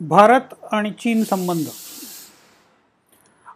भारत 0.00 0.54
आणि 0.72 0.90
चीन 0.90 1.24
संबंध. 1.24 1.66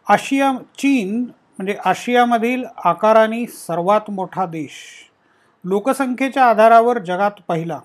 आशिया 0.08 0.52
चीन 0.78 1.20
म्हणजे 1.58 1.76
आशियामधील 1.84 2.64
आकाराने 2.84 3.46
सर्वात 3.46 4.10
मोठा 4.10 4.46
देश. 4.46 4.72
लोकसंख्येच्या 5.64 6.44
आधारावर 6.44 6.98
जगात 6.98 7.30
पहिला. 7.48 7.80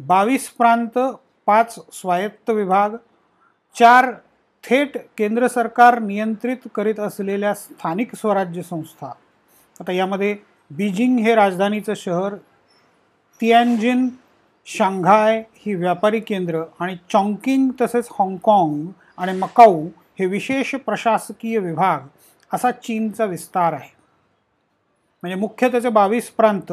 बावीस 0.00 0.50
प्रांत 0.50 0.98
पाच 1.46 1.78
स्वायत्त 1.92 2.50
विभाग 2.50 2.90
चार 3.78 4.12
थेट 4.64 4.98
केंद्र 5.18 5.46
सरकार 5.46 5.98
नियंत्रित 5.98 6.68
करीत 6.74 7.00
असलेल्या 7.00 7.54
स्थानिक 7.54 8.14
स्वराज्य 8.14 8.62
संस्था. 8.62 9.12
आता 9.80 9.92
यामध्ये 9.92 10.36
बीजिंग 10.70 11.18
हे 11.18 11.34
राजधानीचं 11.34 11.94
शहर 11.94 12.34
तियानजिन 13.40 14.08
शांघाय 14.66 15.42
ही 15.54 15.74
व्यापारी 15.74 16.20
केंद्र 16.20 16.62
आणि 16.80 16.96
चॉंकिंग 17.12 17.70
तसेच 17.80 18.08
हाँगकाँग 18.10 18.86
आणि 19.18 19.32
मकाऊ 19.32 19.86
हे 20.18 20.26
विशेष 20.26 20.74
प्रशासकीय 20.74 21.58
विभाग 21.58 22.06
असा 22.54 22.70
चीनचा 22.70 23.24
विस्तार 23.24 23.72
आहे. 23.72 23.88
म्हणजे 25.22 25.34
मुख्य 25.34 25.68
त्याचे 25.68 25.88
बावीस 25.88 26.30
प्रांत 26.30 26.72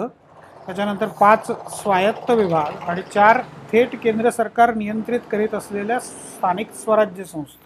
त्याच्यानंतर 0.66 1.08
पाच 1.08 1.48
स्वायत्त 1.82 2.32
विभाग 2.32 2.90
आणि 2.90 3.02
चार 3.14 3.42
थेट 3.72 3.96
केंद्र 4.04 4.30
सरकार 4.30 4.74
नियंत्रित 4.76 5.20
करीत 5.32 5.54
असलेल्या 5.54 6.00
स्थानिक 6.00 6.74
स्वराज्य 6.74 7.24
संस्था. 7.24 7.64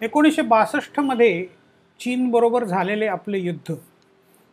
एकोणीसशे 0.00 0.42
बासष्टमध्ये 0.42 1.46
चीनबरोबर 2.00 2.64
झालेले 2.64 3.06
आपले 3.06 3.38
युद्ध. 3.38 3.74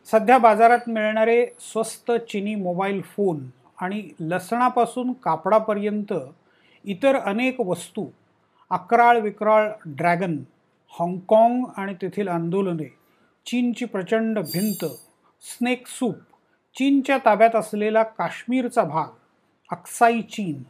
सध्या 0.07 0.37
बाजारात 0.37 0.89
मिळणारे 0.89 1.45
स्वस्त 1.61 2.11
चिनी 2.29 2.55
मोबाईल 2.55 3.01
फोन 3.07 3.39
आणि 3.77 4.01
लसणापासून 4.19 5.11
कापडापर्यंत 5.23 6.13
इतर 6.85 7.15
अनेक 7.15 7.61
वस्तू 7.61 8.05
अकराळ 8.71 9.19
विक्राळ 9.19 9.69
ड्रॅगन 9.87 10.37
हाँगकाँग 10.93 11.63
आणि 11.77 11.93
तेथील 12.01 12.27
आंदोलने 12.27 12.87
चीनची 13.45 13.85
प्रचंड 13.85 14.39
भिंत 14.39 14.85
स्नेक 15.43 15.87
सूप 15.87 16.15
चीनच्या 16.75 17.17
ताब्यात 17.25 17.55
असलेला 17.55 18.03
काश्मीरचा 18.03 18.83
भाग 18.83 19.07
अक्साई 19.69 20.21
चीन 20.31 20.61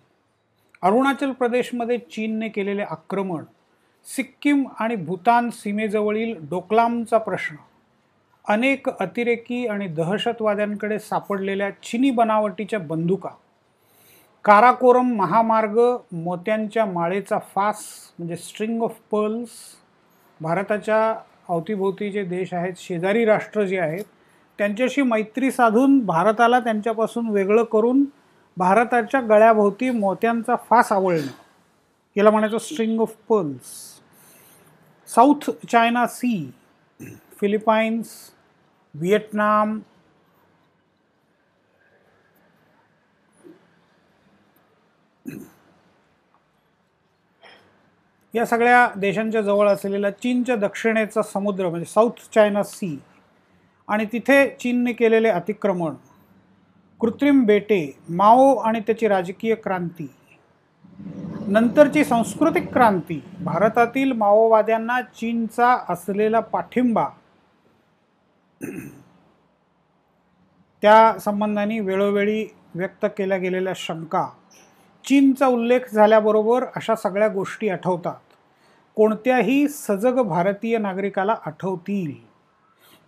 अरुणाचल 0.83 1.31
प्रदेशमध्ये 1.31 1.97
चीनने 2.11 2.49
केलेले 2.49 2.81
आक्रमण 2.81 3.43
सिक्कीम 4.05 4.63
आणि 4.79 4.95
भूतान 4.95 5.49
सीमेजवळील 5.49 6.35
डोकलामचा 6.49 7.17
प्रश्न 7.17 7.55
अनेक 8.45 8.87
अतिरेकी 8.89 9.65
आणि 9.67 9.87
दहशतवाद्यांकडे 9.87 10.99
सापडलेल्या 10.99 11.69
चिनी 11.83 12.11
बनावटीच्या 12.11 12.79
बंदुका. 12.79 13.29
काराकोरम 14.45 15.13
महामार्ग 15.15 15.79
मोत्यांच्या 16.13 16.85
माळेचा 16.85 17.37
फास 17.55 17.83
म्हणजे 18.19 18.35
स्ट्रिंग 18.35 18.81
ऑफ 18.83 18.95
पर्ल्स 19.11 19.49
भारताच्या 20.41 21.15
अवतीभोवती 21.49 22.09
जे 22.11 22.23
देश 22.23 22.53
आहेत 22.53 22.73
शेजारी 22.77 23.25
राष्ट्र 23.25 23.63
जे 23.63 23.79
आहेत 23.79 24.05
त्यांच्याशी 24.59 25.01
मैत्री 25.01 25.51
साधून 25.51 25.99
भारताला 26.05 26.59
त्यांच्यापासून 26.59 27.29
वेगळं 27.29 27.63
करून 27.63 28.03
भारताच्या 28.57 29.21
गळ्याभोवती 29.21 29.89
मोत्यांचा 29.89 30.55
फास 30.69 30.91
आवळणं. 30.91 31.27
याला 32.15 32.31
म्हणायचं 32.31 32.57
string 32.57 32.99
of 32.99 33.15
pearls 33.29 33.69
South 35.09 35.49
China 35.71 36.07
Sea 36.07 36.51
Philippines 37.41 38.09
Vietnam, 38.95 39.79
या 48.33 48.45
सगळ्या 48.45 48.87
देशांच्या 48.95 49.41
जवळ 49.41 49.67
असलेला 49.69 50.09
चीनच्या 50.11 50.55
दक्षिणेचा 50.55 51.21
समुद्र 51.21 51.69
म्हणजे 51.69 51.85
साऊथ 51.85 52.19
चायना 52.35 52.63
सी 52.63 52.97
आणि 53.87 54.05
तिथे 54.05 54.47
चीनने 54.59 54.93
केलेले 54.93 55.29
अतिक्रमण 55.29 55.95
कृत्रिम 56.99 57.43
बेटे 57.45 57.81
माओ 58.09 58.53
आणि 58.55 58.79
त्याची 58.79 59.07
राजकीय 59.07 59.55
क्रांती 59.55 60.07
नंतरची 61.47 62.03
सांस्कृतिक 62.05 62.71
क्रांती 62.73 63.19
भारतातील 63.39 64.11
माओवाद्यांना 64.11 65.01
चीनचा 65.01 65.77
असलेला 65.89 66.39
पाठिंबा 66.39 67.07
त्या 70.81 71.19
संबंधाने 71.19 71.79
वेळोवेळी 71.79 72.47
व्यक्त 72.75 73.05
केल्या 73.05 73.37
गेलेल्या 73.37 73.73
शंका 73.75 74.29
चीनचा 75.05 75.47
उल्लेख 75.47 75.79
झाल्याबरोबर 75.93 76.63
अशा 76.75 76.95
सगळ्या 76.95 77.27
गोष्टी 77.27 77.69
आठवतात. 77.69 78.19
कोणत्याही 78.95 79.67
सजग 79.67 80.21
भारतीय 80.21 80.77
नागरिकाला 80.77 81.35
आठवतील. 81.45 82.13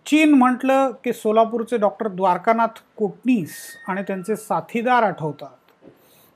चीन 0.06 0.34
म्हटलं 0.34 0.90
की 1.04 1.12
सोलापूरचे 1.12 1.76
डॉक्टर 1.76 2.08
द्वारकानाथ 2.08 2.80
कोटणीस 2.96 3.50
आणि 3.88 4.02
त्यांचे 4.02 4.36
साथीदार 4.36 5.02
आठवतात. 5.02 5.86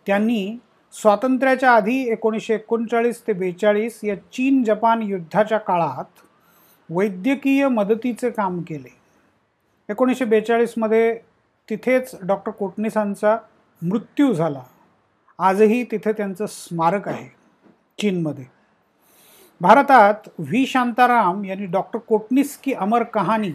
त्यांनी 0.06 0.58
स्वातंत्र्याच्या 0.92 1.72
आधी 1.72 2.12
एकोणीसशे 2.12 2.54
एकोणचाळीस 2.54 3.26
ते 3.26 3.32
बेचाळीस 3.32 4.00
या 4.04 4.16
चीन 4.16 4.62
जपान 4.62 5.02
युद्धाच्या 5.02 5.58
काळात 5.58 6.20
वैद्यकीय 6.90 7.68
मदतीचे 7.68 8.30
काम 8.30 8.62
केले. 8.62 8.97
एकोणीसशे 9.91 10.25
बेचाळीसमध्ये 10.25 11.19
तिथेच 11.71 12.10
डॉक्टर 12.22 12.53
कोटणीसांचा 12.53 13.37
मृत्यू 13.82 14.32
झाला. 14.32 14.62
आजही 15.38 15.84
तिथे 15.84 16.12
त्यांचं 16.12 16.47
स्मारक 16.47 17.09
आहे 17.09 17.28
चीनमध्ये. 17.98 18.44
भारतात 19.60 20.28
व्ही. 20.38 20.66
शांताराम 20.66 21.44
यांनी 21.44 21.66
डॉक्टर 21.66 21.98
कोटणीस 21.98 22.56
की 22.56 22.72
अमर 22.72 23.03
कहाणी 23.03 23.53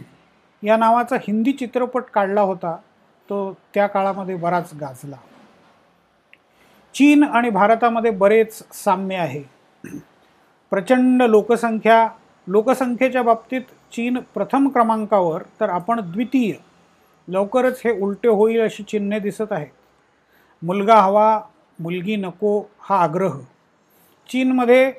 या 0.62 0.76
नावाचा 0.76 1.16
हिंदी 1.16 1.52
चित्रपट 1.52 2.02
काढला 2.02 2.40
होता. 2.40 2.76
तो 3.30 3.52
त्या 3.74 3.86
काळामध्ये 3.86 4.36
बराच 4.36 4.74
गाजला. 4.74 5.16
चीन 6.94 7.24
आणि 7.24 7.50
भारतामध्ये 7.50 8.10
बरेच 8.10 8.62
साम्य 8.72 9.16
आहे. 9.16 9.42
प्रचंड 10.70 11.22
लोकसंख्या 11.22 12.08
लोकसंख्येच्या 12.46 13.22
बाबतीत 13.22 13.62
चीन 13.94 14.18
प्रथम 14.34 14.68
क्रमांकावर 14.68 15.42
तर 15.60 15.68
आपण 15.68 16.00
द्वितीय. 16.00 16.52
लवकरच 17.28 17.82
हे 17.84 18.00
उलटे 18.00 18.28
होईल 18.28 18.60
अशी 18.60 18.82
चिन्हे 18.82 19.18
दिसत 19.18 19.52
आहेत. 19.52 19.70
मुलगा 20.62 20.96
हवा 21.00 21.40
मुलगी 21.78 22.16
नको 22.16 22.70
हा 22.80 22.98
आग्रह. 22.98 23.38
चीनमध्ये 24.28 24.90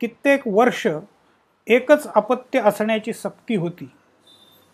कित्येक 0.00 0.40
वर्ष 0.46 0.86
एकच 1.66 2.06
अपत्य 2.14 2.60
असण्याची 2.60 3.12
सक्ती 3.12 3.54
होती. 3.54 3.90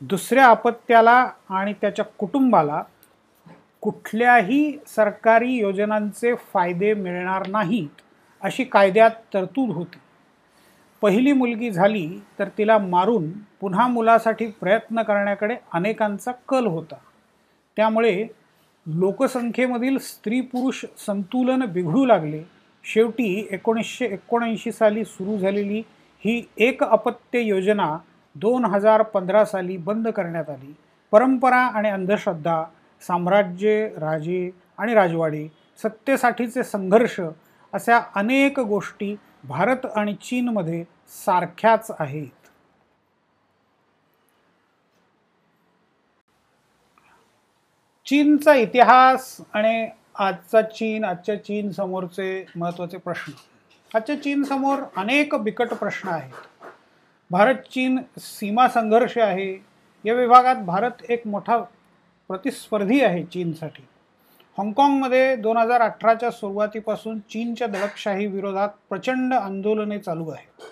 दुसऱ्या 0.01 0.47
अपत्याला 0.47 1.31
आणि 1.51 1.73
त्याच्या 1.73 2.05
कुटुंबाला 2.05 2.83
कुठल्याही 3.81 4.79
सरकारी 4.87 5.53
योजनांचे 5.53 6.35
फायदे 6.35 6.95
मिळणार 6.95 7.47
नाहीत 7.47 8.01
अशी 8.43 8.65
कायद्यात 8.65 9.11
तरतूद 9.35 9.75
होती. 9.75 9.99
पहिली 11.03 11.33
मुलगी 11.33 11.71
झाली 11.71 12.23
तर 12.39 12.49
तिला 12.59 12.79
मारून 12.79 13.31
पुन्हा 13.61 13.87
मुलासाठी 13.87 14.47
प्रयत्न 14.47 15.03
करण्याकडे 15.03 15.57
अनेकांचा 15.73 16.33
कल 16.49 16.67
होता. 16.67 16.95
त्यामुळे 17.77 18.27
लोकसंख्येमधील 18.87 19.99
स्त्री 19.99 20.41
पुरुष 20.41 20.85
संतुलन 21.07 21.65
बिघडू 21.65 22.07
लागले. 22.07 22.43
शेवटी 22.85 23.49
एकोणीसशे 23.51 24.05
एकोणऐंशी 24.05 24.73
साली 24.73 25.05
सुरू 25.05 25.39
झालेली 25.39 25.79
ही 26.25 26.49
एक 26.57 26.83
अपत्य 26.83 27.41
योजना 27.41 27.99
दोन 28.35 28.65
हजार 28.65 29.03
पंधरा 29.03 29.45
साली 29.45 29.77
बंद 29.77 30.09
करण्यात 30.09 30.51
आली. 30.51 30.75
परंपरा 31.13 31.61
आणि 31.61 31.89
अंधश्रद्धा 31.89 32.65
साम्राज्य 33.01 33.89
राजे 33.89 34.51
आणि 34.79 34.95
राजवाडे 34.95 35.49
सत्तेसाठीचे 35.83 36.63
संघर्ष 36.63 37.21
अशा 37.73 38.01
अनेक 38.15 38.61
गोष्टी 38.61 39.17
भारत 39.45 39.87
आणि 39.97 40.15
चीनमध्ये 40.15 40.85
सारख्याच 41.09 41.91
आहेत. 41.99 42.49
चीनचा 48.07 48.55
इतिहास 48.55 49.41
आणि 49.55 49.89
आजचा 50.19 50.63
चीन 50.63 51.05
आजच्या 51.05 51.45
चीन 51.45 51.71
समोरचे 51.71 52.47
महत्त्वाचे 52.57 52.97
प्रश्न. 52.97 53.33
आजच्या 53.95 54.23
चीन 54.23 54.43
समोर 54.43 54.79
अनेक 54.97 55.35
बिकट 55.35 55.69
प्रश्न 55.69 56.09
आहेत. 56.09 56.69
भारत 57.31 57.55
चीन 57.55 57.99
सीमा 58.19 58.69
संघर्ष 58.69 59.19
आहे. 59.19 59.65
या 60.05 60.15
विभागात 60.15 60.57
भारत 60.57 60.91
एक 61.09 61.27
मोठा 61.27 61.59
प्रतिस्पर्धी 62.29 63.01
आहे 63.01 63.25
चीनसाठी. 63.25 63.83
हाँगकाँगमध्ये 64.59 65.37
दोन 65.37 65.57
हजार 65.57 65.81
अठराच्या 65.81 66.31
सुरुवातीपासून 66.31 67.19
चीनच्या 67.19 67.67
दडपशाही 67.67 68.27
विरोधात 68.27 68.69
प्रचंड 68.89 69.35
आंदोलने 69.35 69.99
चालू 69.99 70.29
आहेत. 70.31 70.63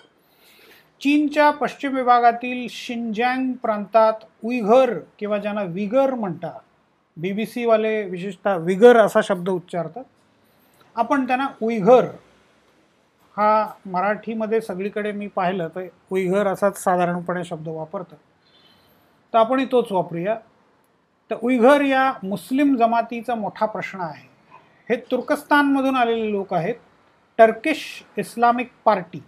चीनच्या 1.01 1.51
पश्चिम 1.51 1.95
विभागातील 1.95 2.67
शिंजँग 2.69 3.51
प्रांतात 3.53 4.13
उईघर 4.43 4.99
किंवा 5.19 5.37
ज्यांना 5.37 5.61
विगर 5.61 6.13
म्हणतात 6.13 6.59
बी 7.17 7.31
बी 7.31 7.45
सीवाले 7.45 8.03
विशेषतः 8.03 8.55
विगर 8.55 8.97
असा 8.97 9.19
शब्द 9.23 9.49
उच्चारतात. 9.49 10.03
आपण 10.95 11.27
त्यांना 11.27 11.47
उइघर 11.61 12.05
हा 13.37 13.67
मराठीमध्ये 13.85 14.61
सगळीकडे 14.61 15.11
मी 15.11 15.27
पाहिलं 15.27 15.67
तर 15.75 15.87
उइघर 16.11 16.47
असाच 16.47 16.83
साधारणपणे 16.83 17.43
शब्द 17.43 17.67
वापरतात. 17.67 18.17
तर 19.33 19.37
आपणही 19.37 19.65
तोच 19.65 19.91
वापरूया. 19.91 20.35
तर 21.31 21.35
उयघर 21.43 21.81
या 21.81 22.13
मुस्लिम 22.23 22.75
जमातीचा 22.75 23.35
मोठा 23.35 23.65
प्रश्न 23.65 23.99
आहे. 24.01 24.27
हे 24.89 24.95
तुर्कस्तानमधून 25.11 25.95
आलेले 25.95 26.31
लोक 26.31 26.53
आहेत. 26.53 26.75
टर्किश 27.37 28.03
इस्लामिक 28.17 28.71
पार्टी 28.85 29.19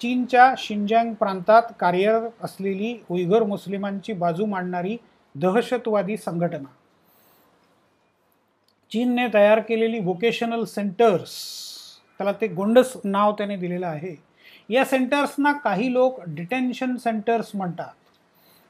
चीनच्या 0.00 0.54
शिंजँग 0.58 1.14
प्रांतात 1.14 1.62
कार्यरत 1.80 2.44
असलेली 2.44 2.98
उयघर 3.10 3.42
मुस्लिमांची 3.42 4.12
बाजू 4.12 4.46
मांडणारी 4.46 4.96
दहशतवादी 5.34 6.16
संघटना. 6.16 6.68
चीनने 8.92 9.26
तयार 9.34 9.60
केलेली 9.60 9.98
व्होकेशनल 9.98 10.64
सेंटर्स 10.64 11.34
त्याला 12.18 12.32
ते 12.32 12.46
गोंडस 12.46 12.92
नाव 13.04 13.32
त्याने 13.32 13.56
दिलेलं 13.56 13.86
आहे. 13.86 14.16
या 14.68 14.84
सेंटर्सना 14.84 15.52
काही 15.52 15.92
लोक 15.92 16.20
डिटेन्शन 16.26 16.96
सेंटर्स 16.96 17.50
म्हणतात. 17.54 17.92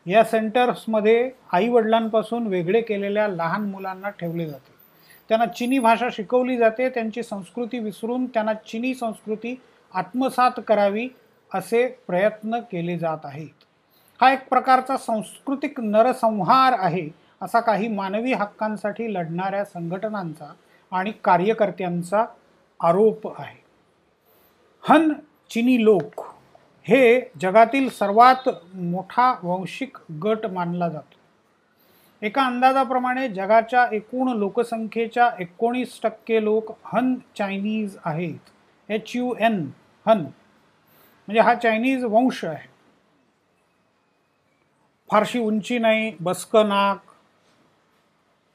या 0.06 0.24
सेंटर्समध्ये 0.24 1.30
आईवडिलांपासून 1.52 2.46
वेगळे 2.46 2.80
केलेल्या 2.80 3.28
लहान 3.28 3.70
मुलांना 3.70 4.10
ठेवले 4.10 4.46
जाते. 4.46 4.72
त्यांना 5.28 5.46
चिनी 5.46 5.78
भाषा 5.78 6.08
शिकवली 6.12 6.56
जाते. 6.56 6.88
त्यांची 6.88 7.22
संस्कृती 7.22 7.78
विसरून 7.78 8.26
त्यांना 8.26 8.54
चिनी 8.54 8.94
संस्कृती 8.94 9.60
आत्मसात 9.94 10.60
करावी 10.68 11.08
असे 11.54 11.86
प्रयत्न 12.06 12.58
केले 12.58 12.98
जात 12.98 13.18
आहेत. 13.24 13.64
हा 14.20 14.32
एक 14.32 14.48
प्रकारचा 14.48 14.96
सांस्कृतिक 14.96 15.80
नरसंहार 15.80 16.72
आहे 16.78 17.08
असा 17.42 17.60
काही 17.60 17.88
मानवी 17.88 18.32
हक्कांसाठी 18.32 19.14
लढणाऱ्या 19.14 19.64
संघटनांचा 19.64 20.52
आणि 20.92 21.12
कार्यकर्त्यांचा 21.24 22.24
आरोप 22.80 23.40
आहे. 23.40 23.58
हन 24.82 25.12
चिनी 25.50 25.84
लोक 25.84 26.20
हे 26.82 27.20
जगातील 27.40 27.88
सर्वात 27.90 28.48
मोठा 28.74 29.34
वंशिक 29.42 29.98
गट 30.22 30.46
मानला 30.46 30.88
जातो. 30.88 31.18
एका 32.22 32.46
अंदाजाप्रमाणे 32.46 33.28
जगाच्या 33.28 33.88
एकूण 33.92 34.28
लोकसंख्येच्या 34.28 35.30
एकोणीस 35.40 36.00
टक्के 36.02 36.44
लोक 36.44 36.72
हन 36.84 37.14
चायनीज 37.38 37.96
आहेत. 38.04 38.38
एच 38.90 39.12
यू 39.14 39.34
एन 39.40 39.70
हन. 40.06 40.18
म्हणजे 40.18 41.40
हा 41.40 41.54
चायनीज 41.54 42.04
वंश 42.04 42.44
आहे. 42.44 42.68
फारशी 45.10 45.38
उंची 45.38 45.78
नाही 45.78 46.12
बसकं 46.20 46.68
नाक. 46.68 47.00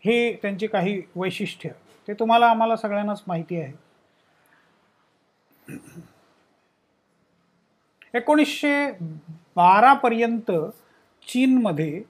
हे 0.06 0.33
त्यांची 0.42 0.68
काही 0.68 1.01
वैशिष्ट्य. 1.16 1.69
ते 2.07 2.13
तुम्हाला 2.13 2.48
आम्हाला 2.48 2.75
सगळ्यांनाच 2.75 3.24
माहिती 3.27 3.62
आहे. 3.62 3.74
एकोणीसशे 8.16 8.92
बारापर्यंत 9.56 10.52
चीनमध्ये 11.28 12.02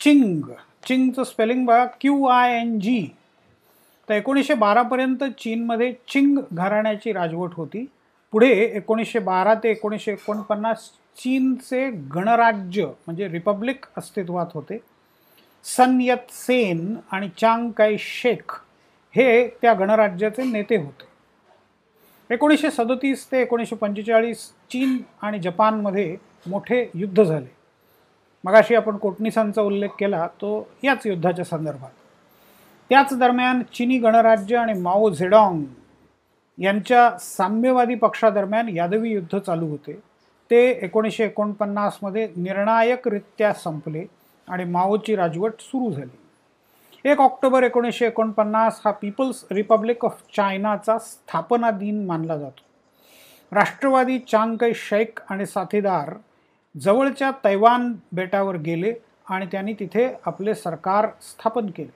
चिंग 0.00 0.50
चिंगचं 0.86 1.24
स्पेलिंग 1.24 1.66
बघा 1.66 1.84
क्यू 2.00 2.24
आय 2.24 2.60
एन 2.60 2.78
जी 2.80 3.06
तर 4.08 4.14
एकोणीसशे 4.14 4.54
बारापर्यंत 4.54 5.24
चीनमध्ये 5.38 5.92
चिंग 6.08 6.38
घराण्याची 6.52 7.12
राजवट 7.12 7.50
होती. 7.54 7.84
पुढे 8.32 8.50
एकोणीसशे 8.76 9.18
बारा 9.18 9.54
ते 9.54 9.70
एकोणीसशे 9.70 10.12
एकोणपन्नास 10.12 10.90
चीनचे 11.16 11.90
गणराज्य 11.90 12.86
म्हणजे 12.86 13.28
रिपब्लिक 13.28 13.86
अस्तित्वात 13.96 14.46
होते. 14.54 14.78
सनयत 15.64 16.30
सेन 16.30 16.96
आणि 17.10 17.28
चांग 17.40 17.70
काय 17.70 17.96
शेख 17.98 18.60
हे 19.14 19.48
त्या 19.48 19.74
गणराज्याचे 19.74 20.44
नेते 20.44 20.76
होते. 20.76 21.09
एकोणीसशे 22.30 22.70
सदतीस 22.70 23.32
ते 23.32 23.42
एकोणीसशे 23.42 23.76
पंचेचाळीस 23.76 24.48
चीन 24.48 24.98
आणि 25.22 25.38
जपानमध्ये 25.38 26.16
मोठे 26.46 26.90
युद्ध 26.94 27.22
झाले. 27.22 27.46
मगाशी 28.44 28.74
आपण 28.74 28.96
कोटणीसांचा 28.96 29.62
उल्लेख 29.62 29.88
केला 29.98 30.26
तो 30.26 30.68
याच 30.84 31.06
युद्धाच्या 31.06 31.44
संदर्भात. 31.44 31.90
त्याच 32.88 33.18
दरम्यान 33.18 33.62
चिनी 33.74 33.98
गणराज्य 33.98 34.56
आणि 34.56 34.72
माओ 34.72 35.10
झेडॉंग 35.10 35.64
यांच्या 36.58 37.18
साम्यवादी 37.18 37.94
पक्षादरम्यान 37.94 38.68
यादवी 38.68 39.10
युद्ध 39.10 39.38
चालू 39.38 39.66
होते. 39.66 39.92
ते 40.50 40.70
एकोणीसशे 40.70 41.24
एकोणपन्नासमध्ये 41.24 42.28
निर्णायकरित्या 42.36 43.52
संपले 43.52 44.04
आणि 44.48 44.64
माओची 44.64 45.16
राजवट 45.16 45.52
सुरू 45.60 45.92
झाली. 45.92 46.19
एक 47.04 47.20
ऑक्टोबर 47.20 47.62
एकोणीसशे 47.62 48.06
एकोणपन्नास 48.06 48.80
हा 48.84 48.90
पीपल्स 48.90 49.44
रिपब्लिक 49.50 50.04
ऑफ 50.04 50.22
चायनाचा 50.36 50.98
स्थापना 50.98 51.70
दिन 51.70 52.04
मानला 52.06 52.36
जातो. 52.36 52.62
राष्ट्रवादी 53.52 54.18
चांग 54.18 54.62
शेख 54.74 55.20
आणि 55.30 55.46
साथीदार 55.46 56.14
जवळच्या 56.80 57.30
तैवान 57.44 57.92
बेटावर 58.12 58.56
गेले 58.56 58.92
आणि 59.30 59.46
त्यांनी 59.46 59.72
तिथे 59.72 60.08
आपले 60.26 60.54
सरकार 60.54 61.08
स्थापन 61.22 61.66
केले. 61.66 61.90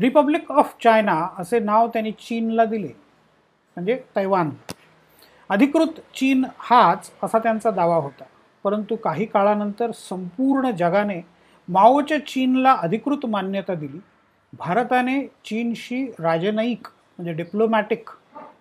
रिपब्लिक 0.00 0.50
ऑफ 0.52 0.74
चायना 0.82 1.28
असे 1.38 1.58
नाव 1.58 1.88
त्यांनी 1.88 2.10
चीनला 2.10 2.64
दिले 2.64 2.92
म्हणजे 3.76 4.02
तैवान. 4.16 4.50
अधिकृत 5.48 6.00
चीन 6.14 6.44
हाच 6.58 7.10
असा 7.22 7.38
त्यांचा 7.38 7.70
दावा 7.70 7.96
होता 7.96 8.24
परंतु 8.64 8.96
काही 8.96 9.26
काळानंतर 9.26 9.90
संपूर्ण 9.90 10.70
जगाने 10.70 11.20
माओच्या 11.68 12.26
चीनला 12.26 12.72
अधिकृत 12.72 13.26
मान्यता 13.26 13.74
दिली. 13.74 13.98
भारताने 14.52 15.26
चीनशी 15.44 16.06
राजनयिक 16.18 16.86
म्हणजे 16.86 17.32
डिप्लोमॅटिक 17.32 18.10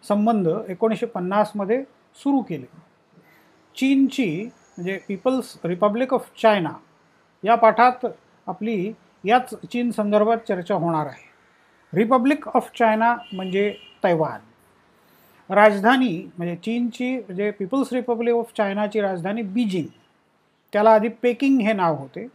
संबंध 0.07 0.47
एकोणीसशे 0.69 1.05
पन्नासमध्ये 1.05 1.83
सुरू 2.15 2.41
केले. 2.41 2.65
चीनची 3.75 4.43
म्हणजे 4.43 4.99
पीपल्स 5.07 5.57
रिपब्लिक 5.65 6.13
ऑफ 6.13 6.29
चायना 6.41 6.73
या 7.43 7.55
पाठात 7.55 8.05
आपली 8.47 8.93
याच 9.25 9.53
चीन 9.53 9.91
संदर्भात 9.91 10.37
चर्चा 10.37 10.75
होणार 10.75 11.05
आहे. 11.05 11.35
रिपब्लिक 11.93 12.47
ऑफ 12.47 12.71
चायना 12.79 13.15
म्हणजे 13.33 13.75
तैवान. 14.03 14.39
राजधानी 15.53 16.29
म्हणजे 16.37 16.55
चीनची 16.55 17.17
म्हणजे 17.17 17.51
पीपल्स 17.51 17.93
रिपब्लिक 17.93 18.35
ऑफ 18.35 18.53
चायनाची 18.57 19.01
राजधानी 19.01 19.41
बीजिंग. 19.41 19.87
त्याला 20.73 20.93
आधी 20.93 21.07
पेकिंग 21.07 21.61
हे 21.61 21.73
नाव 21.73 21.95
होते. 21.95 22.27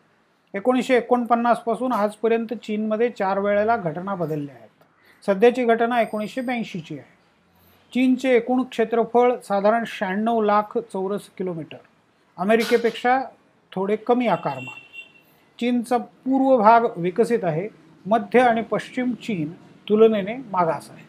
एकोणीसशे 0.54 0.96
एकोणपन्नासपासून 0.96 1.92
आजपर्यंत 1.92 2.54
चीनमध्ये 2.54 3.08
चार 3.10 3.38
वेळेला 3.38 3.76
घटना 3.76 4.14
बदलल्या 4.14 4.54
आहेत. 4.54 4.68
सध्याची 5.26 5.64
घटना 5.64 6.00
एकोणीसशे 6.00 6.40
ब्याऐंशीची 6.40 6.98
आहे. 6.98 7.18
चीनचे 7.92 8.30
एकूण 8.36 8.62
क्षेत्रफळ 8.62 9.34
साधारण 9.38 9.84
शहाण्णव 9.86 10.40
लाख 10.40 10.76
चौरस 10.92 11.28
किलोमीटर. 11.38 11.76
अमेरिकेपेक्षा 12.38 13.20
थोडे 13.72 13.96
कमी 13.96 14.26
आकारमान 14.26 14.78
चीनचा 15.58 15.96
पूर्व 15.96 16.56
भाग 16.56 16.86
विकसित 16.96 17.44
आहे. 17.44 17.68
मध्य 18.06 18.40
आणि 18.40 18.62
पश्चिम 18.62 19.12
चीन 19.14 19.50
तुलनेने 19.88 20.36
मागास 20.50 20.90
आहे 20.90 21.08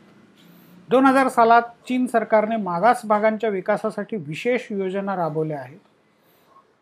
दोन 0.89 1.05
हजार 1.05 1.27
सालात 1.27 1.61
चीन 1.87 2.05
सरकारने 2.07 2.55
मागास 2.55 3.01
भागांच्या 3.05 3.49
विकासासाठी 3.49 4.15
विशेष 4.17 4.65
योजना 4.71 5.15
राबवल्या 5.15 5.59
आहेत. 5.59 5.79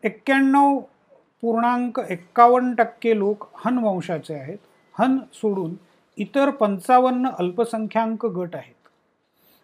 एक्क्याण्णव 0.02 0.78
पूर्णांक 1.42 2.00
एक्कावन्न 2.08 2.74
टक्के 2.74 3.18
लोक 3.18 3.48
हन 3.54 3.78
वंशाचे 3.78 4.34
आहेत. 4.34 4.58
हन 4.98 5.18
सोडून 5.32 5.74
इतर 6.16 6.50
पंचावन्न 6.50 7.28
अल्पसंख्याक 7.38 8.26
गट 8.26 8.56
आहेत. 8.56 8.74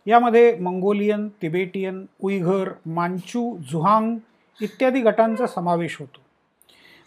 यामध्ये 0.07 0.59
Mongolian 0.59 1.29
Tibetan 1.29 2.07
Uyghur 2.23 2.71
Manchu 2.87 3.57
Zhuang 3.73 4.17
इत्यादी 4.61 5.01
गटांचा 5.01 5.47
समावेश 5.47 5.97
होतो. 6.01 6.21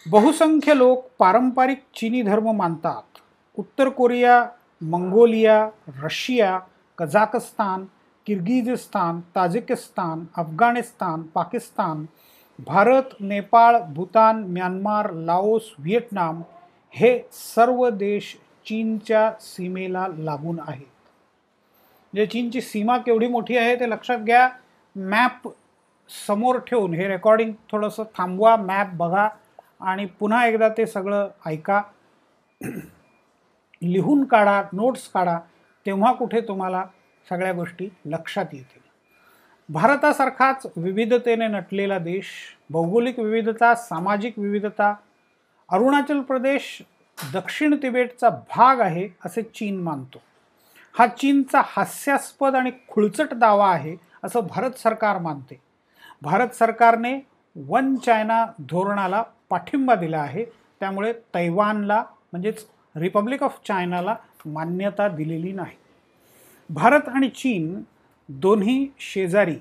बहुसंख्य 0.09 0.77
लोक 0.77 1.05
पारंपरिक 1.19 1.83
चीनी 1.95 2.21
धर्म 2.21 2.51
मानतात. 2.51 3.01
उत्तर 3.57 3.89
Korea 3.89 4.47
Mongolia 4.81 5.69
Russia 6.03 6.59
Kazakhstan 6.97 7.85
Kyrgyzstan 8.25 9.19
Tajikistan 9.35 10.25
Afghanistan 10.37 11.21
Pakistan 11.21 12.05
Bharat 12.67 13.13
Nepal 13.19 13.77
Bhutan 13.95 14.43
Myanmar 14.43 15.11
Laos 15.13 15.71
Vietnam 15.79 16.41
हे 16.93 17.19
सर्व 17.31 17.89
देश 17.89 18.35
चीनच्या 18.65 19.31
सीमेला 19.41 20.07
लागून 20.07 20.59
आहेत. 20.67 20.85
म्हणजे 22.13 22.25
चीनची 22.25 22.61
सीमा 22.61 22.97
केवढी 22.97 23.27
मोठी 23.27 23.57
आहे 23.57 23.75
ते 23.79 23.89
लक्षात 23.89 24.17
घ्या. 24.17 24.49
मॅप 24.95 25.47
समोर 26.27 26.57
ठेवून 26.57 26.93
हे 26.93 27.07
रेकॉर्डिंग 27.07 27.53
थोडंसं 27.71 28.03
थांबवा 28.17 28.55
मॅप 28.55 28.93
बघा 28.93 29.27
आणि 29.81 30.05
पुन्हा 30.05 30.45
एकदा 30.47 30.69
ते 30.69 30.85
सगळं 30.85 31.29
ऐका. 31.45 31.81
लिहून 33.81 34.23
काढा 34.23 34.61
नोट्स 34.73 35.07
काढा 35.07 35.39
तेव्हा 35.85 36.13
कुठे 36.13 36.41
तुम्हाला 36.41 36.83
सगळ्या 37.29 37.53
गोष्टी 37.53 37.89
लक्षात 38.05 38.45
येतील. 38.53 38.88
भारतासारखाच 39.69 40.65
विविधतेने 40.75 41.47
नटलेला 41.47 41.97
देश 41.97 42.25
भौगोलिक 42.69 43.19
विविधता 43.19 43.75
सामाजिक 43.75 44.39
विविधता 44.39 44.95
अरुणाचल 45.69 46.21
प्रदेश 46.21 46.81
दक्षिण 47.33 47.75
तिबेटचा 47.75 48.29
भाग 48.29 48.79
आहे 48.79 49.09
असे 49.25 49.41
चीन 49.41 49.81
मानतो. 49.81 50.21
हा 50.99 51.07
चीनचा 51.07 51.61
हास्यास्पद 51.65 52.55
आणि 52.55 52.71
खुळचट 52.87 53.33
दावा 53.33 53.71
आहे 53.73 53.95
असं 54.23 54.39
भारत 54.39 54.71
सरकार 54.71 55.17
मानते. 55.17 55.59
भारत 56.21 56.49
सरकारने 56.49 57.19
वन 57.55 57.95
चायना 57.95 58.45
धोरणाला 58.59 59.23
पाठिंबा 59.49 59.95
दिला 59.95 60.19
आहे. 60.19 60.45
त्यामुळे 60.79 61.13
तैवानला 61.13 62.03
म्हणजेच 62.31 62.65
रिपब्लिक 62.95 63.43
ऑफ 63.43 63.59
चायनाला 63.67 64.15
मान्यता 64.45 65.07
दिलेली 65.07 65.51
नाही. 65.51 65.77
भारत 66.69 67.09
आणि 67.09 67.29
चीन 67.29 67.81
दोन्ही 68.29 68.87
शेजारी 68.99 69.55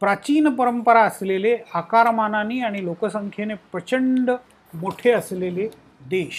प्राचीन 0.00 0.48
परंपरा 0.54 1.00
असलेले 1.00 1.56
आकारमानाने 1.74 2.60
आणि 2.60 2.84
लोकसंख्येने 2.84 3.54
प्रचंड 3.54 4.30
मोठे 4.74 5.10
असलेले 5.10 5.68
देश. 6.10 6.38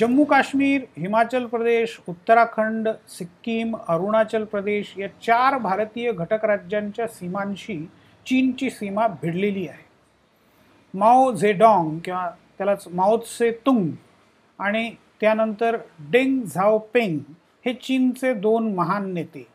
जम्मू 0.00 0.24
काश्मीर 0.24 0.80
हिमाचल 0.98 1.46
प्रदेश 1.46 2.00
उत्तराखंड 2.08 2.88
सिक्कीम 3.08 3.76
अरुणाचल 3.88 4.44
प्रदेश 4.44 4.94
या 4.98 5.08
चार 5.08 5.58
भारतीय 5.58 6.12
घटक 6.12 6.44
राज्यांच्या 6.44 7.06
सीमांशी 7.06 7.78
चीनची 8.26 8.70
सीमा 8.70 9.06
भिडलेली 9.06 9.68
आहे. 9.68 9.84
माओ 10.94 11.32
झेडॉंग 11.32 11.98
किंवा 11.98 12.30
त्यालाच 12.58 12.84
माओत्से 12.88 13.50
तुंग 13.50 13.90
आणि 14.58 14.90
त्यानंतर 15.20 15.76
डेंग 16.00 16.42
झाओपेंग 16.42 17.18
हे 17.66 17.72
चीनचे 17.72 18.34
दोन 18.34 18.74
महान 18.74 19.12
नेते. 19.14 19.53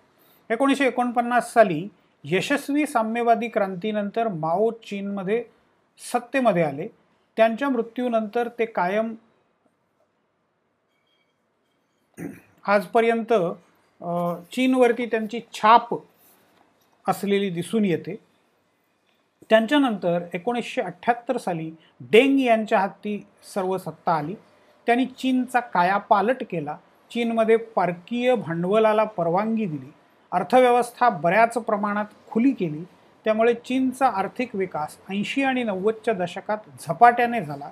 एकोणीसशे 0.49 0.85
एकोणपन्नास 0.87 1.51
साली 1.53 1.87
यशस्वी 2.23 2.85
साम्यवादी 2.87 3.47
क्रांतीनंतर 3.47 4.27
माओ 4.27 4.69
चीनमध्ये 4.85 5.43
सत्तेमध्ये 6.11 6.63
आले. 6.63 6.87
त्यांच्या 7.37 7.69
मृत्यूनंतर 7.69 8.47
ते 8.59 8.65
कायम 8.65 9.13
आजपर्यंत 12.67 13.33
चीनवरती 14.53 15.05
त्यांची 15.05 15.39
छाप 15.53 15.93
असलेली 17.05 17.49
दिसून 17.49 17.85
येते. 17.85 18.15
त्यांच्यानंतर 19.49 20.25
एकोणीसशे 20.33 20.81
अठ्ठ्याहत्तर 20.81 21.37
साली 21.37 21.69
डेंग 22.11 22.39
यांच्या 22.39 22.79
हाती 22.79 23.17
सर्व 23.53 23.77
सत्ता 23.77 24.13
आली. 24.13 24.35
त्यांनी 24.87 25.05
चीनचा 25.05 25.59
कायापालट 25.59 26.43
केला. 26.51 26.77
चीनमध्ये 27.11 27.55
परकीय 27.57 28.35
भांडवलाला 28.35 29.03
परवानगी 29.03 29.65
दिली. 29.65 29.91
अर्थव्यवस्था 30.31 31.09
बऱ्याच 31.09 31.53
प्रमाणात 31.53 32.05
खुली 32.31 32.51
केली. 32.51 32.83
त्यामुळे 33.25 33.53
चीनचा 33.53 34.07
आर्थिक 34.07 34.55
विकास 34.55 34.97
ऐंशी 35.09 35.43
आणि 35.43 35.63
नव्वदच्या 35.63 36.13
दशकात 36.13 36.57
झपाट्याने 36.79 37.41
झाला. 37.41 37.69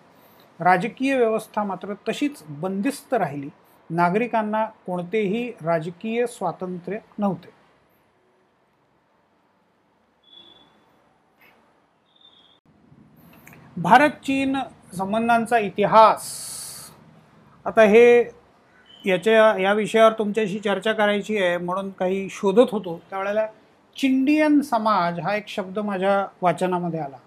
राजकीय 0.60 1.18
व्यवस्था 1.18 1.64
मात्र 1.64 1.94
तशीच 1.94 2.44
बंदिस्त 2.44 3.14
राहिली. 3.14 3.50
नागरिकांना 3.90 4.66
कोणतेही 4.66 5.52
राजकीय 5.62 6.26
स्वातंत्र्य 6.28 6.98
नव्हते. 7.18 7.58
भारत 13.82 14.10
चीन 14.10 14.58
संबंधांचा 14.98 15.58
इतिहास. 15.58 16.28
आता 17.66 17.82
हे 17.82 18.37
याच्या 19.08 19.54
या 19.60 19.74
विषयावर 19.74 20.12
तुमच्याशी 20.12 20.60
चर्चा 20.60 20.94
करायची 20.94 21.38
आहे 21.38 21.58
म्हणून 21.58 21.90
काही 21.90 22.28
शोधत 22.32 22.72
होतो. 22.72 23.02
त्यावेळेला 23.10 23.46
चिंडियन 23.96 24.62
समाज 24.62 25.20
हा 25.20 25.36
एक 25.36 25.48
शब्द 25.48 25.80
माझ्या 25.80 26.26
वाचनामध्ये 26.42 27.00
आला. 27.00 27.18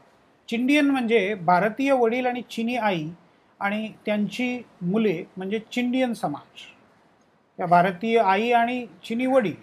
चिंडियन 0.48 0.90
म्हणजे 0.90 1.34
भारतीय 1.34 1.92
वडील 1.92 2.26
आणि 2.26 2.42
चिनी 2.50 2.76
आई 2.76 3.08
आणि 3.60 3.88
त्यांची 4.06 4.62
मुले 4.82 5.22
म्हणजे 5.36 5.58
चिंडियन 5.72 6.12
समाज. 6.12 6.66
या 7.58 7.66
भारतीय 7.66 8.18
आई 8.18 8.50
आणि 8.52 8.86
चिनी 9.04 9.26
वडील 9.26 9.54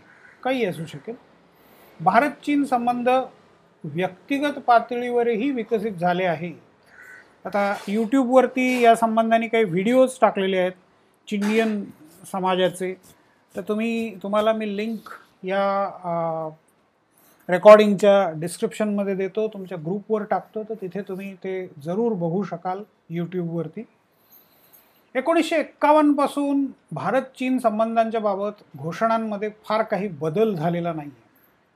काही 0.43 0.65
असू 0.65 0.85
शकेल. 0.85 1.15
भारत 1.99 2.31
चीन 2.45 2.63
संबंध 2.63 3.09
व्यक्तिगत 3.83 4.59
पातळीवरही 4.59 5.51
विकसित 5.51 5.91
झाले 5.91 6.25
आहे. 6.25 6.51
आता 7.45 7.73
यूट्यूबवरती 7.87 8.81
या 8.81 8.95
संबंधाने 8.95 9.47
काही 9.47 9.63
व्हिडिओज 9.63 10.17
टाकलेले 10.21 10.57
आहेत. 10.57 10.71
चिंडियन 11.27 11.83
समाजाचे. 12.25 12.93
तर 13.55 13.61
तुम्ही 13.61 14.15
तुम्हाला 14.23 14.53
मी 14.53 14.75
लिंक 14.77 15.09
या 15.45 16.49
रेकॉर्डिंगच्या 17.49 18.29
डिस्क्रिप्शनमध्ये 18.39 19.15
देतो. 19.15 19.47
तुमच्या 19.47 19.77
ग्रुपवर 19.77 20.23
टाकतो. 20.23 20.63
तर 20.63 20.73
तिथे 20.81 21.01
तुम्ही 21.01 21.33
ते 21.43 21.67
जरूर 21.83 22.13
बघू 22.13 22.43
शकाल 22.43 22.83
यूट्यूबवरती 23.09 23.83
एकोणीसशे 25.15 25.57
एक्कावन्नपासून 25.57 26.65
भारत 26.93 27.21
चीन 27.39 27.57
संबंधांच्या 27.59 28.19
बाबत 28.21 28.61
घोषणांमध्ये 28.77 29.49
फार 29.65 29.83
काही 29.83 30.07
बदल 30.19 30.53
झालेला 30.55 30.93
नाही 30.93 31.09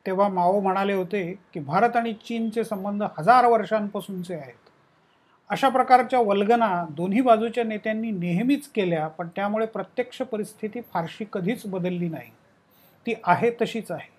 तेव्हा 0.06 0.28
माओ 0.30 0.60
म्हणाले 0.60 0.94
होते 0.94 1.24
की 1.54 1.60
भारत 1.60 1.96
आणि 1.96 2.14
चीनचे 2.28 2.64
संबंध 2.64 3.04
हजार 3.18 3.46
वर्षांपासूनचे 3.46 4.36
आहेत. 4.36 4.54
अशा 5.52 5.70
प्रकारच्या 5.70 6.20
वल्गना 6.20 6.68
दोन्ही 6.90 7.22
बाजूच्या 7.22 7.64
नेत्यांनी 7.64 8.12
नेहमीच 8.12 8.68
केल्या 8.68 9.08
पण 9.08 9.28
त्यामुळे 9.36 9.66
प्रत्यक्ष 9.66 10.22
परिस्थिती 10.22 10.82
फारशी 10.94 11.26
कधीच 11.34 11.66
बदलली 11.66 12.10
नाही. 12.10 12.30
ती 13.06 13.14
आहे 13.24 13.50
तशीच 13.62 13.92
आहे. 13.92 14.10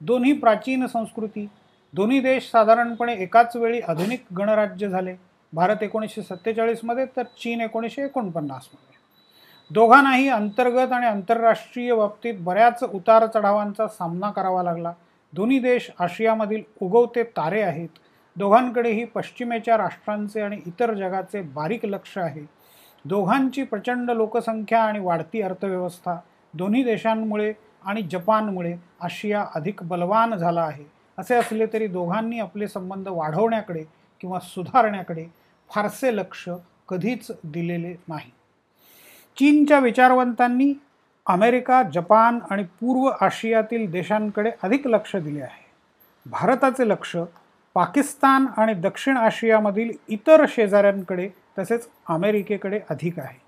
दोन्ही 0.00 0.32
प्राचीन 0.32 0.86
संस्कृती 0.86 1.46
दोन्ही 1.94 2.20
देश 2.20 2.50
साधारणपणे 2.50 3.14
एकाच 3.14 3.56
वेळी 3.56 3.80
आधुनिक 3.80 4.24
गणराज्य 4.38 4.88
झाले. 4.88 5.14
भारत 5.52 5.82
एकोणीसशे 5.82 6.22
सत्तेचाळीसमध्ये 6.22 7.06
तर 7.16 7.22
चीन 7.42 7.60
एकोणीसशे 7.60 8.04
एकोणपन्नासमध्ये 8.04 8.98
दोघांनाही 9.70 10.28
अंतर्गत 10.28 10.92
आणि 10.92 11.06
आंतरराष्ट्रीय 11.06 11.94
बाबतीत 11.94 12.34
बऱ्याच 12.40 12.84
उतार 12.84 13.26
चढावांचा 13.26 13.86
सामना 13.88 14.30
करावा 14.30 14.62
लागला. 14.62 14.92
दोन्ही 15.32 15.58
देश 15.58 15.90
आशियामधील 15.98 16.62
उगवते 16.80 17.22
तारे 17.36 17.62
आहेत. 17.62 17.88
दोघांकडेही 18.36 19.04
पश्चिमेच्या 19.04 19.76
राष्ट्रांचे 19.76 20.40
आणि 20.40 20.60
इतर 20.66 20.94
जगाचे 20.94 21.40
बारीक 21.40 21.86
लक्ष 21.86 22.18
आहे. 22.18 22.44
दोघांची 23.04 23.62
प्रचंड 23.62 24.10
लोकसंख्या 24.10 24.82
आणि 24.82 24.98
वाढती 24.98 25.42
अर्थव्यवस्था 25.42 26.16
दोन्ही 26.54 26.84
देशांमुळे 26.84 27.52
आणि 27.84 28.02
जपानमुळे 28.02 28.74
आशिया 29.00 29.44
अधिक 29.54 29.82
बलवान 29.82 30.34
झाला 30.34 30.62
आहे. 30.62 30.84
असे 31.18 31.34
असले 31.34 31.66
तरी 31.66 31.86
दोघांनी 31.86 32.38
आपले 32.38 32.68
संबंध 32.68 33.08
वाढवण्याकडे 33.08 33.84
किंवा 34.20 34.38
सुधारण्याकडे 34.40 35.26
फारसे 35.70 36.16
लक्ष 36.16 36.48
कधीच 36.88 37.30
दिलेले 37.44 37.94
नाही. 38.08 38.30
चीनच्या 39.38 39.78
विचारवंतांनी 39.78 40.72
अमेरिका 41.26 41.82
जपान 41.82 42.38
आणि 42.50 42.62
पूर्व 42.80 43.10
आशियातील 43.20 43.90
देशांकडे 43.90 44.50
अधिक 44.62 44.86
लक्ष 44.86 45.16
दिले 45.16 45.40
आहे. 45.40 45.64
भारताचे 46.26 46.88
लक्ष 46.88 47.16
पाकिस्तान 47.74 48.46
आणि 48.56 48.74
दक्षिण 48.74 49.16
आशियामधील 49.16 49.90
इतर 50.08 50.44
शेजाऱ्यांकडे 50.48 51.28
तसेच 51.58 51.88
अमेरिकेकडे 52.08 52.80
अधिक 52.90 53.18
आहे. 53.18 53.38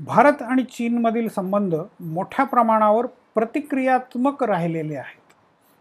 भारत 0.00 0.42
आणि 0.42 0.62
चीनमधील 0.62 1.28
संबंध 1.28 1.74
मोठ्या 2.00 2.44
प्रमाणावर 2.44 3.06
प्रतिक्रियात्मक 3.34 4.42
राहिलेले 4.42 4.96
आहेत. 4.96 5.32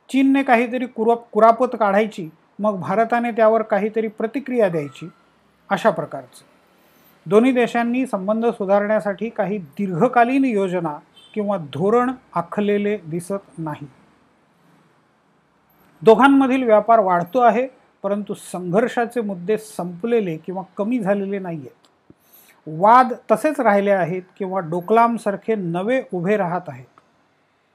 चीनने 0.09 0.43
काहीतरी 0.43 0.85
कुर 0.85 1.15
कुरापत 1.31 1.75
काढायची 1.79 2.29
मग 2.59 2.79
भारताने 2.79 3.31
त्यावर 3.31 3.61
काहीतरी 3.61 4.07
प्रतिक्रिया 4.07 4.69
द्यायची 4.69 5.09
अशा 5.69 5.89
प्रकारचं. 5.89 6.43
दोन्ही 7.25 7.51
देशांनी 7.51 8.05
संबंध 8.05 8.45
सुधारण्यासाठी 8.45 9.29
काही 9.29 9.57
दीर्घकालीन 9.57 10.45
योजना 10.45 10.97
किंवा 11.33 11.57
धोरण 11.57 12.11
आखलेले 12.33 12.97
दिसत 12.97 13.57
नाही. 13.57 13.87
दोघांमधील 16.03 16.63
व्यापार 16.63 16.99
वाढतो 16.99 17.39
आहे 17.39 17.67
परंतु 18.03 18.33
संघर्षाचे 18.33 19.21
मुद्दे 19.21 19.57
संपलेले 19.57 20.35
किंवा 20.37 20.61
कमी 20.77 20.99
झालेले 20.99 21.39
नाही 21.39 21.57
आहेत 21.57 22.69
वाद 22.79 23.13
तसेच 23.31 23.59
राहिले 23.59 23.91
आहेत 23.91 24.21
किंवा 24.37 24.59
डोकलामसारखे 24.59 25.55
नवे 25.55 26.01
उभे 26.13 26.37
राहत 26.37 26.69
आहेत. 26.69 26.85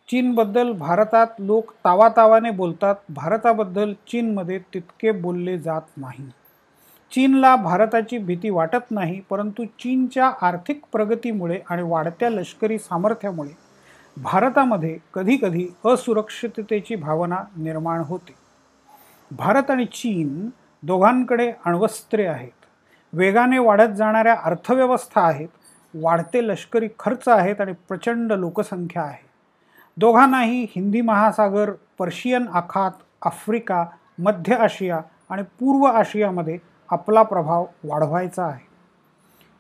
चीनबद्दल 0.09 0.73
भारतात 0.73 1.41
लोक 1.41 1.73
तावातावाने 1.85 2.51
बोलतात 2.51 2.95
भारताबद्दल 3.09 3.93
चीनमध्ये 4.07 4.59
तितके 4.75 5.11
बोलले 5.13 5.59
जात 5.59 5.97
नाही. 5.97 6.25
चीनला 7.13 7.55
भारताची 7.57 8.19
भीती 8.19 8.51
वाटत 8.51 8.91
नाही 8.91 9.21
परंतु 9.31 9.65
चीनच्या 9.81 10.31
आर्थिक 10.43 10.81
प्रगतीमुळे 10.93 11.59
आणि 11.71 11.83
वाढत्या 11.83 12.31
लष्करी 12.31 12.79
सामर्थ्यामुळे 12.79 13.51
भारतामध्ये 14.23 14.99
कधीकधी 15.15 15.69
असुरक्षिततेची 15.85 16.97
भावना 16.97 17.37
निर्माण 17.57 18.01
होते. 18.01 18.35
भारत 19.31 19.71
आणि 19.71 19.85
चीन 19.85 20.49
दोघांकडे 20.83 21.53
अण्वस्त्रे 21.67 22.27
आहेत. 22.27 22.65
वेगाने 23.13 23.59
वाढत 23.59 23.95
जाणाऱ्या 23.97 24.37
अर्थव्यवस्था 24.45 25.21
आहेत. 25.21 25.49
वाढते 25.95 26.49
लष्करी 26.49 26.89
खर्च 26.99 27.29
आहेत 27.29 27.61
आणि 27.61 27.73
प्रचंड 27.73 28.33
लोकसंख्या 28.33 29.03
आहे. 29.03 29.27
दोघांनाही 29.97 30.63
हिंदी 30.63 31.01
महासागर 31.01 31.71
पर्शियन 31.99 32.49
आखात 32.49 32.91
आफ्रिका 33.23 33.87
मध्य 34.19 34.55
आशिया 34.55 35.01
आणि 35.31 35.43
पूर्व 35.43 35.85
आशियामध्ये 35.85 36.59
आपला 36.89 37.23
प्रभाव 37.23 37.67
वाढवायचा 37.85 38.45
आहे. 38.45 38.67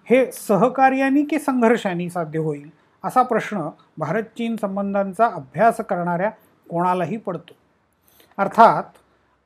हे 0.04 0.32
सहकार्याने 0.32 1.22
की 1.22 1.38
संघर्षाने 1.38 2.10
साध्य 2.10 2.38
होईल? 2.38 2.77
असा 3.04 3.22
प्रश्न 3.22 3.68
भारत 3.98 4.22
चीन 4.38 4.56
संबंधांचा 4.56 5.26
अभ्यास 5.26 5.80
करणाऱ्या 5.80 6.30
कोणालाही 6.70 7.16
पडतो. 7.16 7.54
अर्थात 8.38 8.82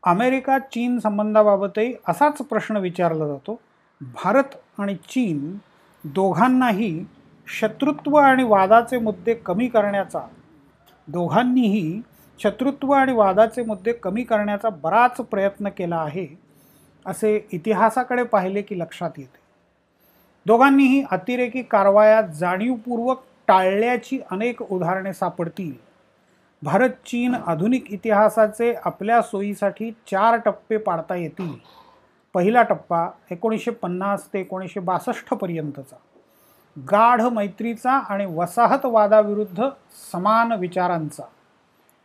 अमेरिका 0.02 0.58
चीन 0.58 0.98
संबंधाबाबतही 0.98 1.94
असाच 2.08 2.38
प्रश्न 2.38 2.76
विचारला 2.76 3.26
जातो 3.26 3.60
भारत 4.00 4.56
आणि 4.78 4.94
चीन 4.94 5.56
दोघांनाही 6.04 7.04
शत्रुत्व 7.46 8.16
आणि 8.16 8.42
वादाचे 8.42 8.98
मुद्दे 8.98 9.34
कमी 9.34 9.68
करण्याचा 9.68 10.20
दोघांनीही 11.08 12.00
शत्रुत्व 12.38 12.92
आणि 12.92 13.12
वादाचे 13.12 13.62
मुद्दे 13.62 13.92
कमी 13.92 14.22
करण्याचा 14.22 14.68
बराच 14.68 15.16
प्रयत्न 15.16 15.68
केला 15.68 15.96
आहे 15.96 16.26
असे 17.06 17.48
इतिहासाकडे 17.52 18.22
पाहिले 18.22 18.62
की 18.62 18.78
लक्षात 18.78 19.10
येते. 19.16 19.38
दोघांनीही 20.46 21.04
अतिरेकी 21.10 21.62
कारवाया 21.62 22.20
जाणीवपूर्वक 22.22 23.22
टाळल्याची 23.48 24.20
अनेक 24.30 24.62
उदाहरणे 24.62 25.12
सापडतील. 25.12 25.72
भारत 26.62 26.90
चीन 26.90 27.34
आधुनिक 27.34 27.92
इतिहासाचे 27.92 28.74
आपल्या 28.84 29.22
सोयीसाठी 29.22 29.90
चार 29.90 30.36
टप्पे 30.36 30.76
पाडता 30.76 31.14
येतील. 31.14 31.54
पहिला 32.34 32.62
टप्पा 32.62 33.08
एकोणीसशे 33.30 33.70
पन्नास 33.70 34.26
ते 34.32 34.40
एकोणीसशे 34.40 34.80
बासष्टपर्यंतचा 34.80 35.96
गाढ 36.90 37.20
मैत्रीचा 37.20 37.92
आणि 37.92 38.26
वसाहतवादाविरुद्ध 38.26 39.68
समान 40.12 40.52
विचारांचा. 40.52 41.22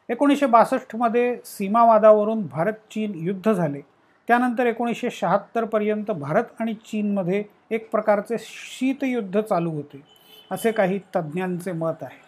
एकोणीसशे 0.09 0.45
बासष्टमध्ये 0.45 1.37
सीमावादावरून 1.45 2.47
भारत 2.47 2.73
चीन 2.73 3.11
युद्ध 3.15 3.53
झाले. 3.53 3.81
त्यानंतर 4.27 4.65
एकोणीसशे 4.65 5.09
शहात्तरपर्यंत 5.11 6.11
भारत 6.11 6.43
आणि 6.59 6.73
चीनमध्ये 6.73 7.43
एक 7.71 7.91
प्रकारचे 7.91 8.35
शीतयुद्ध 8.39 9.41
चालू 9.41 9.71
होते. 9.71 10.16
असे 10.51 10.71
काही 10.71 10.99
तज्ज्ञांचे 11.15 11.71
मत 11.71 11.93
आहे. 12.01 12.27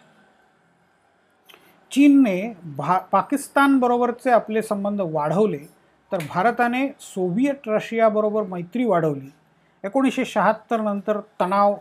चीनने 1.90 2.54
भा 2.76 2.98
पाकिस्तानबरोबरचे 2.98 4.30
आपले 4.30 4.62
संबंध 4.62 5.00
वाढवले 5.00 5.58
तर 6.12 6.18
भारताने 6.28 6.88
सोव्हिएट 7.00 7.68
रशियाबरोबर 7.68 8.42
मैत्री 8.42 8.84
वाढवली. 8.84 9.30
एकोणीसशे 9.84 10.24
शहात्तर 10.24 10.80
नंतर 10.80 11.20
तणाव 11.20 11.76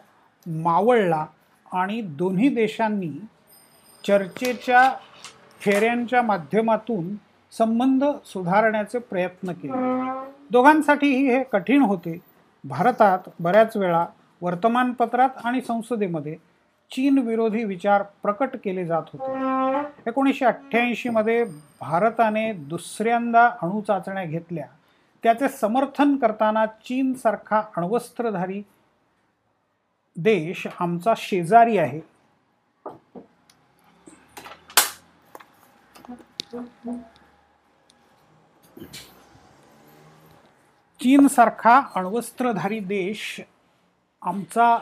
मावळला 0.48 1.26
आणि 1.74 2.02
दोन्ही 2.02 2.50
देशांनी 2.50 3.12
चर्चेच्या 4.08 4.94
फेऱ्यांच्या 5.60 6.22
माध्यमातून 6.22 7.16
संबंध 7.52 8.04
सुधारण्याचे 8.26 9.00
प्रयत्न 9.00 9.52
केले. 9.52 10.02
दोघांसाठीही 10.52 11.30
हे 11.30 11.44
कठीण 11.44 11.82
होते. 11.82 12.18
भारतात 12.64 13.20
बऱ्याच 13.40 13.78
वेळा 13.78 14.06
वर्तमानपत्रात 14.42 15.30
आणि 15.44 15.62
संसदेमध्ये 15.62 16.36
चीन 16.92 17.18
विरोधी 17.18 17.64
विचार 17.64 18.02
प्रकट 18.02 18.50
केले 18.64 18.86
जात 18.86 19.04
होते. 19.14 20.10
एकोणीसशे 20.10 20.46
अठ्ठ्याऐंशीमध्ये 20.46 21.44
भारताने 21.82 22.54
दुसऱ्यांदा 22.54 23.46
अणू 23.48 23.82
चाचण्या 23.82 24.24
घेतल्या. 24.26 24.66
त्याचे 25.24 25.50
समर्थन 25.50 26.16
करताना 26.16 26.66
चीनसारखा 26.66 27.62
अण्वस्त्रधारी 27.78 28.62
देश 30.18 30.68
आमचा 30.80 31.14
शेजारी 31.18 31.78
आहे. 31.78 32.00
चीनसारखा 41.00 41.82
अण्वस्त्रधारी 41.96 42.80
देश 42.80 43.42
आमचा 44.22 44.78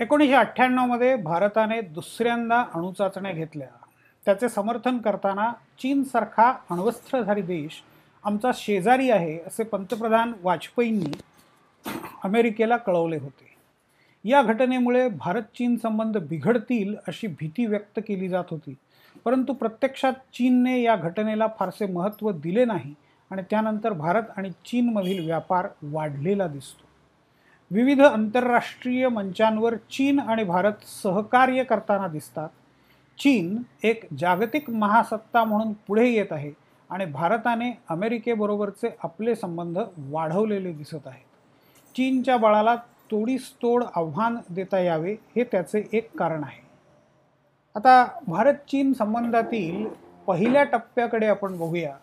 एकोणीसशे 0.00 0.34
अठ्ठ्याण्णवमध्ये 0.34 1.14
भारताने 1.16 1.80
दुसऱ्यांदा 1.80 2.64
अणुचाचण्या 2.74 3.32
घेतल्या. 3.32 3.68
त्याचे 4.24 4.48
समर्थन 4.48 4.98
करताना 4.98 5.50
चीनसारखा 5.80 6.48
अण्वस्त्रधारी 6.70 7.42
देश 7.42 7.82
आमचा 8.24 8.50
शेजारी 8.54 9.10
आहे 9.10 9.38
असे 9.46 9.64
पंतप्रधान 9.64 10.32
वाजपेयींनी 10.42 11.10
अमेरिकेला 12.24 12.76
कळवले 12.76 13.16
होते. 13.16 13.52
या 14.24 14.42
घटनेमुळे 14.42 15.08
भारत 15.08 15.42
चीन 15.42 15.76
संबंध 15.76 16.18
बिघडतील 16.18 16.94
अशी 17.08 17.26
भीती 17.26 17.66
व्यक्त 17.66 17.98
केली 17.98 18.28
जात 18.28 18.44
होती. 18.50 18.74
परंतु 19.24 19.52
प्रत्यक्षात 19.52 20.12
चीनने 20.12 20.82
या 20.82 20.96
घटनेला 20.96 21.46
फारसे 21.58 21.86
महत्त्व 21.86 22.30
दिले 22.30 22.64
नाही 22.64 22.94
आणि 23.30 23.42
त्यानंतर 23.50 23.92
भारत 23.92 24.22
आणि 24.36 24.50
चीनमधील 24.50 25.26
व्यापार 25.26 25.68
वाढलेला 25.82 26.46
दिसतो. 26.46 26.86
विविध 27.70 28.00
आंतरराष्ट्रीय 28.00 29.08
मंचांवर 29.08 29.74
चीन 29.74 30.20
आणि 30.20 30.44
भारत 30.44 30.72
सहकार्य 31.02 31.64
करताना 31.64 32.08
दिसतात. 32.08 32.48
चीन 33.18 33.62
एक 33.82 34.04
जागतिक 34.18 34.70
महासत्ता 34.70 35.44
म्हणून 35.44 35.72
पुढे 35.72 36.08
येत 36.08 36.26
आहे 36.30 36.52
आणि 36.90 37.04
भारताने 37.04 37.78
अमेरिकेबरोबरचे 37.88 38.88
आपले 39.02 39.34
संबंध 39.34 39.78
वाढवलेले 39.98 40.72
दिसत 40.72 41.06
आहेत. 41.06 41.31
चीनच्या 41.96 42.36
बळाला 42.36 42.76
तोडीस 43.10 43.52
तोड 43.62 43.84
आव्हान 43.94 44.36
देता 44.50 44.78
यावे 44.78 45.12
हे 45.12 45.44
त्याचे 45.44 45.88
एक 45.92 46.18
कारण 46.18 46.44
आहे. 46.44 46.62
आता 47.74 48.18
भारत 48.28 48.54
चीन 48.54 48.92
संबंधातील 48.92 49.88
पहिल्या 50.26 50.64
टप्प्याकडे 50.64 51.26
आपण 51.26 51.58
बघूया 51.58 51.96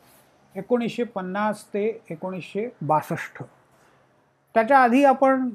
एकोणीसशे 0.55 1.03
पन्नास 1.03 1.65
ते 1.65 2.01
एकोणीसशे 2.09 2.69
बासष्ट. 2.81 3.43
त्याच्या 4.53 4.79
आधी 4.79 5.03
आपण 5.03 5.49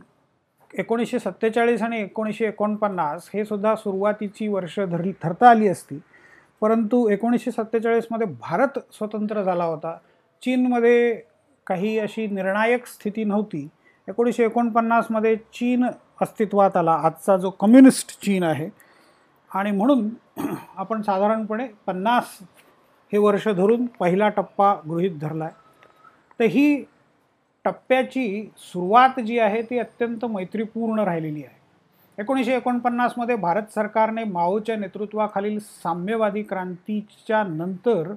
एकोणीसशे 0.78 1.18
सत्तेचाळीस 1.18 1.82
आणि 1.82 2.00
एकोणीसशे 2.00 2.46
एकोणपन्नास 2.46 3.30
हे 3.34 3.44
सुद्धा 3.44 3.74
सुरुवातीची 3.74 4.48
वर्ष 4.48 4.80
धरली 4.80 5.12
ठरता 5.12 5.50
आली 5.50 5.68
असती. 5.68 5.98
परंतु 6.60 7.08
एकोणीसशे 7.08 7.50
सत्तेचाळीसमध्ये 7.50 8.26
भारत 8.26 8.78
स्वतंत्र 8.92 9.42
झाला 9.42 9.64
होता. 9.64 9.98
चीनमध्ये 10.42 11.20
काही 11.66 11.98
अशी 11.98 12.26
निर्णायक 12.26 12.86
स्थिती 12.86 13.24
नव्हती. 13.24 13.68
एकोणीसशे 14.08 14.44
एकोणपन्नासमध्ये 14.44 15.36
चीन 15.36 15.84
अस्तित्वात 16.22 16.76
आला. 16.76 16.92
आजचा 16.92 17.36
जो 17.36 17.50
कम्युनिस्ट 17.50 18.20
चीन 18.22 18.42
आहे. 18.42 18.68
आणि 19.50 19.70
म्हणून 19.70 20.08
आपण 20.76 21.02
साधारणपणे 21.02 21.66
पन्नास 21.86 22.38
हे 23.12 23.18
वर्ष 23.18 23.48
धरून 23.48 23.86
पहिला 23.86 24.28
टप्पा 24.28 24.74
गृहीत 24.88 25.18
धरला 25.20 25.44
आहे 25.44 25.62
तर 26.40 26.44
ही 26.44 26.84
टप्प्याची 27.64 28.50
सुरुवात 28.56 29.20
जी 29.20 29.38
आहे 29.38 29.62
ती 29.62 29.78
अत्यंत 29.78 30.24
मैत्रीपूर्ण 30.24 31.00
राहिलेली 31.00 31.44
आहे. 31.44 31.62
एकोणीसशे 32.18 32.56
एकोणपन्नासमध्ये 32.56 33.36
भारत 33.36 33.72
सरकारने 33.74 34.24
माओच्या 34.24 34.76
नेतृत्वाखालील 34.76 35.58
साम्यवादी 35.58 36.42
क्रांतीच्या 36.42 37.42
नंतर 37.42 38.12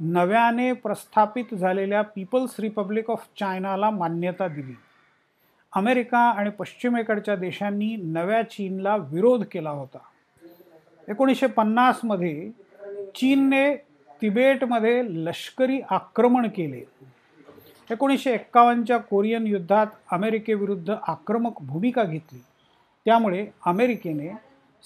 नव्याने 0.00 0.72
प्रस्थापित 0.72 1.54
झालेल्या 1.54 2.02
पीपल्स 2.02 2.60
रिपब्लिक 2.60 3.10
ऑफ 3.10 3.26
चायनाला 3.40 3.90
मान्यता 3.90 4.48
दिली. 4.48 4.74
अमेरिका 5.76 6.18
आणि 6.18 6.50
पश्चिमेकडच्या 6.50 7.36
देशांनी 7.36 7.96
नव्या 7.96 8.42
चीनला 8.42 8.96
विरोध 8.96 9.44
केला 9.52 9.70
होता. 9.70 9.98
एकोणीसशे 11.08 11.46
पन्नासमध्ये 11.46 12.50
चीनने 13.14 13.76
तिबेटमध्ये 14.22 15.02
लष्करी 15.04 15.80
आक्रमण 15.90 16.48
केले. 16.48 16.80
एकोणीसशे 17.90 18.34
एक्कावन्नच्या 18.34 18.98
कोरियन 18.98 19.46
युद्धात 19.46 19.86
अमेरिकेविरुद्ध 20.12 20.94
आक्रमक 21.08 21.52
भूमिका 21.60 22.04
घेतली. 22.04 22.42
त्यामुळे 23.04 23.46
अमेरिकेने 23.66 24.30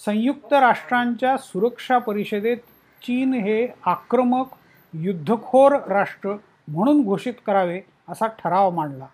संयुक्त 0.04 0.52
राष्ट्रांच्या 0.52 1.36
सुरक्षा 1.36 1.98
परिषदेत 1.98 2.56
चीन 3.02 3.34
हे 3.34 3.68
आक्रमक 3.86 4.46
युद्धखोर 4.92 5.72
राष्ट्र 5.88 6.36
म्हणून 6.68 7.02
घोषित 7.02 7.34
करावे 7.46 7.80
असा 8.08 8.26
ठराव 8.26 8.70
मांडला. 8.70 9.06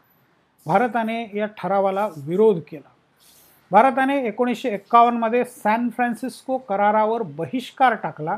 भारताने 0.69 1.31
या 1.35 1.47
ठरावाला 1.47 2.09
विरोध 2.17 2.61
केला. 2.71 2.89
भारताने 3.71 4.27
एकोणीसशे 4.27 4.69
एक्कावन्नमध्ये 4.69 5.45
सॅन 5.45 5.89
फ्रान्सिस्को 5.89 6.57
करारावर 6.59 7.23
बहिष्कार 7.23 7.95
टाकला. 7.95 8.37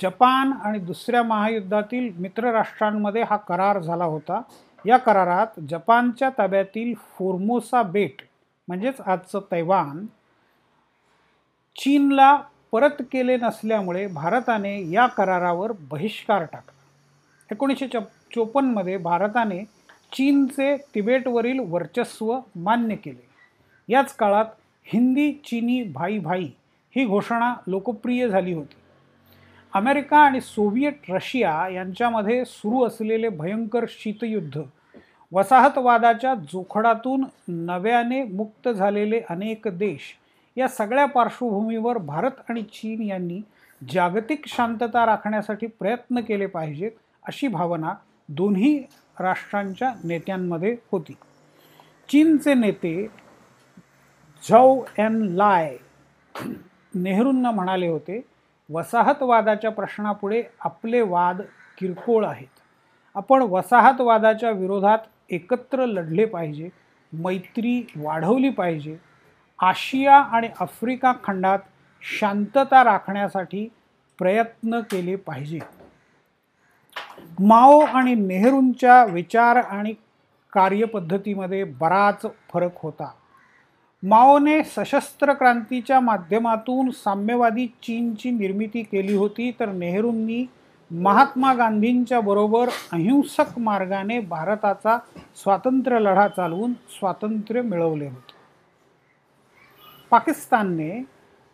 जपान 0.00 0.52
आणि 0.64 0.78
दुसऱ्या 0.78 1.22
महायुद्धातील 1.22 2.10
मित्रराष्ट्रांमध्ये 2.18 3.22
हा 3.22 3.36
करार 3.36 3.80
झाला 3.82 4.04
होता. 4.04 4.40
या 4.86 4.96
करारात 4.96 5.60
जपानच्या 5.68 6.30
ताब्यातील 6.30 6.94
फोर्मोसा 6.94 7.82
बेट 7.82 8.22
म्हणजेच 8.68 9.00
आजचं 9.00 9.40
तैवान 9.52 10.04
चीनला 11.76 12.34
परत 12.72 13.02
केले 13.12 13.36
नसल्यामुळे 13.36 14.06
भारताने 14.06 14.90
या 14.90 15.06
करारावर 15.06 15.72
बहिष्कार 15.80 16.44
टाकला. 16.44 16.72
एकोणीसशे 17.50 17.86
च 17.88 17.96
चोपन्नमध्ये 18.34 18.96
भारताने 18.96 19.77
चीनचे 20.12 20.76
तिबेटवरील 20.94 21.58
वर्चस्व 21.60 22.38
मान्य 22.56 22.94
केले. 22.96 23.26
याच 23.88 24.14
काळात 24.14 24.44
हिंदी 24.86 25.32
चीनी 25.44 25.82
भाई 25.82 26.18
भाई 26.18 26.44
ही 26.96 27.04
घोषणा 27.06 27.54
लोकप्रिय 27.66 28.28
झाली 28.28 28.52
होती. 28.52 28.76
अमेरिका 29.72 30.18
आणि 30.18 30.40
सोव्हिएट 30.40 31.10
रशिया 31.10 31.68
यांच्यामध्ये 31.68 32.44
सुरू 32.44 32.86
असलेले 32.86 33.28
भयंकर 33.28 33.84
शीतयुद्ध 33.88 34.62
वसाहतवादाच्या 35.32 36.34
जोखडातून 36.52 37.24
नव्याने 37.48 38.22
मुक्त 38.22 38.68
झालेले 38.68 39.20
अनेक 39.28 39.68
देश 39.68 40.14
या 40.56 40.68
सगळ्या 40.68 41.06
पार्श्वभूमीवर 41.06 41.98
भारत 41.98 42.50
आणि 42.50 42.62
चीन 42.62 43.02
यांनी 43.02 43.40
जागतिक 43.92 44.46
शांतता 44.46 45.04
राखण्यासाठी 45.06 45.66
प्रयत्न 45.66 46.20
केले 46.20 46.46
पाहिजेत 46.46 46.90
अशी 47.26 47.48
भावना 47.48 47.94
दोन्ही 48.28 48.78
राष्ट्रांच्या 49.20 49.92
नेत्यांमध्ये 50.04 50.76
होती. 50.92 51.16
चीनचे 52.08 52.54
नेते 52.54 53.06
झौ 54.42 54.82
एन 54.98 55.16
लाय 55.36 55.76
नेहरूंना 56.94 57.50
म्हणाले 57.50 57.86
होते 57.88 58.20
वसाहतवादाच्या 58.70 59.70
प्रश्नापुढे 59.70 60.42
आपले 60.60 61.00
वाद 61.00 61.40
किरकोळ 61.78 62.24
आहेत. 62.26 62.60
आपण 63.14 63.42
वसाहतवादाच्या 63.42 64.50
विरोधात 64.50 64.98
एकत्र 65.30 65.86
लढले 65.86 66.24
पाहिजे 66.24 66.68
मैत्री 67.12 67.80
वाढवली 67.96 68.50
पाहिजे. 68.50 68.96
आशिया 69.58 70.16
आणि 70.16 70.48
आफ्रिका 70.60 71.12
खंडात 71.24 71.58
शांतता 72.02 72.82
राखण्यासाठी 72.84 73.68
प्रयत्न 74.18 74.80
केले 74.80 75.16
पाहिजे 75.16 75.58
माओ 77.40 77.80
आणि 77.80 78.14
नेहरूंच्या 78.14 79.04
विचार 79.04 79.56
आणि 79.56 79.92
कार्यपद्धतीमध्ये 80.52 81.64
बराच 81.64 82.22
फरक 82.22 82.70
होता. 82.82 83.10
माओने 84.02 84.62
सशस्त्र 84.62 85.32
क्रांतीच्या 85.32 86.00
माध्यमातून 86.00 86.90
साम्यवादी 86.90 87.66
चीनची 87.66 88.30
निर्मिती 88.30 88.82
केली 88.82 89.14
होती 89.14 89.50
तर 89.60 89.72
नेहरूंनी 89.72 90.44
महात्मा 90.90 91.54
गांधींच्या 91.54 92.20
बरोबर 92.20 92.68
अहिंसक 92.92 93.58
मार्गाने 93.58 94.20
भारताचा 94.20 94.98
स्वातंत्र्य 95.36 95.98
लढा 95.98 96.28
चालवून 96.28 96.72
स्वातंत्र्य 96.72 97.62
मिळवले 97.62 98.04
होते. 98.04 98.36
पाकिस्तानने 100.10 101.02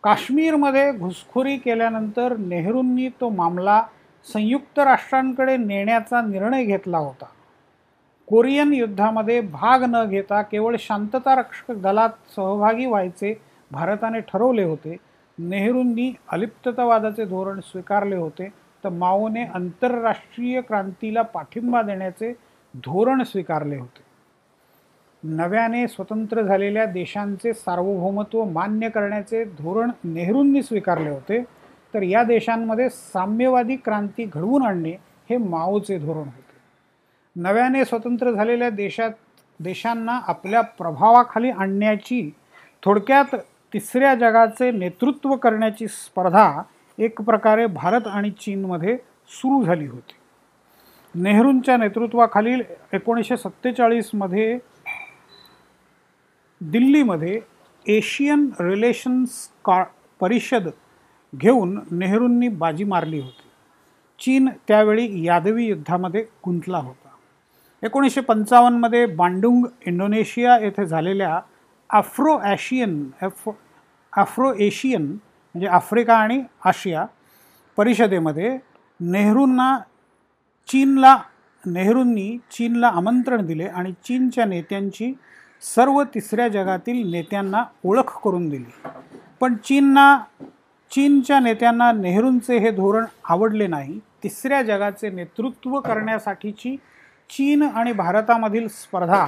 काश्मीरमध्ये 0.03 0.91
घुसखोरी 0.91 1.57
केल्यानंतर 1.57 2.37
नेहरूंनी 2.37 3.09
तो 3.09 3.29
मामला 3.29 3.83
संयुक्त 4.33 4.79
राष्ट्रांकडे 4.79 5.57
नेण्याचा 5.57 6.21
निर्णय 6.21 6.63
घेतला 6.63 6.97
होता. 6.97 7.25
कोरियन 8.27 8.73
युद्धामध्ये 8.73 9.41
भाग 9.41 9.83
न 9.83 10.03
घेता 10.05 10.41
केवळ 10.41 10.75
शांतता 10.79 11.35
रक्षक 11.35 11.71
दलात 11.71 12.09
सहभागी 12.35 12.85
व्हायचे 12.85 13.41
भारताने 13.71 14.19
ठरवले 14.19 14.63
होते. 14.63 14.97
नेहरूंनी 15.37 16.13
अलिप्ततावादाचे 16.31 17.25
धोरण 17.25 17.59
स्वीकारले 17.59 18.15
होते. 18.15 18.49
तर 18.83 18.89
माओने 18.89 19.43
आंतरराष्ट्रीय 19.43 20.61
क्रांतीला 20.61 21.21
पाठिंबा 21.21 21.81
देण्याचे 21.81 22.33
धोरण 22.73 23.23
स्वीकारले 23.23 23.75
होते. 23.75 24.03
नव्याने 25.23 25.87
स्वतंत्र 25.87 26.41
झालेल्या 26.41 26.85
देशांचे 26.85 27.53
सार्वभौमत्व 27.53 28.43
मान्य 28.43 28.89
करण्याचे 28.89 29.43
धोरण 29.43 29.91
नेहरूंनी 30.03 30.63
स्वीकारले 30.63 31.09
होते. 31.09 31.43
तर 31.95 32.03
या 32.03 32.23
देशांमध्ये 32.23 32.89
साम्यवादी 32.89 33.75
क्रांती 33.75 34.23
घडवून 34.23 34.65
आणणे 34.65 34.91
हे 35.29 35.37
माओचे 35.37 35.97
धोरण 35.97 36.17
होते. 36.17 36.53
नव्याने 37.35 37.85
स्वतंत्र 37.85 38.31
झालेल्या 38.31 38.69
देशात 38.69 39.11
देशांना 39.59 40.19
आपल्या 40.27 40.61
प्रभावाखाली 40.61 41.49
आणण्याची 41.49 42.29
थोडक्यात 42.83 43.35
तिसऱ्या 43.73 44.13
जगाचे 44.15 44.71
नेतृत्व 44.71 45.35
करण्याची 45.35 45.87
स्पर्धा 45.87 46.61
एक 46.97 47.21
प्रकारे 47.21 47.65
भारत 47.65 48.07
आणि 48.07 48.31
चीनमध्ये 48.31 48.97
सुरू 49.29 49.63
झाली 49.63 49.87
होती. 49.87 50.13
नेहरूंच्या 51.15 51.77
नेतृत्वाखालील 51.77 52.61
एकोणीसशे 52.93 53.37
सत्तेचाळीसमध्ये 53.37 54.57
दिल्लीमध्ये 56.61 57.39
एशियन 57.87 58.49
रिलेशन्स 58.59 59.47
का 59.65 59.83
परिषद 60.19 60.67
घेऊन 61.33 61.79
नेहरूंनी 61.91 62.47
बाजी 62.47 62.83
मारली 62.83 63.19
होती. 63.19 63.49
चीन 64.19 64.49
त्यावेळी 64.67 65.25
यादवी 65.25 65.65
युद्धामध्ये 65.65 66.21
गुंतला 66.45 66.77
होता. 66.77 67.09
एकोणीसशे 67.83 68.21
पंचावन्नमध्ये 68.21 69.05
बांडुंग 69.05 69.65
इंडोनेशिया 69.85 70.57
येथे 70.57 70.85
झालेल्या 70.85 71.39
Afro 71.89 72.37
Asian 72.43 73.09
F 73.21 73.49
Afro 74.13 74.53
Asian 74.53 75.05
म्हणजे 75.05 75.67
आफ्रिका 75.67 76.15
आणि 76.17 76.41
आशिया 76.65 77.05
परिषदेमध्ये 77.77 78.57
नेहरूंना 78.99 79.77
चीनला 80.67 81.17
नेहरूंनी 81.65 82.37
चीनला 82.51 82.87
आमंत्रण 82.87 83.45
दिले 83.45 83.65
आणि 83.65 83.91
चीनच्या 83.91 84.45
नेत्यांची 84.45 85.13
सर्व 85.75 86.03
तिसऱ्या 86.03 86.47
जगातील 86.47 87.11
नेत्यांना 87.11 87.63
ओळख 87.83 88.17
करून 88.23 88.49
दिली. 88.49 88.89
पण 89.41 89.55
चीनना 89.55 90.17
चीनच्या 90.95 91.39
नेत्यांना 91.39 91.91
नेहरूंचे 91.91 92.57
हे 92.57 92.71
धोरण 92.71 93.05
आवडले 93.23 93.67
नाही 93.67 93.99
तिसऱ्या 94.23 94.61
जगाचे 94.61 95.09
नेतृत्व 95.09 95.79
करण्यासाठीची 95.79 96.75
चीन 97.29 97.63
आणि 97.63 97.91
भारतामधील 97.91 98.67
स्पर्धा 98.67 99.25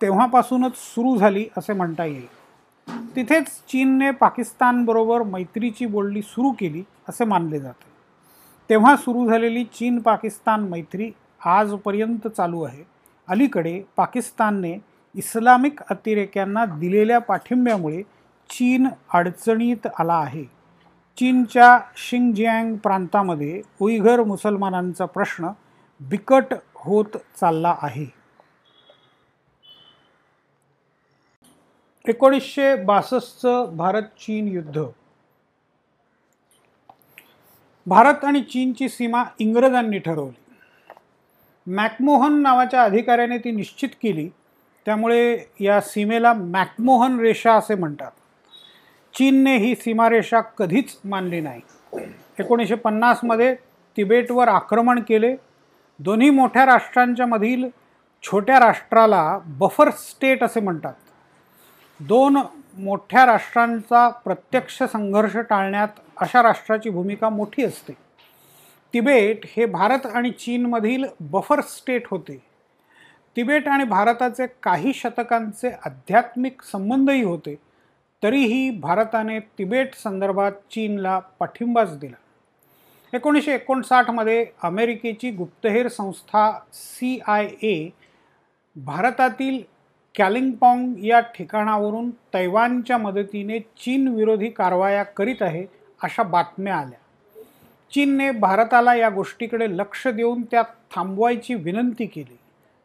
तेव्हापासूनच 0.00 0.76
सुरू 0.76 1.16
झाली 1.16 1.46
असे 1.56 1.72
म्हणता 1.72 2.04
येईल. 2.04 2.26
तिथेच 3.16 3.46
चीनने 3.68 4.10
पाकिस्तानबरोबर 4.10 5.22
मैत्रीची 5.22 5.86
बोलणी 5.86 6.22
सुरू 6.22 6.50
केली 6.50 6.82
असे 7.08 7.24
मानले 7.24 7.60
जाते. 7.60 7.90
तेव्हा 8.70 8.96
सुरू 8.96 9.28
झालेली 9.28 9.64
चीन 9.64 9.98
पाकिस्तान 9.98 10.68
मैत्री 10.68 11.10
आजपर्यंत 11.44 12.28
चालू 12.28 12.62
आहे. 12.62 12.82
अलीकडे 13.28 13.82
पाकिस्तानने 13.96 14.78
इस्लामिक 15.14 15.82
अतिरेक्यांना 15.90 16.64
दिलेल्या 16.64 17.18
पाठिंब्यामुळे 17.18 18.02
चीन 18.50 18.88
अडचणीत 19.14 19.86
आला 19.98 20.14
आहे. 20.14 20.61
चीनच्या 21.18 21.78
शिंगजियांग 21.96 22.76
प्रांतामध्ये 22.76 23.62
उईघर 23.80 24.22
मुसलमानांचा 24.22 25.04
प्रश्न 25.04 25.48
बिकट 26.00 26.54
होत 26.74 27.16
चालला 27.40 27.76
आहे. 27.82 28.06
एकोणीसशे 32.08 32.76
बासष्टचं 32.76 33.76
भारत 33.76 34.02
चीन 34.02 34.48
युद्ध. 34.48 34.82
भारत 37.86 38.24
आणि 38.24 38.40
चीनची 38.40 38.88
सीमा 38.88 39.24
इंग्रजांनी 39.38 39.98
ठरवली. 39.98 40.54
मॅकमोहन 41.66 42.42
नावाच्या 42.42 42.82
अधिकाऱ्याने 42.82 43.38
ती 43.38 43.50
निश्चित 43.50 43.88
केली. 44.02 44.28
त्यामुळे 44.86 45.38
या 45.60 45.80
सीमेला 45.80 46.32
मॅकमोहन 46.32 47.20
रेषा 47.20 47.54
असे 47.54 47.74
म्हणतात. 47.74 48.10
चीनने 49.14 49.56
ही 49.56 49.74
सीमारेषा 49.74 50.40
कधीच 50.40 50.98
मानली 51.04 51.40
नाही. 51.40 51.60
एकोणीसशे 52.38 52.74
पन्नासमध्ये 52.74 53.54
तिबेटवर 53.96 54.48
आक्रमण 54.48 55.00
केले. 55.00 55.36
दोन्ही 55.98 56.30
मोठ्या 56.30 56.66
राष्ट्रांच्या 56.66 57.26
मधील 57.26 57.68
छोट्या 58.22 58.60
राष्ट्राला 58.60 59.38
बफर 59.44 59.90
स्टेट 59.90 60.44
असे 60.44 60.60
म्हणतात. 60.60 60.92
दोन 62.00 62.38
मोठ्या 62.78 63.26
राष्ट्रांचा 63.26 64.08
प्रत्यक्ष 64.08 64.82
संघर्ष 64.82 65.36
टाळण्यात 65.36 65.88
अशा 66.16 66.42
राष्ट्राची 66.42 66.90
भूमिका 66.90 67.28
मोठी 67.28 67.64
असते. 67.64 67.92
तिबेट 68.94 69.40
हे 69.44 69.66
भारत 69.66 70.06
आणि 70.06 70.30
चीनमधील 70.30 71.04
बफर 71.20 71.60
स्टेट 71.60 72.02
होते. 72.10 72.42
तिबेट 73.36 73.68
आणि 73.68 73.84
भारताचे 73.84 74.46
काही 74.62 74.92
शतकांचे 74.94 75.70
आध्यात्मिक 75.84 76.62
संबंधही 76.62 77.22
होते. 77.22 77.71
तरीही 78.22 78.70
भारताने 78.70 79.38
तिबेट 79.40 79.94
संदर्भात 79.94 80.52
चीनला 80.52 81.18
पाठिंबाच 81.18 81.98
दिला. 81.98 82.16
एकोणीसशे 83.14 83.54
एकोणसाठमध्ये 83.54 84.46
अमेरिकेची 84.62 85.30
गुप्तहेर 85.30 85.88
संस्था 85.88 86.58
सी 86.72 87.18
आय 87.26 87.48
ए 87.62 87.88
भारतातील 88.76 89.62
कॅलिंगपॉंग 90.18 91.04
या 91.04 91.20
ठिकाणावरून 91.20 92.10
तैवानच्या 92.10 92.98
मदतीने 92.98 93.58
चीन 93.58 94.08
विरोधी 94.08 94.48
कारवाया 94.48 95.02
करीत 95.02 95.42
आहे 95.42 95.66
अशा 96.02 96.22
बातम्या 96.22 96.76
आल्या. 96.76 96.98
चीनने 97.92 98.30
भारताला 98.30 98.94
या 98.94 99.08
गोष्टीकडे 99.08 99.76
लक्ष 99.76 100.08
देऊन 100.08 100.42
त्या 100.42 100.62
थांबवायची 100.62 101.54
विनंती 101.54 102.06
केली. 102.06 102.36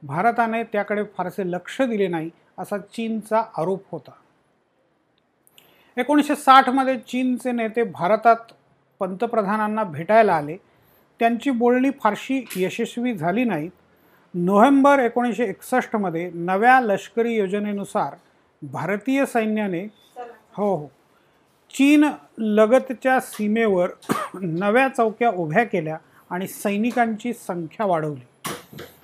भारताने 0.04 0.64
त्याकडे 0.64 1.04
फारसे 1.04 1.52
लक्ष 1.52 1.82
दिले 1.82 2.08
नाही 2.08 2.30
असा 2.58 2.78
चीनचा 2.78 3.44
आरोप 3.58 3.84
होता. 3.92 4.12
एकोणीसशे 5.98 6.36
साठमध्ये 6.36 6.98
चीनचे 6.98 7.52
नेते 7.52 7.84
भारतात 7.84 8.36
पंतप्रधानांना 9.00 9.84
भेटायला 9.84 10.34
आले. 10.34 10.58
त्यांची 11.20 11.50
बोलणी 11.50 11.90
फारशी 12.04 12.46
यशस्वी 12.56 13.14
झाली 13.14 13.44
नाहीत. 13.44 13.70
नोव्हेंबर 14.34 15.00
एकोणीसशे 15.00 15.44
एकसष्टमध्ये 15.44 16.32
नव्या 16.34 16.80
लष्करी 16.82 17.36
योजनेनुसार 17.36 18.16
भारतीय 18.62 19.26
सैन्याने 19.26 19.88
हो 20.58 20.76
हो. 20.76 20.88
चीन 21.74 22.06
लगतच्या 22.38 23.20
सीमेवर 23.20 23.90
नव्या 24.42 24.88
चौक्या 24.88 25.30
उभ्या 25.30 25.64
केल्या 25.64 25.98
आणि 26.30 26.48
सैनिकांची 26.48 27.34
संख्या 27.34 27.86
वाढवली. 27.86 28.26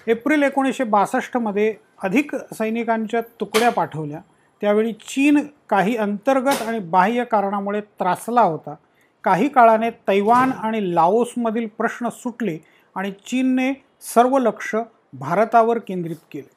एप्रिल 0.08 0.44
एकोणीसशे 0.44 0.84
बासष्टमध्ये 0.84 1.76
अधिक 2.04 2.36
सैनिकांच्या 2.36 3.22
तुकड्या 3.22 3.72
पाठवल्या. 3.72 4.20
त्यावेळी 4.64 4.94
चीन 4.94 5.48
काही 5.70 5.96
अंतर्गत 5.96 6.62
आणि 6.62 6.80
बाह्य 6.80 7.24
कारणामुळे 7.24 7.82
त्रासला 7.82 8.42
होता. 8.42 8.76
काही 9.24 9.48
काळाने 9.48 9.90
तैवान 9.90 10.52
आणि 10.52 10.96
लाओसमधील 10.96 11.68
प्रश्न 11.78 12.10
सुटले 12.10 12.58
आणि 12.96 13.12
चीनने 13.12 13.86
सर्व 14.02 14.38
लक्ष 14.38 14.76
भारतावर 15.14 15.78
केंद्रित 15.78 16.16
केले. 16.32 16.50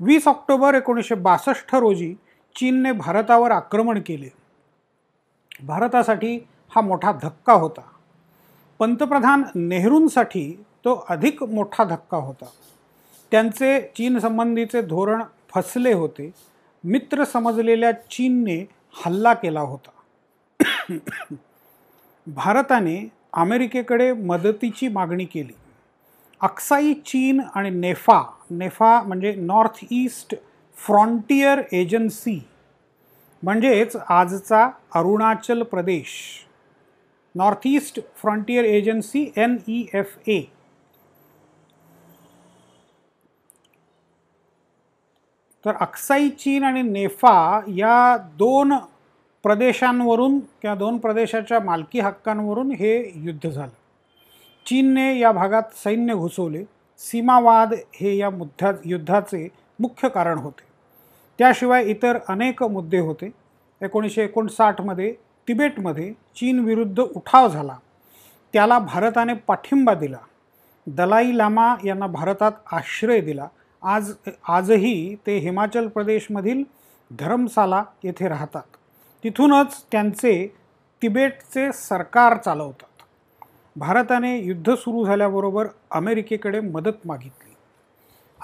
वीस 0.00 0.28
ऑक्टोबर 0.28 0.74
एकोणीसशे 0.74 1.14
बासष्ट 1.14 1.74
रोजी 1.74 2.14
चीनने 2.56 2.92
भारतावर 2.92 3.50
आक्रमण 3.50 4.00
केले. 4.06 4.28
भारतासाठी 5.66 6.36
हा 6.74 6.80
मोठा 6.80 7.12
धक्का 7.22 7.52
होता. 7.52 7.80
पंतप्रधान 8.78 9.42
नेहरूंसाठी 9.54 10.64
तो 10.84 11.06
अधिक 11.08 11.42
मोठा 11.42 11.84
धक्का 11.84 12.16
होता. 12.16 12.44
त्यांचे 13.30 13.80
चीन 13.80 14.18
संबंधीचे 14.18 14.82
धोरण 14.82 15.22
फसले 15.54 15.92
होते. 15.92 16.51
मित्र 16.84 17.24
समजलेल्या 17.24 17.92
चीनने 17.92 18.58
हल्ला 19.04 19.34
केला 19.34 19.60
होता. 19.60 19.90
भारताने 22.26 22.96
अमेरिकेकडे 23.32 24.12
मदतीची 24.12 24.88
मागणी 24.88 25.24
केली. 25.24 25.52
अक्साई 26.40 26.94
चीन 26.94 27.40
आणि 27.54 27.70
नेफा 27.70 28.22
नेफा 28.50 29.02
म्हणजे 29.02 29.34
नॉर्थ 29.34 29.84
ईस्ट 29.90 30.34
फ्रॉन्टियर 30.76 31.60
एजन्सी 31.72 32.38
म्हणजेच 33.42 33.96
आजचा 33.96 34.68
Arunachal 34.94 35.62
Pradesh. 35.62 36.08
North 37.34 37.66
East 37.66 38.00
Frontier 38.16 38.64
Agency 38.64 39.32
N 39.36 39.56
E 39.68 39.84
F 39.94 40.16
A. 40.26 40.40
तर 45.66 45.72
अक्साई 45.80 46.28
चीन 46.28 46.64
आणि 46.64 46.82
नेफा 46.82 47.60
या 47.68 48.16
दोन 48.16 48.72
प्रदेशांवरून 49.42 50.38
किंवा 50.38 50.76
दोन 50.76 50.98
प्रदेशाच्या 50.98 51.60
मालकी 51.60 52.00
हक्कांवरून 52.00 52.70
हे 52.70 53.12
युद्ध 53.14 53.50
झालं. 53.50 53.72
चीनने 54.66 55.18
या 55.18 55.32
भागात 55.32 55.62
सैन्य 55.84 56.14
घुसवले. 56.14 56.64
सीमावाद 56.98 57.74
हे 57.92 58.16
या 58.16 58.30
मुद्द्या 58.30 58.72
युद्धाचे 58.84 59.48
मुख्य 59.80 60.08
कारण 60.08 60.38
होते. 60.38 60.62
त्याशिवाय 61.38 61.84
इतर 61.84 62.18
अनेक 62.28 62.62
मुद्दे 62.62 62.98
होते. 62.98 63.30
एकोणीसशे 63.82 64.24
एकोणसाठमध्ये 64.24 65.14
तिबेटमध्ये 65.48 66.12
चीनविरुद्ध 66.12 67.00
उठाव 67.00 67.48
झाला. 67.48 67.76
त्याला 68.52 68.78
भारताने 68.78 69.34
पाठिंबा 69.34 69.94
दिला. 69.94 70.18
दलाई 70.86 71.38
लामा 71.38 71.74
यांना 71.84 72.06
भारतात 72.06 72.52
आश्रय 72.72 73.20
दिला. 73.20 73.46
आज 73.82 74.12
आजही 74.48 75.14
ते 75.14 75.38
हिमाचल 75.38 75.88
प्रदेशमधील 75.88 76.62
धरमसाला 77.18 77.84
येथे 78.04 78.28
राहतात. 78.28 78.62
तिथूनच 79.24 79.84
त्यांचे 79.92 80.54
तिबेटचे 81.02 81.72
सरकार 81.72 82.36
चालवतात. 82.36 83.02
भारताने 83.76 84.38
युद्ध 84.38 84.74
सुरू 84.74 85.04
झाल्याबरोबर 85.04 85.66
अमेरिकेकडे 85.90 86.60
मदत 86.60 87.06
मागितली. 87.06 87.54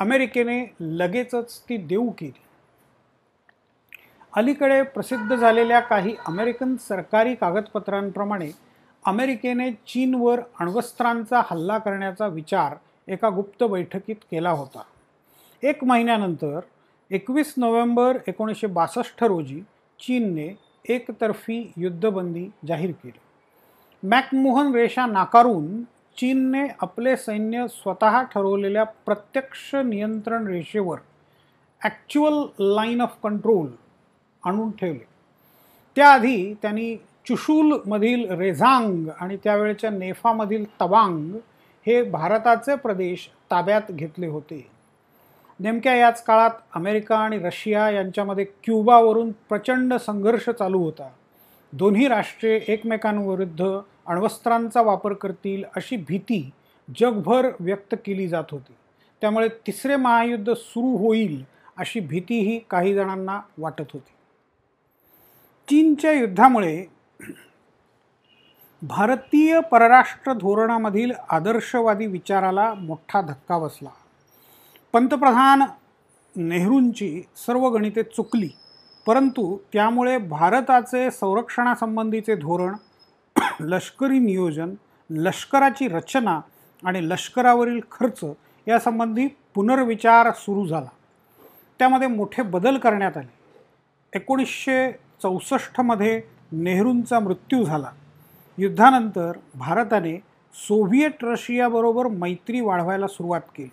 अमेरिकेने 0.01 0.75
लगेचच 0.81 1.61
ती 1.69 1.77
देऊ 1.77 2.11
केली. 2.11 2.43
अलीकडे 4.33 4.83
प्रसिद्ध 4.83 5.37
झालेल्या 5.37 5.81
काही 5.81 6.15
अमेरिकन 6.27 6.77
सरकारी 6.77 7.35
कागदपत्रांप्रमाणे 7.35 8.51
अमेरिकेने 9.07 9.73
चीनवर 9.73 10.41
अण्वस्त्रांचा 10.61 11.43
हल्ला 11.45 11.79
करण्याचा 11.79 12.27
विचार 12.27 12.75
एका 13.09 13.29
गुप्त 13.29 13.65
बैठकीत 13.65 14.17
केला 14.17 14.51
होता. 14.51 14.83
एक 15.63 15.85
महिन्यानंतर 15.85 16.61
एकवीस 17.11 17.55
नोव्हेंबर 17.57 18.19
एकोणीसशे 18.27 18.67
बासष्ट 18.67 19.25
रोजी 19.25 19.61
चीनने 20.01 20.49
एकतर्फी 20.89 21.73
युद्धबंदी 21.77 22.51
जाहीर 22.69 22.91
केली. 22.91 23.19
मॅकमोहन 24.03 24.75
रेषा 24.75 25.07
नाकारून 25.07 25.83
चीनने 26.19 26.67
आपले 26.81 27.17
सैन्य 27.17 27.67
स्वतः 27.69 28.23
ठरवलेल्या 28.23 28.85
प्रत्यक्ष 28.85 29.75
नियंत्रण 29.75 30.47
रेषेवर 30.47 30.99
ॲक्च्युअल 31.83 32.47
लाईन 32.61 33.01
ऑफ 33.01 33.17
कंट्रोल 33.23 33.69
आणून 34.45 34.71
ठेवले. 34.71 35.07
त्याआधी 35.97 36.55
त्यांनी 36.55 36.97
चुशूलमधील 37.29 38.31
रेझांग 38.31 39.09
आणि 39.21 39.37
त्यावेळच्या 39.37 39.91
नेफामधील 39.91 40.65
तवांग 40.81 41.35
हे 41.87 42.03
भारताचे 42.03 42.77
प्रदेश 42.77 43.29
ताब्यात 43.51 43.83
घेतले 43.91 44.27
होते. 44.27 44.78
नेमक्या 45.61 45.97
याच 45.97 46.25
काळात 46.25 46.51
अमेरिका 46.75 47.19
आणि 47.19 47.39
रशिया 47.39 47.91
यांच्यामध्ये 47.91 48.45
क्युबावरून 48.45 49.33
प्रचंड 49.33 49.95
संघर्ष 49.95 50.51
चालू 50.51 50.79
होता. 50.79 51.09
दोन्ही 51.73 52.09
राष्ट्रे 52.09 52.61
एकमेकांविरुद्ध 52.69 53.65
अण्वस्त्रांचा 54.07 54.83
वापर 54.83 55.13
करतील 55.13 55.65
अशी 55.77 55.97
भीती 55.97 56.51
जगभर 57.01 57.51
व्यक्त 57.61 57.95
केली 58.05 58.29
जात 58.29 58.45
होती. 58.51 58.73
त्यामुळे 59.21 59.49
तिसरे 59.49 59.97
महायुद्ध 59.97 60.53
सुरू 60.53 61.07
होईल 61.07 61.45
अशी 61.77 62.01
भीतीही 62.01 62.61
काही 62.71 62.95
जणांना 62.95 63.41
वाटत 63.59 63.85
होती. 63.93 64.13
चीनच्या 65.69 66.13
युद्धामुळे 66.13 66.87
भारतीय 68.83 69.61
परराष्ट्र 69.61 70.33
धोरणामधील 70.33 71.13
आदर्शवादी 71.31 72.07
विचाराला 72.07 72.75
मोठा 72.75 73.21
धक्का 73.21 73.59
बसला. 73.59 73.91
पंतप्रधान 74.93 75.63
नेहरूंची 76.37 77.23
सर्व 77.37 77.69
गणिते 77.69 78.03
चुकली 78.03 78.49
परंतु 79.07 79.59
त्यामुळे 79.73 80.19
भारताचे 80.19 81.11
संरक्षणासंबंधीचे 81.11 82.35
धोरण 82.35 82.75
लष्करी 83.61 84.19
नियोजन 84.19 84.75
लष्कराची 85.11 85.89
रचना 85.89 86.41
आणि 86.85 87.09
लष्करावरील 87.09 87.81
खर्च 87.93 88.21
यासंबंधी 88.69 89.27
पुनर्विचार 89.55 90.31
सुरू 90.31 90.67
झाला. 90.67 90.89
त्यामध्ये 91.79 92.09
मोठे 92.09 92.43
बदल 92.43 92.79
करण्यात 92.79 93.17
आले. 93.17 93.33
एकोणीसशे 94.13 94.93
चौसष्टमध्ये 95.23 96.23
नेहरूंचा 96.53 97.21
मृत्यू 97.21 97.65
झाला. 97.65 97.91
युद्धानंतर 98.59 99.33
भारताने 99.55 100.17
सोव्हिएट 100.55 101.25
रशियाबरोबर 101.25 102.07
मैत्री 102.07 102.61
वाढवायला 102.61 103.07
सुरुवात 103.07 103.41
केली. 103.41 103.71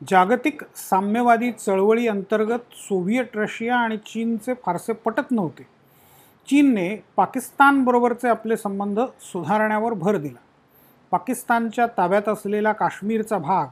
जागतिक 0.00 0.62
साम्यवादी 0.76 1.52
चळवळी 1.52 2.08
अंतर्गत 2.08 2.58
सोव्हिएट 2.72 3.36
रशिया 3.36 3.76
आणि 3.76 3.96
चीनचे 3.96 4.54
फारसे 4.54 4.92
पटत 4.92 5.30
नव्हते. 5.30 5.62
चीनने 6.48 6.96
पाकिस्तानबरोबरचे 7.16 8.28
आपले 8.28 8.56
संबंध 8.56 9.00
सुधारण्यावर 9.20 9.92
भर 9.92 10.16
दिला. 10.16 10.38
पाकिस्तानच्या 11.10 11.86
ताब्यात 11.86 12.28
असलेला 12.28 12.72
काश्मीरचा 12.72 13.38
भाग 13.38 13.66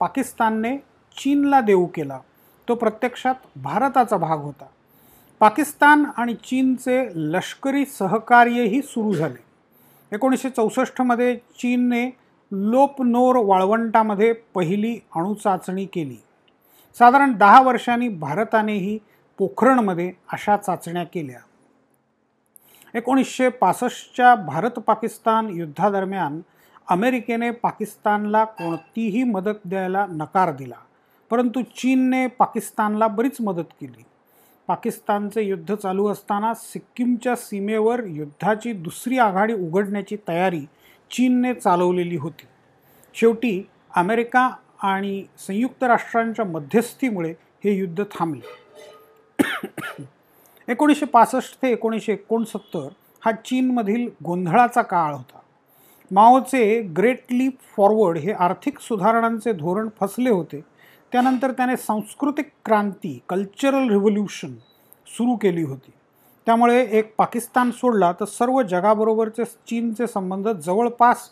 पाकिस्तानने 0.00 0.76
चीनला 1.16 1.60
देऊ 1.60 1.86
केला. 1.86 2.18
तो 2.68 2.74
प्रत्यक्षात 2.74 3.34
भारताचा 3.56 4.16
भाग 4.16 4.38
होता. 4.38 4.66
पाकिस्तान 5.40 6.04
आणि 6.16 6.34
चीनचे 6.34 7.08
लष्करी 7.14 7.84
सहकार्यही 7.86 8.82
सुरू 8.82 9.12
झाले. 9.14 9.44
एकोणीसशे 10.12 10.50
चौसष्टमध्ये 10.50 11.36
चीनने 11.36 12.10
लोपनोर 12.52 13.36
वाळवंटामध्ये 13.36 14.32
पहिली 14.32 14.98
अणुचाचणी 15.16 15.84
केली. 15.84 16.16
साधारण 16.98 17.32
दहा 17.32 17.62
वर्षांनी 17.62 18.08
भारतानेही 18.08 18.98
पोखरणमध्ये 19.38 20.12
अशा 20.32 20.56
चाचण्या 20.56 21.04
केल्या. 21.04 21.38
एकोणीसशे 22.94 23.48
पासष्टच्या 23.48 24.34
भारत 24.34 24.70
पाकिस्तान 24.70 25.48
युद्धादरम्यान 25.50 26.40
अमेरिकेने 26.88 27.50
पाकिस्तानला 27.50 28.44
कोणतीही 28.44 29.22
मदत 29.22 29.58
द्यायला 29.64 30.06
नकार 30.06 30.52
दिला 30.52 30.76
परंतु 31.30 31.62
चीनने 31.62 32.26
पाकिस्तानला 32.26 33.08
बरीच 33.08 33.36
मदत 33.40 33.72
केली. 33.80 34.04
पाकिस्तानचे 34.68 35.42
युद्ध 35.42 35.74
चालू 35.74 36.06
असताना 36.08 36.54
सिक्कीमच्या 36.54 37.36
सीमेवर 37.36 38.04
युद्धाची 38.04 38.72
दुसरी 38.72 39.18
आघाडी 39.18 39.52
उघडण्याची 39.52 40.16
तयारी 40.28 40.64
चीनने 41.10 41.54
चालवलेली 41.54 42.16
होती. 42.16 42.46
शेवटी 43.14 43.68
अमेरिका 43.96 44.50
आणि 44.82 45.24
संयुक्त 45.38 45.84
राष्ट्रांच्या 45.84 46.44
मध्यस्थीमुळे 46.44 47.34
हे 47.64 47.74
युद्ध 47.74 48.04
थांबले. 48.04 48.66
एकोणीसशे 50.68 51.06
पासष्ट 51.06 51.62
ते 51.62 51.72
एकोणीसशे 51.72 52.12
एकोणसत्तर 52.12 52.88
हा 53.24 53.32
चीनमधील 53.32 54.08
गोंधळाचा 54.24 54.82
काळ 54.82 55.14
होता. 55.14 55.38
माओचे 56.10 56.82
ग्रेट 56.82 57.20
लीप 57.30 57.52
फॉरवर्ड 57.76 58.18
हे 58.18 58.32
आर्थिक 58.32 58.78
सुधारणांचे 58.78 59.52
धोरण 59.52 59.88
फसले 60.00 60.30
होते. 60.30 60.60
त्यानंतर 61.12 61.52
त्याने 61.52 61.76
सांस्कृतिक 61.76 62.50
क्रांती 62.64 63.18
कल्चरल 63.28 63.90
रिव्होल्युशन 63.90 64.54
सुरू 65.06 65.36
केली 65.36 65.62
होती. 65.62 65.90
त्यामुळे 66.46 66.80
एक 66.98 67.14
पाकिस्तान 67.18 67.70
सोडला 67.70 68.12
तर 68.20 68.24
सर्व 68.24 68.60
जगाबरोबरचे 68.62 69.44
चीनचे 69.44 70.06
संबंध 70.06 70.48
जवळपास 70.48 71.28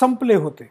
संपले 0.00 0.34
होते. 0.34 0.68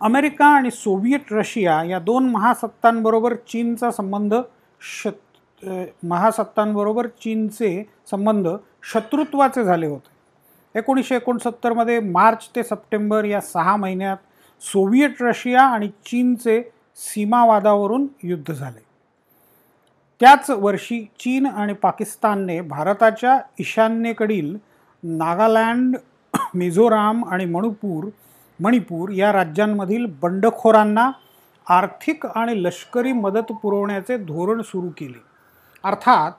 अमेरिका 0.00 0.46
आणि 0.46 0.70
सोव्हिएट 0.70 1.32
रशिया 1.32 1.82
या 1.84 1.98
दोन 1.98 2.28
महासत्तांबरोबर 2.30 3.34
चीनचा 3.48 3.90
संबंध 3.90 4.34
शत 4.80 5.66
महासत्तांबरोबर 6.04 7.06
चीनचे 7.22 7.82
संबंध 8.10 8.48
शत्रुत्वाचे 8.92 9.64
झाले 9.64 9.86
होते. 9.86 10.78
एकोणीसशे 10.78 11.16
एकोणसत्तरमध्ये 11.16 11.98
मार्च 12.00 12.48
ते 12.56 12.62
सप्टेंबर 12.62 13.24
या 13.24 13.40
सहा 13.40 13.76
महिन्यात 13.76 14.16
सोव्हिएट 14.62 15.22
रशिया 15.22 15.62
आणि 15.62 15.88
चीनचे 16.06 16.60
सीमावादावरून 16.98 18.06
युद्ध 18.22 18.52
झाले. 18.52 18.80
त्याच 20.20 20.50
वर्षी 20.50 21.04
चीन 21.20 21.46
आणि 21.46 21.72
पाकिस्तानने 21.72 22.60
भारताच्या 22.60 23.40
ईशान्येकडील 23.60 24.56
नागालँड 25.02 25.96
मिझोराम 26.54 27.24
आणि 27.24 27.44
मणिपूर 27.44 28.08
मणिपूर 28.60 29.10
या 29.10 29.32
राज्यांमधील 29.32 30.06
बंडखोरांना 30.06 31.10
आर्थिक 31.68 32.26
आणि 32.26 32.64
लष्करी 32.64 33.12
मदत 33.12 33.52
पुरवण्याचे 33.52 34.16
धोरण 34.16 34.62
सुरू 34.62 34.88
केले. 34.88 35.22
अर्थात 35.84 36.32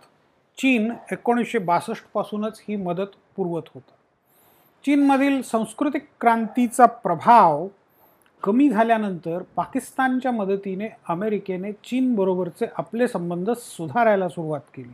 चीन 0.57 0.93
एकोणीसशे 1.11 1.57
बासष्टपासूनच 1.57 2.61
ही 2.67 2.75
मदत 2.75 3.15
पुरवत 3.35 3.63
होता. 3.73 3.91
चीनमधील 4.85 5.41
सांस्कृतिक 5.41 6.07
क्रांतीचा 6.21 6.85
प्रभाव 6.85 7.67
कमी 8.45 8.69
झाल्यानंतर 8.69 9.43
पाकिस्तानच्या 9.55 10.31
मदतीने 10.31 10.87
अमेरिकेने 11.09 11.71
चीनबरोबरचे 11.71 12.65
आपले 12.77 13.07
संबंध 13.07 13.49
सुधारायला 13.51 14.29
सुरुवात 14.29 14.59
केली. 14.75 14.93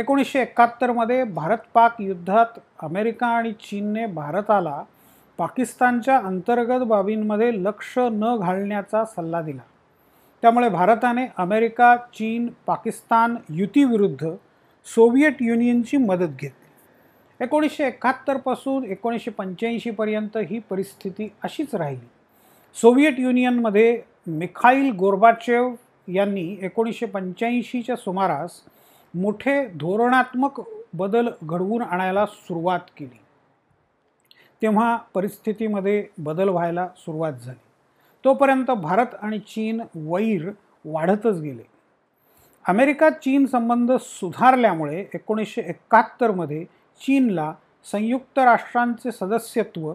एकोणीसशे 0.00 0.40
एकाहत्तरमध्ये 0.40 1.24
भारत 1.24 1.58
पाक 1.74 1.96
युद्धात 2.00 2.58
अमेरिका 2.82 3.26
आणि 3.26 3.52
चीनने 3.52 4.06
भारताला 4.06 4.82
पाकिस्तानच्या 5.38 6.18
अंतर्गत 6.18 6.84
बाबींमध्ये 6.84 7.64
लक्ष 7.64 7.98
न 7.98 8.36
घालण्याचा 8.36 9.04
सल्ला 9.04 9.42
दिला. 9.42 9.62
त्यामुळे 10.42 10.68
भारताने 10.68 11.26
अमेरिका 11.36 11.96
चीन 11.96 12.48
पाकिस्तान 12.66 13.36
युतीविरुद्ध 13.48 14.28
सोव्हिएट 14.84 15.36
युनियनची 15.40 15.96
मदत 15.96 16.34
घेतली. 16.40 17.44
एकोणीसशे 17.44 17.86
एकाहत्तरपासून 17.86 18.84
एकोणीसशे 18.84 19.30
पंच्याऐंशीपर्यंत 19.30 20.36
ही 20.36 20.58
परिस्थिती 20.58 21.32
अशीच 21.42 21.74
राहिली. 21.74 22.08
सोव्हिएट 22.76 23.20
युनियनमध्ये 23.20 24.02
मिखाईल 24.26 24.90
गोर्बाचेव 24.92 25.74
यांनी 26.08 26.56
एकोणीसशे 26.62 27.06
पंच्याऐंशीच्या 27.06 27.96
सुमारास 27.96 28.60
मोठे 29.14 29.66
धोरणात्मक 29.66 30.60
बदल 30.94 31.28
घडवून 31.44 31.82
आणायला 31.82 32.26
सुरुवात 32.26 32.80
केली. 32.96 33.20
तेव्हा 34.62 34.96
परिस्थितीमध्ये 35.14 36.06
बदल 36.18 36.48
व्हायला 36.48 36.88
सुरुवात 36.96 37.32
झाली. 37.32 37.62
तोपर्यंत 38.24 38.70
भारत 38.70 39.14
आणि 39.22 39.38
चीन 39.38 39.80
वैर 39.94 40.50
वाढतच 40.84 41.40
गेले. 41.40 41.62
अमेरिका 42.68 43.10
चीन 43.10 43.46
संबंध 43.46 43.92
सुधारल्यामुळे 43.92 45.04
एकोणीसशे 45.14 45.60
एकाहत्तरमध्ये 45.60 46.64
चीनला 47.00 47.54
संयुक्त 47.92 48.38
राष्ट्रांचे 48.38 49.12
सदस्यत्व 49.12 49.92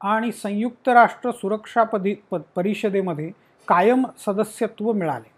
आणि 0.00 0.32
संयुक्त 0.32 0.88
राष्ट्र 0.88 1.30
सुरक्षापदी 1.30 2.14
प 2.30 2.34
परिषदेमध्ये 2.34 3.30
कायम 3.68 4.06
सदस्यत्व 4.26 4.92
मिळाले. 4.92 5.30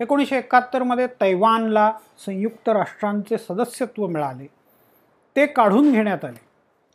एकोणीसशे 0.00 0.38
एकाहत्तरमध्ये 0.38 1.06
तैवानला 1.06 1.92
संयुक्त 2.26 2.68
राष्ट्रांचे 2.68 3.38
सदस्यत्व 3.38 4.06
मिळाले. 4.06 4.46
ते 5.36 5.46
काढून 5.46 5.92
घेण्यात 5.92 6.24
आले. 6.24 6.46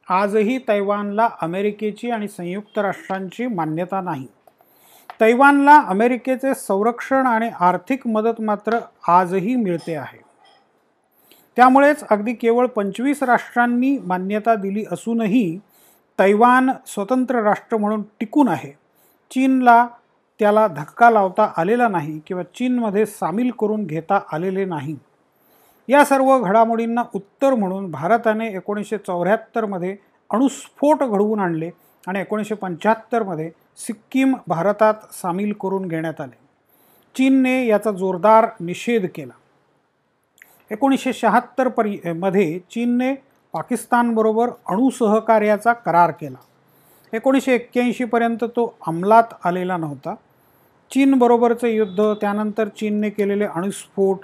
आजही 0.10 0.60
तैवानला 0.68 1.30
अमेरिकेची 1.42 2.12
आणि 2.12 2.28
संयुक्त 2.28 2.80
राष्ट्रांची 2.80 3.48
मान्यता 3.48 4.02
नाही. 4.02 4.28
तैवानला 5.20 5.78
अमेरिकेचे 5.78 6.54
संरक्षण 6.54 7.28
आणि 7.28 7.50
आर्थिक 7.60 8.08
मदत 8.08 8.42
मात्र 8.42 8.80
आजही 9.08 9.56
मिळते 9.56 9.96
आहे. 9.96 10.20
त्यामुळेच 11.56 12.04
अगदी 12.10 12.34
केवळ 12.34 12.66
पंचवीस 12.66 13.24
राष्ट्रांनी 13.24 13.98
मान्यता 13.98 14.56
दिली 14.56 14.86
असूनही 14.92 15.60
तैवान 16.22 16.72
स्वतंत्र 16.88 17.42
राष्ट्र 17.42 17.78
म्हणून 17.78 18.02
टिकून 18.20 18.48
आहे. 18.48 18.72
चीनला 19.32 19.88
त्याला 20.40 20.68
धक्का 20.68 21.10
लावता 21.10 21.54
आलेला 21.58 21.88
नाही 21.88 22.20
किंवा 22.28 22.44
चीनमध्ये 22.44 23.06
सामील 23.06 23.52
करून 23.52 23.86
घेता 23.86 24.20
आलेले 24.32 24.66
नाही. 24.66 24.96
या 25.88 26.06
सर्व 26.06 26.40
घडामोडींना 26.40 27.04
उत्तर 27.14 27.54
म्हणून 27.54 27.92
भारताने 27.92 28.48
एकोणीसशे 28.48 28.98
चौऱ्याहत्तरमध्ये 28.98 29.98
अणुस्फोट 30.30 31.04
घडवून 31.04 31.40
आणले 31.40 31.70
आणि 32.08 32.20
एकोणीसशे 32.20 32.56
पंच्याहत्तरमध्ये 32.56 33.52
सिक्कीम 33.78 34.36
भारतात 34.48 34.94
सामील 35.12 35.54
करून 35.54 35.88
घेण्यात 35.88 36.22
आले. 36.22 36.38
चीनने 37.16 37.66
याचा 37.68 37.92
जोरदार 37.92 38.48
निषेध 38.60 39.06
केला. 39.16 39.34
एकोणीसशे 40.72 41.14
शहात्तर 41.14 41.68
परी 41.68 42.00
मध्ये 42.16 42.60
चीनने 42.60 43.14
पाकिस्तानबरोबर 43.54 44.50
अणुसहकार्याचा 44.70 45.74
करार 45.74 46.12
केला. 46.12 46.38
एकोणीसशे 47.14 47.56
एक्क्याऐंशीपर्यंत 47.56 48.44
तो 48.44 48.78
अंमलात 48.88 49.24
आलेला 49.46 49.78
नव्हता. 49.78 50.16
चीनबरोबरचे 50.92 51.70
युद्ध 51.70 52.14
त्यानंतर 52.22 52.68
चीनने 52.68 53.10
केलेले 53.10 53.46
अणुस्फोट 53.46 54.20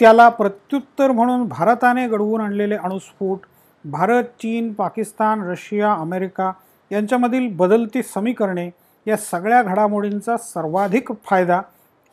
त्याला 0.00 0.28
प्रत्युत्तर 0.28 1.12
म्हणून 1.12 1.44
भारताने 1.48 2.08
घडवून 2.08 2.40
आणलेले 2.40 2.74
अणुस्फोट 2.74 3.38
भारत 3.84 4.24
चीन 4.24 4.72
पाकिस्तान 4.72 5.42
रशिया 5.42 5.92
अमेरिका 5.92 6.52
यांच्यामधील 6.92 7.56
बदलती 7.56 8.02
समीकरणे 8.02 8.70
या 9.06 9.16
सगळ्या 9.16 9.62
घडामोडींचा 9.62 10.36
सर्वाधिक 10.36 11.12
फायदा 11.24 11.60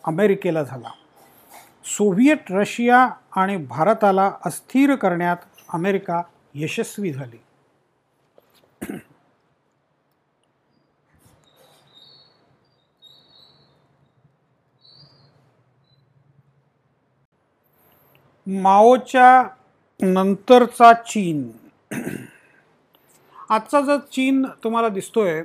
अमेरिकेला 0.04 0.64
झाला. 0.64 0.90
सोव्हिएट 1.98 2.52
रशिया 2.52 3.08
आणि 3.36 3.58
भारताला 3.58 4.32
अस्थिर 4.46 4.96
करण्यात 4.96 5.38
अमेरिका 5.74 6.22
यशस्वी 6.56 7.12
झाली. 7.12 7.38
माओच्या 18.48 19.44
नंतरचा 20.00 20.94
चीन. 20.94 21.50
आजचा 23.50 23.82
जो 23.82 23.98
चीन 24.12 24.46
तुम्हाला 24.64 24.90
दिसतोय 24.90 25.42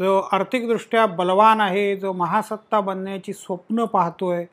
जो 0.00 0.18
आर्थिकदृष्ट्या 0.32 1.06
बलवान 1.06 1.60
आहे 1.60 1.96
जो 1.96 2.12
महासत्ता 2.12 2.80
बनण्याची 2.80 3.32
स्वप्न 3.32 3.84
पाहतोय 3.84 4.44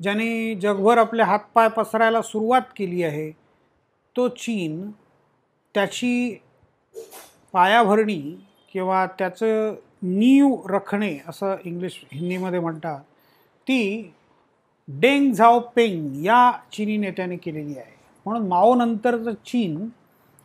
ज्याने 0.00 0.54
जगभर 0.54 0.98
आपले 0.98 1.22
हातपाय 1.22 1.68
पसरायला 1.68 2.22
सुरुवात 2.22 2.62
केली 2.76 3.02
आहे 3.02 3.30
तो 4.16 4.28
चीन 4.28 4.90
त्याची 5.74 6.38
पायाभरणी 7.52 8.44
किंवा 8.72 9.06
त्याचं 9.06 9.74
नीव 10.02 10.56
रखणे 10.68 11.18
असं 11.28 11.56
इंग्लिश 11.64 12.04
हिंदीमध्ये 12.12 12.60
म्हणतात 12.60 13.00
ती 13.62 14.12
डेंग 14.88 15.32
झाओ 15.32 15.58
पेंग 15.58 16.24
या 16.24 16.52
चीनी 16.72 16.96
नेत्याने 16.96 17.36
केलेली 17.36 17.78
आहे. 17.78 17.94
म्हणून 18.26 18.48
माओ 18.48 18.74
नंतरचं 18.74 19.32
चीन 19.32 19.88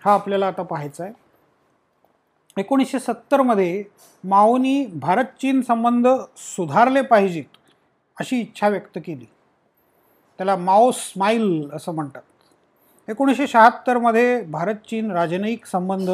हा 0.06 0.14
आपल्याला 0.14 0.48
आता 0.48 0.64
पाहायचा 0.64 1.04
आहे. 1.04 1.14
एकोणीसशे 2.58 3.00
सत्तरमध्ये 3.00 3.84
माओनी 4.24 4.86
भारत 4.86 5.26
चीन 5.26 5.62
संबंध 5.62 6.08
सुधारले 6.38 7.02
पाहिजेत 7.02 7.58
अशी 8.20 8.40
इच्छा 8.40 8.68
व्यक्त 8.68 9.00
केली. 9.06 9.26
त्याला 10.38 10.56
माओ 10.56 10.92
स्माईल 10.92 11.70
असं 11.74 11.96
म्हणतात. 11.96 12.22
एकोणीसशे 13.12 13.48
शहात्तरमध्ये 13.48 14.42
भारत 14.42 14.76
चीन 14.76 15.12
राजनयिक 15.12 15.66
संबंध 15.66 16.10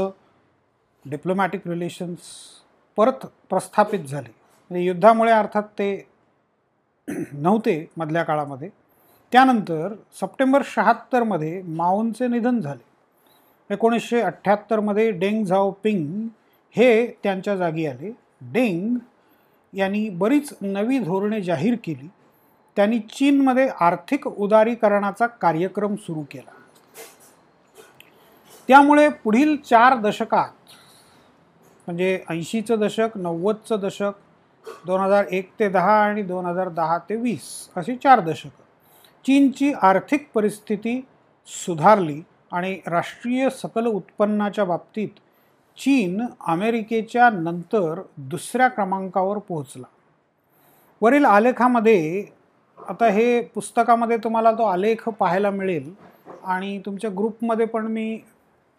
डिप्लोमॅटिक 1.10 1.68
रिलेशन्स 1.68 2.20
परत 2.96 3.26
प्रस्थापित 3.50 4.00
झाले. 4.00 4.36
म्हणजे 4.70 4.86
युद्धामुळे 4.86 5.32
अर्थात 5.32 5.64
ते 5.64 6.08
नव्हते 7.34 7.90
मधल्या 7.98 8.24
काळामध्ये. 8.24 8.70
त्यानंतर 9.32 9.94
सप्टेंबर 10.22 10.62
शहात्तरमध्ये 10.66 11.62
माओंचे 11.62 12.28
निधन 12.28 12.62
झाले. 12.62 12.84
एकोणीसशे 13.74 14.22
अठ्ठ्याहत्तरमध्ये 14.22 15.12
डेंग 15.12 15.46
झाओ 15.46 15.72
पिंग 15.72 16.28
हे 16.72 17.08
त्यांच्या 17.08 17.56
जागी 17.56 17.86
आले. 17.86 18.12
डेंग 18.42 18.98
यांनी 19.74 20.10
बरीच 20.10 20.54
नवी 20.62 21.00
धोरणे 21.00 21.42
जाहीर 21.42 21.76
केली. 21.84 22.10
त्यांनी 22.76 23.00
चीनमध्ये 23.00 23.70
आर्थिक 23.80 24.28
उदारीकरणाचा 24.28 25.28
कार्यक्रम 25.28 25.96
सुरू 25.96 26.24
केला. 26.32 26.57
त्यामुळे 28.70 29.08
पुढील 29.24 29.56
चार 29.58 29.96
दशकात 29.96 30.74
म्हणजे 31.88 32.20
ऐंशीचं 32.30 32.80
दशक 32.80 33.18
नव्वदचं 33.18 33.80
दशक 33.80 34.12
दोन 34.86 35.02
हजार 35.02 35.26
एक 35.32 35.50
ते 35.60 35.68
दहा 35.70 35.94
आणि 36.04 36.24
दोन 36.24 36.46
हजार 36.46 36.70
दहा 36.70 36.98
ते 37.10 37.16
वीस 37.16 37.70
अशी 37.76 37.96
चार 37.96 38.20
दशकं. 38.20 38.64
चीनची 39.26 39.72
आर्थिक 39.82 40.28
परिस्थिती 40.34 41.00
सुधारली 41.48 42.22
आणि 42.52 42.80
राष्ट्रीय 42.88 43.50
सकल 43.50 43.86
उत्पन्नाच्या 43.86 44.66
बाबतीत 44.66 45.20
चीन 45.78 46.26
अमेरिकेच्या 46.48 47.30
नंतर 47.30 48.02
दुसऱ्या 48.18 48.68
क्रमांकावर 48.68 49.38
पोहोचला. 49.38 49.88
वरील 51.02 51.26
आलेखामध्ये 51.26 52.26
आता 52.78 53.08
हे 53.08 53.42
पुस्तकामध्ये 53.56 54.18
तुम्हाला 54.18 54.52
तो 54.52 54.64
आलेख 54.64 55.08
पाहायला 55.10 55.52
मिळेल 55.52 55.92
आणि 56.44 56.78
तुमच्या 56.86 57.10
ग्रुपमध्ये 57.10 57.66
पण 57.66 57.88
मी 57.88 58.20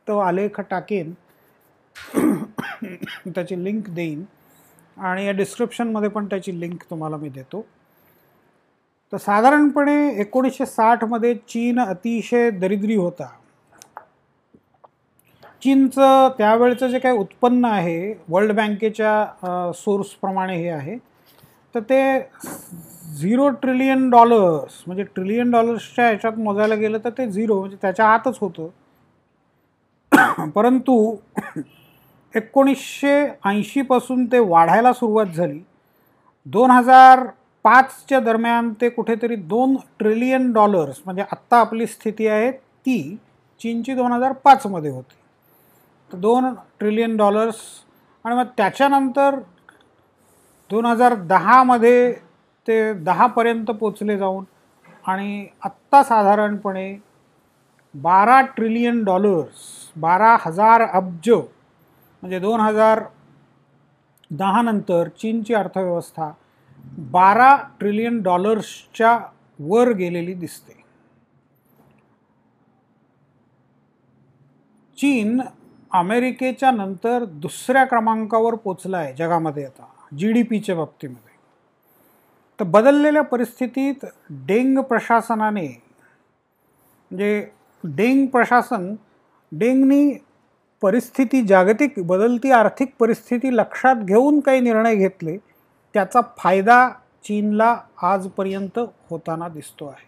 तो 0.09 0.19
आलेख 0.19 0.61
टाकेन 0.61 1.13
त्याची 3.27 3.63
लिंक 3.65 3.89
देईन 3.91 4.23
आणि 5.01 5.27
या 5.27 5.33
डिस्क्रिप्शनमध्ये 5.33 6.09
पण 6.09 6.27
त्याची 6.27 6.59
लिंक 6.61 6.83
तुम्हाला 6.91 7.17
मी 7.17 7.29
देतो. 7.29 7.65
तर 9.13 9.17
साधारणपणे 9.17 9.97
एकोणीसशे 10.21 10.67
साठमध्ये 10.67 11.35
चीन 11.49 11.81
अतिशय 11.81 12.51
दरिद्री 12.51 12.97
होता. 12.97 13.29
चीनचं 15.63 16.29
त्यावेळचं 16.39 16.89
जे 16.89 16.99
काही 16.99 17.19
उत्पन्न 17.19 17.65
आहे 17.65 18.15
वर्ल्ड 18.29 18.53
बँकेच्या 18.53 19.73
सोर्सप्रमाणे 19.75 20.57
हे 20.57 20.69
आहे. 20.69 20.97
तर 21.75 21.81
ते 21.81 22.01
झिरो 23.19 23.49
ट्रिलियन 23.63 24.09
डॉलर्स 24.11 24.83
म्हणजे 24.87 25.03
ट्रिलियन 25.15 25.51
डॉलर्सच्या 25.51 26.07
ह्याच्यात 26.07 26.39
मोजायला 26.39 26.75
गेलं 26.75 26.99
तर 27.05 27.11
ते 27.11 27.27
झिरो 27.31 27.59
म्हणजे 27.61 27.77
त्याच्या 27.83 28.07
आतच 28.07 28.39
होतं. 28.41 28.69
परंतु 30.55 31.17
एकोणीसशे 32.35 33.17
ऐंशीपासून 33.47 34.25
ते 34.33 34.39
वाढायला 34.39 34.93
सुरुवात 34.93 35.27
झाली. 35.27 35.61
दोन 36.47 36.71
हजार 36.71 37.27
पाचच्या 37.65 38.21
दरम्यान 38.21 38.73
ते 38.81 38.89
कुठेतरी 38.89 39.37
दोन 39.37 39.77
ट्रिलियन 39.99 40.53
डॉलर्स 40.53 41.01
म्हणजे 41.05 41.23
आत्ता 41.23 41.59
आपली 41.61 41.87
स्थिती 41.87 42.27
आहे 42.27 42.51
ती 42.51 43.17
चीनची 43.61 43.95
दोन 43.95 44.13
हजार 44.13 44.33
पाचमध्ये 44.45 44.91
होती. 44.91 45.15
तर 46.11 46.19
दोन 46.19 46.53
ट्रिलियन 46.79 47.17
डॉलर्स 47.17 47.57
आणि 48.25 48.37
मग 48.37 48.47
त्याच्यानंतर 48.57 49.39
दोन 50.71 50.87
हजार 50.87 51.15
दहामध्ये 51.15 52.13
ते 52.69 52.93
दहापर्यंत 52.95 53.71
पोचले 53.71 54.17
जाऊन 54.19 54.45
आणि 55.05 55.47
आत्ता 55.65 56.03
साधारणपणे 56.03 56.93
बारा 57.95 58.41
ट्रिलियन 58.57 59.03
डॉलर्स 59.05 59.78
बारा 59.97 60.37
हजार 60.41 60.83
अब्ज 60.83 61.31
म्हणजे 61.31 62.39
दोन 62.39 62.61
हजार 62.61 63.03
दहानंतर 64.31 65.09
चीनची 65.09 65.55
अर्थव्यवस्था 65.55 66.31
बारा 67.11 67.55
ट्रिलियन 67.79 68.21
डॉलर्सच्या 68.23 69.19
वर 69.59 69.93
गेलेली 69.93 70.35
दिसते. 70.35 70.77
चीन 74.99 75.41
अमेरिकेच्या 75.93 76.71
नंतर 76.71 77.25
दुसऱ्या 77.25 77.85
क्रमांकावर 77.85 78.55
पोचला 78.55 78.99
आहे 78.99 79.15
जगामध्ये 79.15 79.65
आता 79.65 79.87
जी 80.17 80.33
डी 80.33 80.43
पीच्या 80.43 80.77
बाबतीमध्ये. 80.77 81.37
तर 82.59 82.65
बदललेल्या 82.65 83.23
परिस्थितीत 83.23 84.05
डेंग 84.47 84.79
प्रशासनाने 84.79 85.67
म्हणजे 85.67 87.51
डेंग 87.85 88.27
प्रशासन 88.27 88.95
डेंगनी 89.53 90.11
परिस्थिती 90.83 91.43
जागतिक 91.43 91.95
बदलती 92.07 92.51
आर्थिक 92.51 92.93
परिस्थिती 92.99 93.57
लक्षात 93.57 93.97
घेऊन 93.97 94.41
काही 94.41 94.61
निर्णय 94.61 94.95
घेतले 94.95 95.37
त्याचा 95.95 96.21
फायदा 96.39 96.89
चीनला 97.25 97.77
आजपर्यंत 98.03 98.79
होताना 99.11 99.49
दिसतो 99.49 99.87
आहे. 99.87 100.07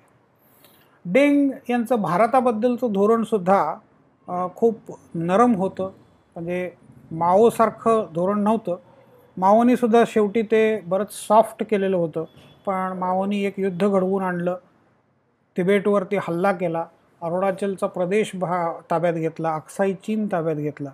डेंग 1.05 1.51
यांचं 1.70 2.03
भारताबद्दलचं 2.03 2.93
धोरणसुद्धा 2.93 3.74
खूप 4.57 4.78
नरम 5.14 5.55
होतं. 5.55 5.91
म्हणजे 6.36 6.70
माओसारखं 7.12 8.07
धोरण 8.14 8.41
नव्हतं. 8.41 8.76
माओनीसुद्धा 9.36 10.03
शेवटी 10.07 10.43
ते 10.43 10.80
बरंच 10.80 11.12
सॉफ्ट 11.28 11.62
केलेलं 11.70 11.97
होतं. 11.97 12.24
पण 12.66 12.99
माओनी 12.99 13.43
एक 13.45 13.59
युद्ध 13.59 13.88
घडवून 13.88 14.22
आणलं. 14.22 14.57
तिबेटवरती 15.57 16.16
हल्ला 16.16 16.53
केला. 16.53 16.84
अरुणाचलचा 17.22 17.86
प्रदेश 17.86 18.30
भा 18.34 18.72
ताब्यात 18.90 19.14
घेतला 19.14 19.54
अक्साई 19.54 19.94
चीन 19.94 20.26
ताब्यात 20.32 20.56
घेतला. 20.56 20.90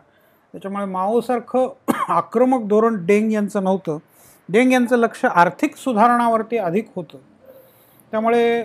त्याच्यामुळे 0.55 0.85
माओसारखं 0.85 1.69
आक्रमक 2.09 2.67
धोरण 2.69 3.05
डेंग 3.07 3.33
यांचं 3.33 3.65
नव्हतं. 3.65 3.99
डेंग 4.49 4.73
यांचं 4.73 4.97
लक्ष 4.97 5.25
आर्थिक 5.25 5.77
सुधारणावरती 5.77 6.57
अधिक 6.57 6.89
होतं. 6.97 7.19
त्यामुळे 8.11 8.65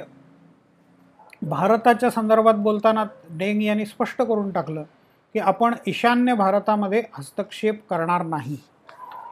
भारताच्या 1.41 2.09
संदर्भात 2.09 2.53
बोलताना 2.53 3.03
डेंग 3.29 3.61
यांनी 3.61 3.85
स्पष्ट 3.85 4.21
करून 4.21 4.51
टाकलं 4.51 4.83
की 5.35 5.39
आपण 5.39 5.73
ईशान्य 5.87 6.33
भारतामध्ये 6.33 7.03
हस्तक्षेप 7.13 7.81
करणार 7.89 8.23
नाही. 8.23 8.57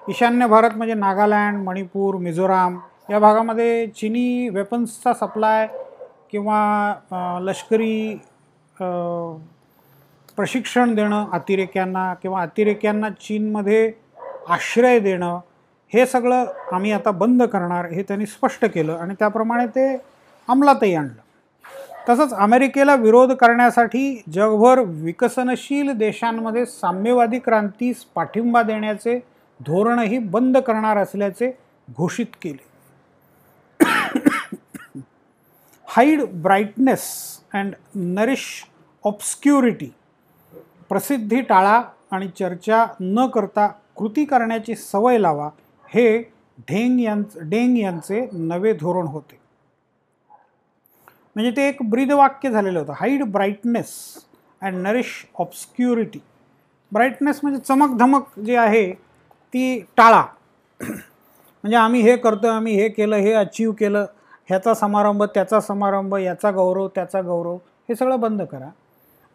ईशान्य 0.09 0.47
भारत 0.47 0.75
म्हणजे 0.75 0.93
नागालँड 0.93 1.57
मणिपूर 1.57 2.15
मिझोराम 2.15 2.79
या 3.09 3.19
भागामध्ये 3.19 3.87
चिनी 3.87 4.49
वेपन्सचा 4.49 5.13
सप्लाय 5.13 5.67
किंवा 6.31 7.39
लष्करी 7.43 8.15
प्रशिक्षण 10.37 10.93
देणं 10.95 11.25
अतिरेक्यांना 11.33 12.13
किंवा 12.21 12.41
अतिरेक्यांना 12.41 13.09
चीनमध्ये 13.21 13.91
आश्रय 14.49 14.99
देणं 14.99 15.39
हे 15.93 16.05
सगळं 16.05 16.45
आम्ही 16.73 16.91
आता 16.91 17.11
बंद 17.11 17.43
करणार 17.43 17.85
हे 17.91 18.03
त्यांनी 18.03 18.25
स्पष्ट 18.25 18.65
केलं 18.65 18.97
आणि 18.97 19.13
त्याप्रमाणे 19.19 19.65
ते 19.67 19.87
अंमलातही 20.47 20.93
आणलं. 20.95 21.21
तसंच 22.09 22.33
अमेरिकेला 22.33 22.95
विरोध 22.95 23.31
करण्यासाठी 23.33 24.21
जगभर 24.33 24.79
विकसनशील 24.85 25.91
देशांमध्ये 25.97 26.65
साम्यवादी 26.65 27.39
क्रांतीस 27.39 28.03
पाठिंबा 28.15 28.61
देण्याचे 28.63 29.17
धोरणही 29.59 30.17
बंद 30.17 30.57
करणार 30.57 30.97
असल्याचे 30.97 31.51
घोषित 31.87 32.35
केले. 32.41 32.67
Hide 35.99 36.21
brightness 36.33 37.01
and 37.53 37.73
nourish 37.95 38.43
obscurity 39.03 39.85
प्रसिद्धी 40.89 41.41
टाळा 41.41 41.81
आणि 42.11 42.27
चर्चा 42.27 42.85
न 42.99 43.25
करता 43.27 43.67
कृती 43.97 44.23
करण्याची 44.25 44.75
सवय 44.75 45.17
लावा 45.17 45.49
हे 45.85 46.21
ढेंग 46.59 46.99
यांचं 46.99 47.49
डेंग 47.49 47.77
यांचे 47.77 48.27
नवे 48.33 48.73
धोरण 48.73 49.07
होते. 49.07 49.39
म्हणजे 51.35 51.51
ते 51.51 51.67
एक 51.67 51.77
ब्रीदवाक्य 51.89 52.49
झालेलं 52.49 52.79
होतं 52.79 52.93
hide 52.95 53.23
brightness 53.23 53.91
and 54.61 54.77
nourish 54.77 55.25
obscurity. 55.35 56.19
Brightness 56.91 57.39
म्हणजे 57.43 57.59
चमकधमक 57.59 58.39
जी 58.39 58.55
आहे 58.55 58.91
ती 59.53 59.79
टाळा. 59.97 60.23
म्हणजे 60.81 61.75
आम्ही 61.75 62.01
हे 62.01 62.17
करतो 62.17 62.47
आम्ही 62.47 62.75
हे 62.75 62.89
केलं 62.89 63.15
हे 63.15 63.33
अचीव 63.33 63.71
केलं 63.71 64.05
ह्याचा 64.49 64.73
समारंभ 64.73 65.23
त्याचा 65.23 65.59
समारंभ 65.59 66.15
याचा 66.15 66.51
गौरव 66.51 66.87
त्याचा 66.87 67.21
गौरव 67.21 67.55
हे 67.89 67.95
सगळं 67.95 68.19
बंद 68.19 68.41
करा. 68.41 68.69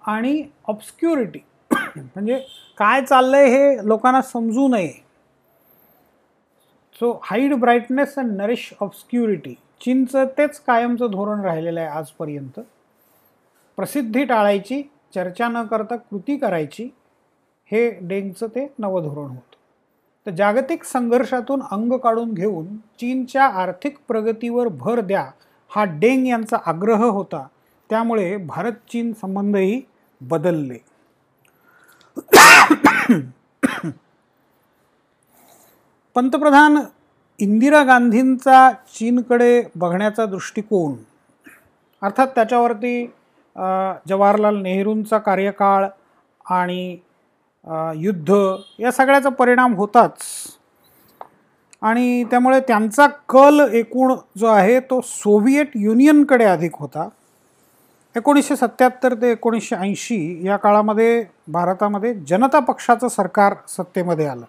आणि 0.06 0.44
ऑब्स्क्युरिटी 0.68 1.38
म्हणजे 1.96 2.38
काय 2.78 3.02
चाललं 3.02 3.36
आहे 3.36 3.46
हे 3.46 3.88
लोकांना 3.88 4.22
समजू 4.22 4.68
नये. 4.68 4.92
So 7.00 7.20
hide 7.22 7.54
brightness 7.54 8.14
and 8.18 8.36
nourish 8.36 8.74
obscurity 8.80 9.54
चीनचं 9.84 10.24
तेच 10.38 10.60
कायमचं 10.60 11.10
धोरण 11.10 11.40
राहिलेलं 11.40 11.80
आहे 11.80 11.88
आजपर्यंत. 11.88 12.60
प्रसिद्धी 13.76 14.24
टाळायची 14.24 14.82
चर्चा 15.14 15.48
न 15.48 15.62
करता 15.62 15.96
कृती 15.96 16.36
करायची 16.36 16.88
हे 17.72 17.98
डेंगचं 18.00 18.46
ते 18.46 18.74
नवं 18.78 19.02
धोरण 19.02 19.28
होतं. 19.28 19.53
तर 20.26 20.30
जागतिक 20.30 20.84
संघर्षातून 20.84 21.62
अंग 21.72 21.92
काढून 22.02 22.32
घेऊन 22.34 22.76
चीनच्या 23.00 23.44
आर्थिक 23.62 23.96
प्रगतीवर 24.08 24.68
भर 24.80 25.00
द्या 25.00 25.24
हा 25.70 25.84
डेंग 26.00 26.26
यांचा 26.26 26.56
आग्रह 26.66 27.04
होता. 27.04 27.46
त्यामुळे 27.90 28.36
भारत 28.36 28.72
चीन 28.90 29.12
संबंधही 29.12 29.80
बदलले. 30.20 30.78
पंतप्रधान 36.16 36.78
इंदिरा 37.38 37.82
गांधींचा 37.84 38.70
चीनकडे 38.94 39.62
बघण्याचा 39.76 40.24
दृष्टिकोन 40.26 40.94
अर्थात 42.02 42.28
त्याच्यावरती 42.34 43.04
जवाहरलाल 44.08 44.56
नेहरूंचा 44.62 45.18
कार्यकाळ 45.18 45.86
आणि 46.50 46.96
युद्ध 47.96 48.34
या 48.80 48.92
सगळ्याचा 48.92 49.28
परिणाम 49.28 49.74
होताच. 49.74 50.22
आणि 51.82 52.24
त्यामुळे 52.24 52.60
त्यांचा 52.60 53.06
कल 53.06 53.60
एकूण 53.72 54.14
जो 54.38 54.46
आहे 54.46 54.80
तो 54.80 55.00
सोव्हिएट 55.04 55.70
युनियनकडे 55.74 56.44
अधिक 56.44 56.76
होता. 56.76 57.08
एकोणीसशे 58.16 58.56
सत्याहत्तर 58.56 59.14
ते 59.14 59.30
एकोणीसशे 59.30 59.76
ऐंशी 59.76 60.46
या 60.46 60.56
काळामध्ये 60.56 61.24
भारतामध्ये 61.48 62.14
जनता 62.14 62.58
पक्षाचं 62.58 63.08
सरकार 63.08 63.54
सत्तेमध्ये 63.68 64.26
आलं. 64.26 64.44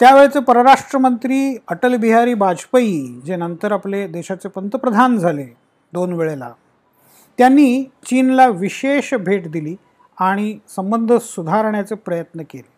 त्यावेळेचे 0.00 0.40
परराष्ट्र 0.40 0.98
मंत्री 0.98 1.56
अटल 1.68 1.96
बिहारी 1.96 2.34
वाजपेयी 2.34 3.20
जे 3.26 3.36
नंतर 3.36 3.72
आपले 3.72 4.06
देशाचे 4.06 4.48
पंतप्रधान 4.48 5.16
झाले 5.18 5.46
दोन 5.92 6.12
वेळेला 6.12 6.52
त्यांनी 7.38 7.84
चीनला 8.06 8.46
विशेष 8.48 9.14
भेट 9.14 9.50
दिली. 9.50 9.76
आणि 10.20 10.58
संबंध 10.68 11.12
सुधारण्याचे 11.12 11.94
प्रयत्न 11.94 12.42
केले. 12.50 12.76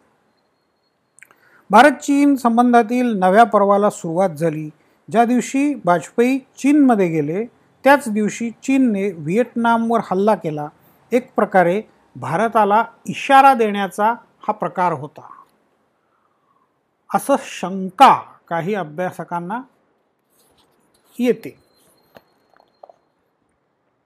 भारत 1.70 1.91
चीन 1.91 2.36
संबंधातील 2.36 3.18
नव्या 3.18 3.45
पर्वाला 3.45 3.91
सुरुवात 3.91 4.30
झाली. 4.30 4.70
ज्या 5.11 5.24
दिवशी 5.24 5.74
वाजपेयी 5.74 6.39
चीनमध्ये 6.39 7.09
गेले 7.09 7.47
त्याच 7.84 8.09
दिवशी 8.09 8.51
चीनने 8.51 9.11
व्हिएटनामवर 9.11 10.01
हल्ला 10.11 10.34
केला. 10.34 10.68
एक 11.12 11.34
प्रकारे 11.34 11.82
भारताला 12.16 12.84
इशारा 13.07 13.55
देण्याचा 13.55 14.14
हा 14.49 14.53
प्रकार 14.53 14.93
होता. 14.93 15.28
असं 17.14 17.36
शंका 17.41 18.22
काही 18.49 18.74
अभ्यासकांना 18.74 19.61
येते. 21.18 21.59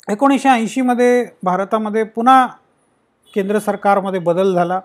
एकोणीसशे 0.08 0.48
ऐंशीमध्ये 0.48 1.28
भारतामध्ये 1.42 2.04
पुन्हा 2.04 2.48
केंद्र 3.34 3.58
सरकारमध्ये 3.58 4.20
बदल 4.20 4.54
झाला. 4.54 4.80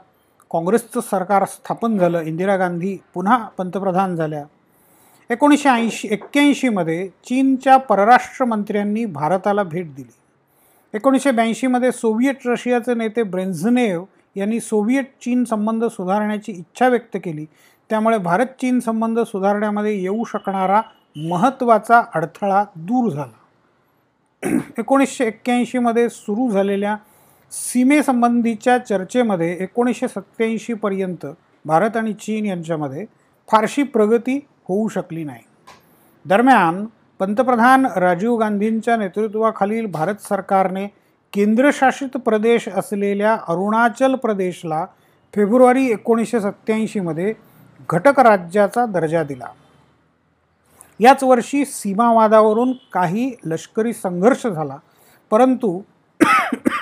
काँग्रेसचं 0.51 1.01
सरकार 1.01 1.45
स्थापन 1.45 1.97
झालं. 1.97 2.21
इंदिरा 2.21 2.55
गांधी 2.55 2.97
पुन्हा 3.13 3.37
पंतप्रधान 3.37 4.15
झाल्या. 4.15 4.43
एकोणीसशे 5.29 5.69
ऐंशी 5.69 6.07
एक्क्याऐंशीमध्ये 6.11 7.07
चीनच्या 7.07 7.77
परराष्ट्र 7.77 8.45
मंत्र्यांनी 8.45 9.05
भारताला 9.05 9.63
भेट 9.63 9.95
दिली. 9.95 10.11
एकोणीसशे 10.93 11.31
ब्याऐंशीमध्ये 11.31 11.91
सोव्हिएट 11.91 12.37
रशियाचे 12.45 12.93
नेते 12.93 13.23
ब्रेन्झनेव 13.23 14.03
यांनी 14.35 14.59
सोव्हिएट 14.59 15.05
चीन 15.21 15.43
संबंध 15.43 15.85
सुधारण्याची 15.85 16.51
इच्छा 16.51 16.87
व्यक्त 16.87 17.17
केली. 17.23 17.45
त्यामुळे 17.89 18.17
भारत 18.17 18.45
चीन 18.45 18.79
संबंध 18.79 19.19
सुधारण्यामध्ये 19.19 20.01
येऊ 20.01 20.23
शकणारा 20.23 20.81
महत्त्वाचा 21.15 22.03
अडथळा 22.15 22.63
दूर 22.75 23.09
झाला. 23.11 23.37
एकोणीसशे 24.77 25.25
एक्क्याऐंशीमध्ये 25.25 26.09
सुरू 26.09 26.51
झालेल्या 26.51 26.95
सीमेसंबंधीच्या 27.51 28.77
चर्चेमध्ये 28.77 29.57
एकोणीसशे 29.59 30.07
सत्त्याऐंशीपर्यंत 30.07 31.25
भारत 31.65 31.97
आणि 31.97 32.13
चीन 32.13 32.45
यांच्यामध्ये 32.45 33.05
फारशी 33.51 33.83
प्रगती 33.83 34.37
होऊ 34.67 34.87
शकली 34.87 35.23
नाही. 35.23 35.43
दरम्यान 36.25 36.85
पंतप्रधान 37.19 37.85
राजीव 37.85 38.35
गांधींच्या 38.37 38.97
नेतृत्वाखालील 38.97 39.85
भारत 39.85 40.21
सरकारने 40.21 40.85
केंद्रशासित 41.33 42.17
प्रदेश 42.17 42.67
असलेल्या 42.69 43.33
अरुणाचल 43.47 44.15
प्रदेशला 44.15 44.85
फेब्रुवारी 45.33 45.85
एकोणीसशे 45.91 46.39
सत्त्याऐंशीमध्ये 46.39 47.33
घटक 47.89 48.19
राज्याचा 48.19 48.85
दर्जा 48.85 49.23
दिला. 49.23 49.47
याच 50.99 51.23
वर्षी 51.23 51.65
सीमावादावरून 51.65 52.71
काही 52.93 53.31
लष्करी 53.45 53.93
संघर्ष 53.93 54.47
झाला 54.47 54.77
परंतु 55.31 55.81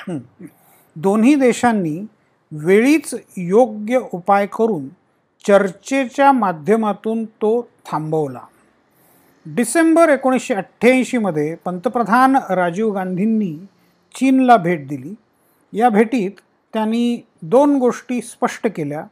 दोन्ही 0.10 1.36
देशांनी 1.36 2.06
वेळीच 2.52 3.14
योग्य 3.38 4.00
उपाय 4.14 4.46
करून 4.46 4.88
चर्चेच्या 5.48 6.32
माध्यमातून 6.32 7.26
तो 7.26 7.70
थांबवला. 7.86 8.40
डिसेंबर 9.46 10.10
एकोणीसशे 10.10 10.54
अठ्ठ्याऐंशीमध्ये 10.54 11.56
पंतप्रधान 11.56 12.36
राजीव 12.50 12.92
गांधींनी 12.92 13.56
चीनला 14.16 14.58
भेट 14.58 14.88
दिली. 14.88 15.14
या 15.74 15.90
भेटीत 15.90 16.32
त्यांनी 16.74 17.22
दोन 17.42 17.76
गोष्टी 17.76 18.22
स्पष्ट 18.22 18.68
केल्या. 18.68 19.04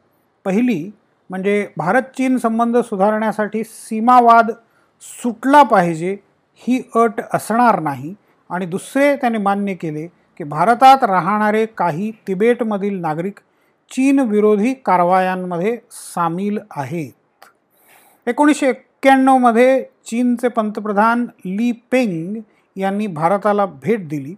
पहिली 0.46 0.92
म्हणजे 1.30 1.68
भारत 1.78 2.02
चीन 2.02 2.38
संबंध 2.38 2.78
सुधारण्यासाठी 2.78 3.64
सीमावाद 3.64 4.52
सुटला 5.02 5.64
पाहिजे 5.64 6.18
ही 6.56 6.82
अट 6.96 7.22
असणार 7.34 7.80
नाही. 7.80 8.14
आणि 8.50 8.66
दुसरे 8.66 9.16
त्याने 9.16 9.38
मान्य 9.38 9.74
केले 9.74 10.08
की 10.44 10.50
भारतात 10.50 11.04
राहणारे 11.04 11.66
काही 11.66 12.12
तिबेटमधील 12.28 13.00
नागरिक 13.00 13.40
चीन 13.92 14.20
विरोधी 14.20 14.74
कारवायांमध्ये 14.74 15.78
सामील 15.92 16.58
आहेत. 16.76 17.46
एकोणीसशे 18.28 18.70
एक्क्याण्णवमध्ये 18.70 19.84
चीनचे 19.84 20.48
पंतप्रधान 20.48 21.26
ली 21.46 21.72
पेंग 21.72 22.36
यांनी 22.76 23.08
भारताला 23.08 23.66
भेट 23.66 24.08
दिली. 24.08 24.36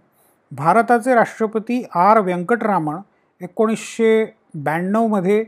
भारताचे 0.52 1.14
राष्ट्रपती 1.14 1.82
आर 1.94 2.20
व्यंकटरामण 2.20 2.98
एकोणीसशे 3.40 4.24
ब्याण्णवमध्ये 4.54 5.44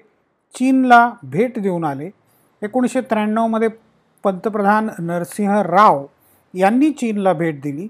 चीनला 0.55 1.11
भेट 1.23 1.59
देऊन 1.59 1.85
आले. 1.85 2.11
एकोणीसशे 2.63 3.01
त्र्याण्णवमध्ये 3.01 3.69
पंतप्रधान 4.25 4.89
नरसिंह 4.99 5.63
राव 5.63 6.07
यांनी 6.55 6.91
चीनला 6.91 7.33
भेट 7.33 7.61
दिली. 7.61 7.89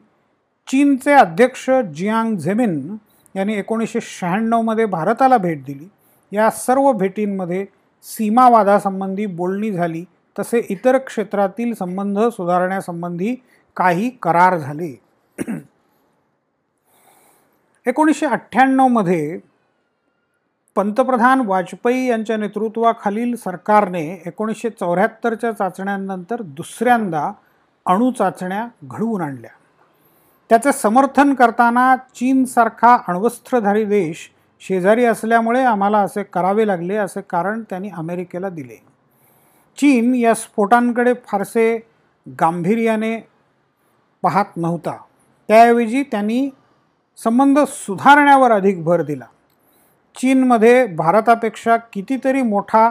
चीनचे 0.68 1.12
अध्यक्ष 1.12 1.70
जियांग 1.70 2.36
झेमिन 2.36 2.96
यांनी 3.36 3.54
एकोणीसशे 3.54 3.98
शहाण्णवमध्ये 4.02 4.84
भारताला 4.86 5.36
भेट 5.36 5.64
दिली. 5.64 5.88
या 6.32 6.50
सर्व 6.50 6.92
भेटींमध्ये 6.92 7.66
सीमावादासंबंधी 8.02 9.26
बोलणी 9.26 9.70
झाली. 9.70 10.04
तसे 10.38 10.66
इतर 10.70 10.98
क्षेत्रातील 10.98 11.74
संबंध 11.74 12.18
सुधारण्यासंबंधी 12.18 13.34
काही 13.76 14.10
करार 14.10 14.58
झाले. 14.58 14.94
एकोणीसशे 17.86 18.26
अठ्ठ्याण्णवमध्ये 18.26 19.38
पंतप्रधान 20.76 21.40
वाजपेयी 21.46 22.06
यांच्या 22.06 22.36
नेतृत्वाखालील 22.36 23.36
सरकारने 23.36 24.22
एकोणीसशे 24.26 24.70
चौऱ्याहत्तरच्या 24.70 25.52
चाचण्यांनंतर 25.52 26.42
दुसऱ्यांदा 26.42 27.32
अणुचाचण्या 27.86 28.68
घडवून 28.84 29.20
आणल्या. 29.20 29.57
त्याचे 30.48 30.72
समर्थन 30.72 31.34
करताना 31.34 31.96
चीनसारखा 31.96 32.98
अण्वस्त्रधारी 33.08 33.84
देश 33.84 34.30
शेजारी 34.60 35.04
असल्यामुळे 35.04 35.64
आम्हाला 35.64 35.98
असे 35.98 36.22
करावे 36.22 36.66
लागले 36.66 36.96
असे 36.96 37.20
कारण 37.20 37.62
त्यांनी 37.62 37.90
अमेरिकेला 37.96 38.48
दिले. 38.48 38.76
चीन 39.78 40.14
या 40.14 40.34
स्फोटांकडे 40.34 41.14
फारसे 41.26 41.88
गांभीर्याने 42.28 43.16
पाहत 44.22 44.44
नव्हता. 44.56 44.96
त्याऐवजी 45.48 46.02
त्यांनी 46.02 46.50
संबंध 47.24 47.58
सुधारण्यावर 47.58 48.50
अधिक 48.50 48.84
भर 48.84 49.02
दिला. 49.02 49.24
चीनमध्ये 50.20 50.86
भारतापेक्षा 50.86 51.76
कितीतरी 51.76 52.42
मोठा 52.42 52.90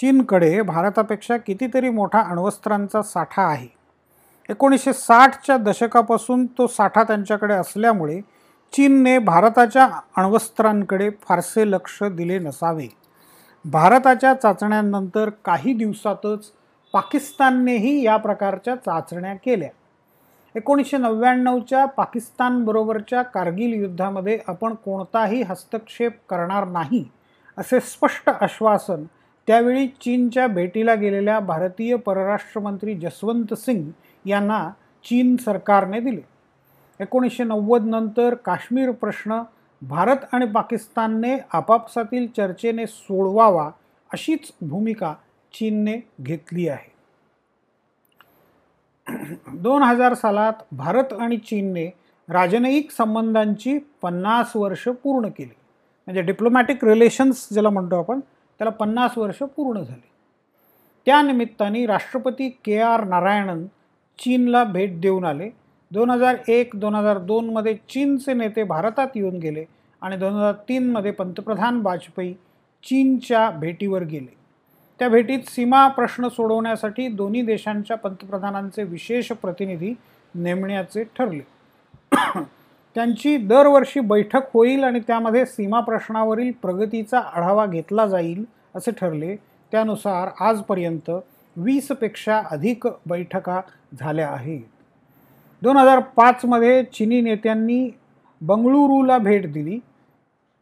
चीनकडे 0.00 0.62
भारतापेक्षा 0.62 1.36
कितीतरी 1.36 1.90
मोठा 1.90 2.20
अण्वस्त्रांचा 2.20 3.02
साठा 3.02 3.42
आहे. 3.42 3.68
एकोणीसशे 4.48 4.92
साठच्या 4.92 5.56
दशकापासून 5.56 6.44
तो 6.58 6.66
साठा 6.66 7.02
त्यांच्याकडे 7.02 7.54
असल्यामुळे 7.54 8.20
चीनने 8.72 9.18
भारताच्या 9.18 9.88
अण्वस्त्रांकडे 10.16 11.08
फारसे 11.22 11.70
लक्ष 11.70 12.02
दिले 12.02 12.38
नसावे. 12.38 12.88
भारताच्या 13.64 14.34
चाचण्यांनंतर 14.34 15.30
काही 15.44 15.72
दिवसातच 15.72 16.50
पाकिस्ताननेही 16.94 18.04
या 18.04 18.16
प्रकारच्या 18.16 18.74
चाचण्या 18.76 19.34
केल्या. 19.34 19.68
एकोणीसशे 20.54 20.96
नव्याण्णवच्या 20.96 21.84
पाकिस्तानबरोबरच्या 21.86 23.22
कारगिल 23.22 23.72
युद्धामध्ये 23.74 24.38
आपण 24.48 24.74
कोणताही 24.74 25.42
हस्तक्षेप 25.42 26.12
करणार 26.30 26.66
नाही 26.68 27.04
असे 27.58 27.80
स्पष्ट 27.80 28.28
आश्वासन 28.30 29.04
त्यावेळी 29.48 29.86
चीनच्या 29.86 30.46
भेटीला 30.46 30.94
गेलेल्या 30.94 31.38
भारतीय 31.40 31.96
परराष्ट्रमंत्री 31.96 32.94
जसवंत 32.94 33.54
सिंग 33.54 33.90
यांना 34.26 34.70
चीन 35.04 35.36
सरकारने 35.36 36.00
दिले. 36.00 36.20
एकोणीसशे 37.00 37.44
नव्वद 37.44 37.84
नंतर 37.84 38.34
काश्मीर 38.34 38.90
प्रश्न 38.90 39.42
भारत 39.82 40.16
आणि 40.32 40.46
पाकिस्तानने 40.46 41.38
आपापसातील 41.52 42.26
चर्चेने 42.36 42.86
सोडवावा 42.86 43.70
अशीच 44.12 44.52
भूमिका 44.60 45.14
चीनने 45.54 45.96
घेतली 46.22 46.68
आहे. 46.68 46.96
दोन 49.54 49.82
हजार 49.82 50.14
सालात 50.14 50.52
भारत 50.72 51.12
आणि 51.12 51.36
चीनने 51.36 51.86
राजनयिक 52.28 52.90
संबंधांची 52.90 53.78
पन्नास 54.02 54.56
वर्ष 54.56 54.88
पूर्ण 54.88 55.28
केली. 55.28 55.54
म्हणजे 56.06 56.22
डिप्लोमॅटिक 56.22 56.84
रिलेशन्स 56.84 57.48
ज्याला 57.52 57.70
म्हणतो 57.70 57.98
आपण 57.98 58.20
त्याला 58.20 58.70
पन्नास 58.70 59.18
वर्ष 59.18 59.38
पूर्ण 59.38 59.82
झाली. 59.82 60.08
त्यानिमित्ताने 61.06 61.86
राष्ट्रपती 61.86 62.48
के 62.48 62.80
आर 62.80 63.04
नारायणन 63.04 63.66
चीनला 64.18 64.62
भेट 64.64 65.00
देऊन 65.00 65.24
आले. 65.24 65.48
दोन 65.90 66.10
हजार 66.10 66.36
एक 66.48 66.70
दोन 66.74 66.94
हजार 66.94 67.18
दोनमध्ये 67.18 67.74
चीनचे 67.90 68.34
नेते 68.34 68.62
भारतात 68.64 69.16
येऊन 69.16 69.38
गेले 69.38 69.64
आणि 70.02 70.16
दोन 70.16 70.32
हजार 70.34 70.52
तीनमध्ये 70.68 71.10
पंतप्रधान 71.10 71.80
वाजपेयी 71.84 72.32
चीनच्या 72.84 73.48
भेटीवर 73.50 74.02
गेले. 74.02 74.34
त्या 75.00 75.08
भेटीत 75.08 75.48
सीमा 75.48 75.86
प्रश्न 75.88 76.28
सोडवण्यासाठी 76.28 77.08
दोन्ही 77.08 77.42
देशांच्या 77.42 77.96
पंतप्रधानांचे 77.96 78.82
विशेष 78.82 79.30
प्रतिनिधी 79.32 79.92
नेमण्याचे 80.34 81.04
ठरले. 81.18 81.40
त्यांची 82.96 83.36
दरवर्षी 83.36 84.00
बैठक 84.00 84.52
होईल 84.54 84.84
आणि 84.84 85.00
त्यामध्ये 85.06 85.44
सीमा 85.46 85.80
प्रश्नावरील 85.80 86.50
प्रगतीचा 86.62 87.18
आढावा 87.18 87.66
घेतला 87.66 88.06
जाईल 88.06 88.44
असे 88.74 88.90
ठरले. 88.90 89.34
त्यानुसार 89.72 90.28
आजपर्यंत 90.44 91.10
वीसपेक्षा 91.56 92.42
अधिक 92.50 92.86
बैठका 93.06 93.60
झाल्या 94.00 94.28
आहेत. 94.28 94.60
दोन 95.62 95.76
हजार 95.76 95.98
पाचमध्ये 95.98 96.84
चीनी 96.84 97.20
नेत्यांनी 97.20 97.90
बंगळुरूला 98.40 99.18
भेट 99.18 99.52
दिली. 99.52 99.78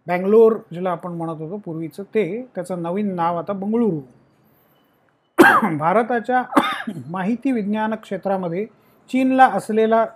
बँगलोर 0.06 0.56
ज्याला 0.72 0.90
आपण 0.90 1.12
म्हणत 1.12 1.40
होतो 1.40 1.56
पूर्वीचं 1.56 2.02
ते. 2.02 2.48
त्याचं 2.54 2.82
नवीन 2.82 3.14
नाव 3.14 3.38
आता 3.38 3.52
बंगळुरू. 3.52 4.00
भारताच्या 5.78 6.42
माहिती 7.10 7.52
विज्ञान 7.52 7.94
क्षेत्रामध्ये 7.94 8.66
चीनला 9.10 9.46
असलेला 9.46 10.06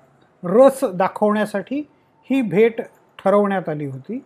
रस 0.45 0.85
दाखवण्यासाठी 0.95 1.81
ही 2.31 2.43
भेट 2.43 2.81
ठरवण्यात 3.25 3.69
आली 3.69 3.87
होती. 3.87 4.25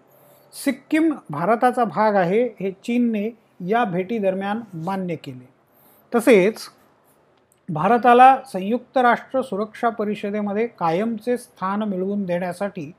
सिक्कीम 0.52 1.14
भारताचा 1.30 1.84
भाग 1.84 2.14
आहे 2.14 2.44
हे 2.60 2.70
चीनने 2.70 3.36
या 3.66 3.84
भेटीदरम्यान 3.84 4.60
मान्य 4.74 5.16
केले. 5.16 5.51
तसेच 6.14 6.68
भारताला 7.68 8.36
संयुक्त 8.52 8.98
राष्ट्र 8.98 9.42
सुरक्षा 9.42 9.88
परिषदेमध्ये 9.88 10.66
कायमचे 10.66 11.36
स्थान 11.38 11.82
मिळवून 11.82 12.24
देण्यासाठी 12.24 12.90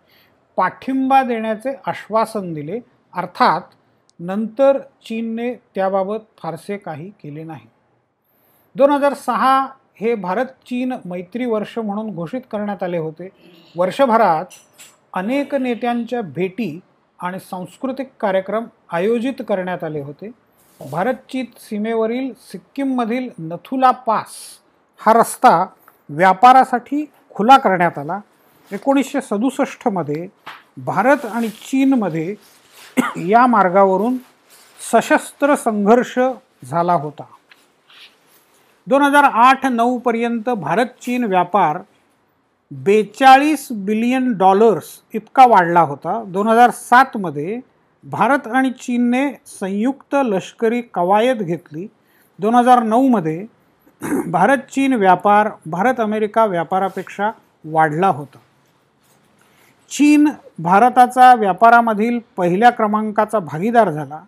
पाठिंबा 0.58 1.24
देण्याचे 1.24 1.74
आश्वासन 1.88 2.54
दिले. 2.54 2.80
अर्थात 3.14 3.62
नंतर 4.20 4.80
चीनने 4.80 5.54
त्याबाबत 5.54 6.20
फारसे 6.38 6.78
काही 6.78 7.10
केले 7.10 7.44
नाही. 7.44 7.68
दोन 8.76 8.92
हजार 8.92 9.14
सहा 9.14 9.68
हे 9.96 10.16
भारत 10.16 10.46
चीन 10.46 10.94
मैत्री 11.06 11.46
वर्ष 11.46 11.78
म्हणून 11.78 12.16
घोषित 12.16 12.42
करण्यात 12.52 12.84
आले 12.84 12.98
होते. 12.98 13.30
वर्षभरात 13.78 14.46
अनेक 15.14 15.56
नेत्यांच्या 15.56 16.22
भेटी 16.22 16.80
आणि 17.20 17.40
सांस्कृतिक 17.40 18.10
कार्यक्रम 18.20 18.66
आयोजित 18.92 19.42
करण्यात 19.48 19.84
आले 19.84 20.02
होते. 20.02 20.32
भारत 20.80 21.14
चीन 21.32 21.46
सीमेवरील 21.60 22.32
सिक्कीममधील 22.52 23.30
नथुला 23.40 23.92
पास 23.92 24.34
हा 25.00 25.14
रस्ता 25.14 25.66
व्यापारासाठी 26.10 27.06
खुला 27.36 27.58
करण्यात 27.58 27.98
आला. 27.98 28.20
एकोणीसशे 28.72 29.22
सदुसष्टमध्ये 29.22 30.28
भारत 30.86 31.26
आणि 31.26 31.50
चीनमध्ये 31.50 32.36
या 33.30 33.46
मार्गावरून 33.48 34.18
सशस्त्र 34.92 35.56
संघर्ष 35.56 36.18
झाला 36.64 36.94
होता. 36.94 37.24
दोन 38.88 39.02
हजार 39.02 39.24
आठ 39.24 39.66
नऊपर्यंत 39.66 40.50
भारत 40.50 41.02
चीन 41.02 41.24
व्यापार 41.24 41.78
बेचाळीस 42.72 43.68
बिलियन 43.72 44.32
डॉलर्स 44.38 44.86
इतका 45.14 45.46
वाढला 45.46 45.82
होता. 45.82 46.24
दोन 46.28 46.48
हजार 46.48 46.72
सातमध्ये 46.72 47.60
भारत 48.04 48.48
आणि 48.48 48.72
चीनने 48.72 49.32
संयुक्त 49.46 50.16
लष्करी 50.24 50.82
कवायत 50.82 51.36
घेतली. 51.36 51.88
दोन 52.40 52.56
हजार 52.56 52.84
नऊमध्ये 52.84 53.46
भारत 54.28 54.58
चीन 54.58 54.94
व्यापार 54.94 55.50
भारत 55.66 56.00
अमेरिका 56.00 56.46
व्यापारापेक्षा 56.46 57.32
वाढला 57.66 58.08
होता. 58.08 58.38
चीन 59.90 60.30
भारताचा 60.60 61.36
व्यापारामधील 61.36 62.20
पहिल्या 62.38 62.70
क्रमांकाचा 62.70 63.40
भागीदार 63.40 63.92
झाला. 63.92 64.20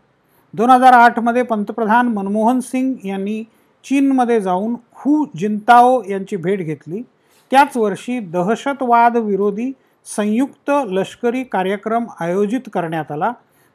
दोन 0.54 0.70
हजार 0.70 0.94
आठमध्ये 0.94 1.44
पंतप्रधान 1.44 2.08
मनमोहन 2.08 2.60
सिंग 2.60 3.06
यांनी 3.06 3.44
चीनमध्ये 3.84 4.42
जाऊन 4.42 4.76
हू 4.94 5.26
जिंताओ 5.38 6.04
यांची 6.10 6.36
भेट 6.36 6.60
घेतली. 6.60 7.02
त्याच 7.52 7.78
वर्षी 7.78 8.20
दहशतवाद 8.20 9.18
विरोधी 9.18 9.72
संयुक्त 10.16 10.72
लष्करी 10.86 11.44
कार्यक्रम 11.44 12.06
आयोजित 12.20 12.70
करण्यात 12.74 13.12
आला. 13.12 13.32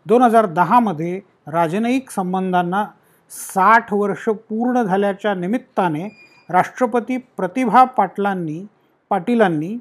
दोन 0.07 0.23
हजार 0.23 0.47
दहामध्ये 0.47 1.21
राजनयिक 1.47 2.11
संबंधांना 2.11 2.85
साठ 3.31 3.93
वर्ष 3.93 4.29
पूर्ण 4.49 4.83
झाल्याच्या 4.83 5.35
निमित्ताने 5.35 6.09
राष्ट्रपती 6.51 7.17
प्रतिभा 7.37 7.85
पाटलांनी 7.85 8.65
पाटीलांनी 9.11 9.77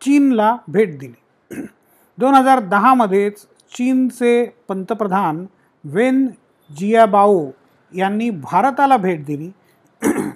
चीनला 0.00 0.56
भेट 0.68 0.98
दिली. 0.98 1.64
दोन 2.18 2.34
हजार 2.34 2.60
दहामध्येच 2.60 3.42
चीनचे 3.76 4.44
पंतप्रधान 4.68 5.44
वेन 5.84 6.26
जियाबाओ 6.70 7.44
यांनी 7.92 8.30
भारताला 8.30 8.96
भेट 8.96 9.24
दिली. 9.24 9.50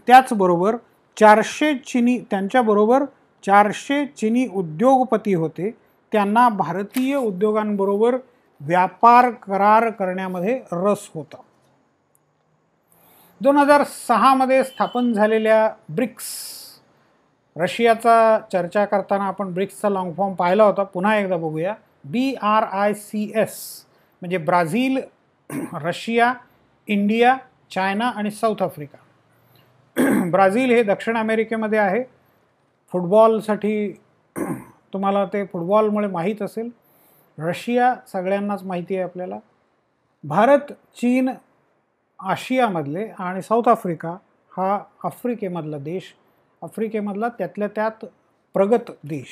त्याचबरोबर 0.06 0.76
चारशे 1.16 1.74
चिनी 1.74 2.18
त्यांच्याबरोबर 2.30 3.04
चारशे 3.46 4.04
चिनी 4.06 4.46
उद्योगपती 4.54 5.34
होते. 5.34 5.70
त्यांना 6.12 6.48
भारतीय 6.48 7.16
उद्योगांबरोबर 7.16 8.16
व्यापार 8.60 9.30
करार 9.30 9.90
करण्यामध्ये 9.90 10.60
रस 10.72 11.08
होता. 11.14 11.36
दोन 13.40 13.56
हजार 13.56 13.82
सहामध्ये 13.84 14.62
स्थापन 14.64 15.12
झालेल्या 15.12 15.68
ब्रिक्स 15.88 16.24
रशियाचा 17.56 18.38
चर्चा 18.52 18.84
करताना 18.84 19.24
आपण 19.24 19.52
ब्रिक्सचा 19.52 19.88
लाँग 19.88 20.12
फॉर्म 20.12 20.34
पाहिला 20.34 20.64
होता. 20.64 20.82
पुन्हा 20.82 21.16
एकदा 21.16 21.36
बघूया. 21.36 21.74
B 22.04 22.34
R 22.34 22.62
I 22.62 22.94
C 22.94 23.30
S 23.36 23.84
म्हणजे 24.22 24.38
ब्राझील 24.38 24.98
रशिया 25.74 26.32
इंडिया 26.88 27.36
चायना 27.70 28.08
आणि 28.08 28.30
साऊथ 28.30 28.62
आफ्रिका. 28.62 28.98
ब्राझील 30.30 30.70
हे 30.70 30.82
दक्षिण 30.82 31.16
अमेरिकेमध्ये 31.16 31.78
आहे. 31.78 32.02
फुटबॉलसाठी 32.92 33.92
तुम्हाला 34.92 35.24
ते 35.24 35.44
फुटबॉलमुळे 35.44 36.08
माहीत 36.08 36.42
असेल. 36.42 36.68
रशिया 37.38 37.94
सगळ्यांनाच 38.12 38.62
माहिती 38.62 38.94
आहे 38.94 39.04
आपल्याला. 39.04 39.38
भारत 40.24 40.72
चीन 40.72 41.28
आशियामधले 42.20 43.06
आणि 43.18 43.42
साऊथ 43.42 43.68
आफ्रिका 43.68 44.16
हा 44.52 44.78
आफ्रिकेमधला 45.04 45.78
देश 45.78 46.14
आफ्रिकेमधला 46.62 47.28
त्यातल्या 47.28 47.68
त्यात 47.68 48.04
प्रगत 48.54 48.90
देश. 49.04 49.28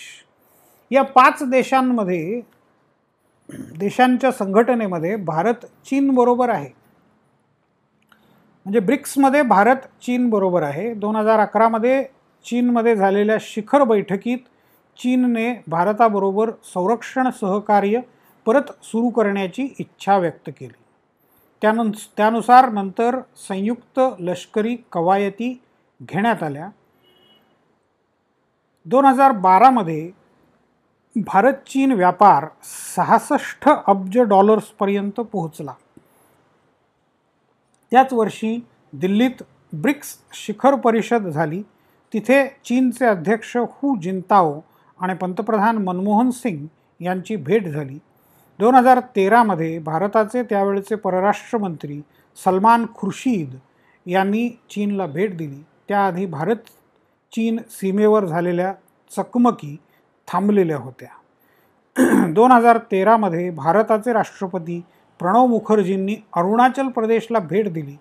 या 0.90 1.02
पाच 1.02 1.42
देशांमध्ये 1.42 2.40
देशांच्या 3.78 4.32
संघटनेमध्ये 4.32 5.16
भारत 5.16 5.64
चीनबरोबर 5.86 6.48
आहे. 6.48 6.68
म्हणजे 8.66 8.80
ब्रिक्समध्ये 8.80 9.42
भारत 9.42 9.86
चीन 10.02 10.28
बरोबर 10.30 10.62
आहे. 10.62 10.92
दोन 10.94 11.16
हजार 11.16 11.40
अकरामध्ये 11.40 12.02
चीनमध्ये 12.44 12.96
झालेल्या 12.96 13.36
शिखर 13.40 13.84
बैठकीत 13.84 14.38
चीनने 14.98 15.62
भारताबरोबर 15.68 16.50
संरक्षण 16.50 17.30
सहकार्य 17.30 18.00
परत 18.46 18.70
सुरू 18.82 19.08
करण्याची 19.08 19.74
इच्छा 19.78 20.16
व्यक्त 20.16 20.48
केली. 20.48 20.82
त्यान 21.62 21.90
त्यानुसार 22.16 22.68
नंतर 22.68 23.20
संयुक्त 23.48 24.00
लष्करी 24.18 24.76
कवायती 24.92 25.62
घेण्यात 26.02 26.42
आल्या. 26.42 26.68
दोन 28.86 29.04
हजार 29.04 29.32
बारामध्ये 29.32 30.10
भारत 31.16 31.52
चीन 31.52 31.92
व्यापार 31.92 32.46
सहासष्ट 32.96 33.68
अब्ज 33.86 34.18
डॉलर्सपर्यंत 34.18 35.12
पोहोचला. 35.12 35.72
त्याच 37.90 38.12
वर्षी 38.12 38.66
दिल्लीत 38.92 39.42
ब्रिक्स 39.72 40.18
शिखर 40.32 40.74
परिषद 40.74 41.28
झाली. 41.28 41.62
तिथे 42.12 42.46
चीनचे 42.64 43.06
अध्यक्ष 43.06 43.56
हू 43.56 44.00
जिंताओ 44.00 44.60
आणि 45.00 45.14
पंतप्रधान 45.14 45.78
मनमोहन 45.78 46.30
सिंग 46.30 46.66
यांची 47.00 47.36
भेट 47.36 47.68
झाली. 47.68 47.98
दोन 48.58 48.74
हजार 48.74 49.00
तेरामध्ये 49.00 49.78
भारताचे 49.78 50.42
त्यावेळचे 50.42 50.94
परराष्ट्रमंत्री 50.94 52.00
सलमान 52.44 52.86
खुर्शीद 52.94 53.54
यांनी 54.06 54.48
चीनला 54.48 55.06
भेट 55.06 55.36
दिली. 55.36 55.64
त्याआधी 55.88 56.26
भारत 56.26 56.56
चीन 57.32 57.58
सीमेवर 57.70 58.24
झालेल्या 58.24 58.74
चकमकी 59.16 59.76
थांबलेल्या 60.28 60.76
होत्या. 60.76 61.08
दोन 62.32 62.52
हजार 62.52 62.78
तेरामध्ये 62.78 63.50
भारताचे 63.50 64.12
राष्ट्रपती 64.12 64.84
प्रणव 65.18 65.46
मुखर्जींनी 65.46 66.16
अरुणाचल 66.36 66.88
प्रदेशला 66.88 67.38
भेट 67.38 67.72
दिली. 67.72 67.96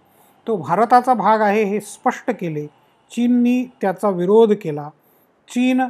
तो 0.48 0.56
भारताचा 0.56 1.14
भाग 1.14 1.42
आहे 1.42 1.64
हे 1.64 1.80
स्पष्ट 1.80 2.32
केले. 2.32 2.66
चीननी 3.12 3.64
त्याचा 3.82 4.10
विरोध 4.10 4.54
केला. 4.62 4.90
चीन 5.48 5.82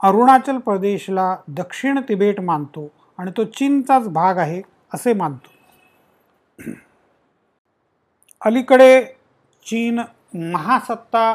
अरुणाचल 0.00 0.58
प्रदेशला 0.58 1.36
दक्षिण 1.48 2.00
तिबेट 2.08 2.40
मानतो 2.40 2.88
आणि 3.18 3.30
तो 3.36 3.44
चीनचाच 3.44 4.08
भाग 4.08 4.38
आहे 4.38 4.62
असे 4.94 5.12
मानतो. 5.12 5.52
अलीकडे 8.42 9.02
चीन 9.66 10.00
महासत्ता 10.52 11.34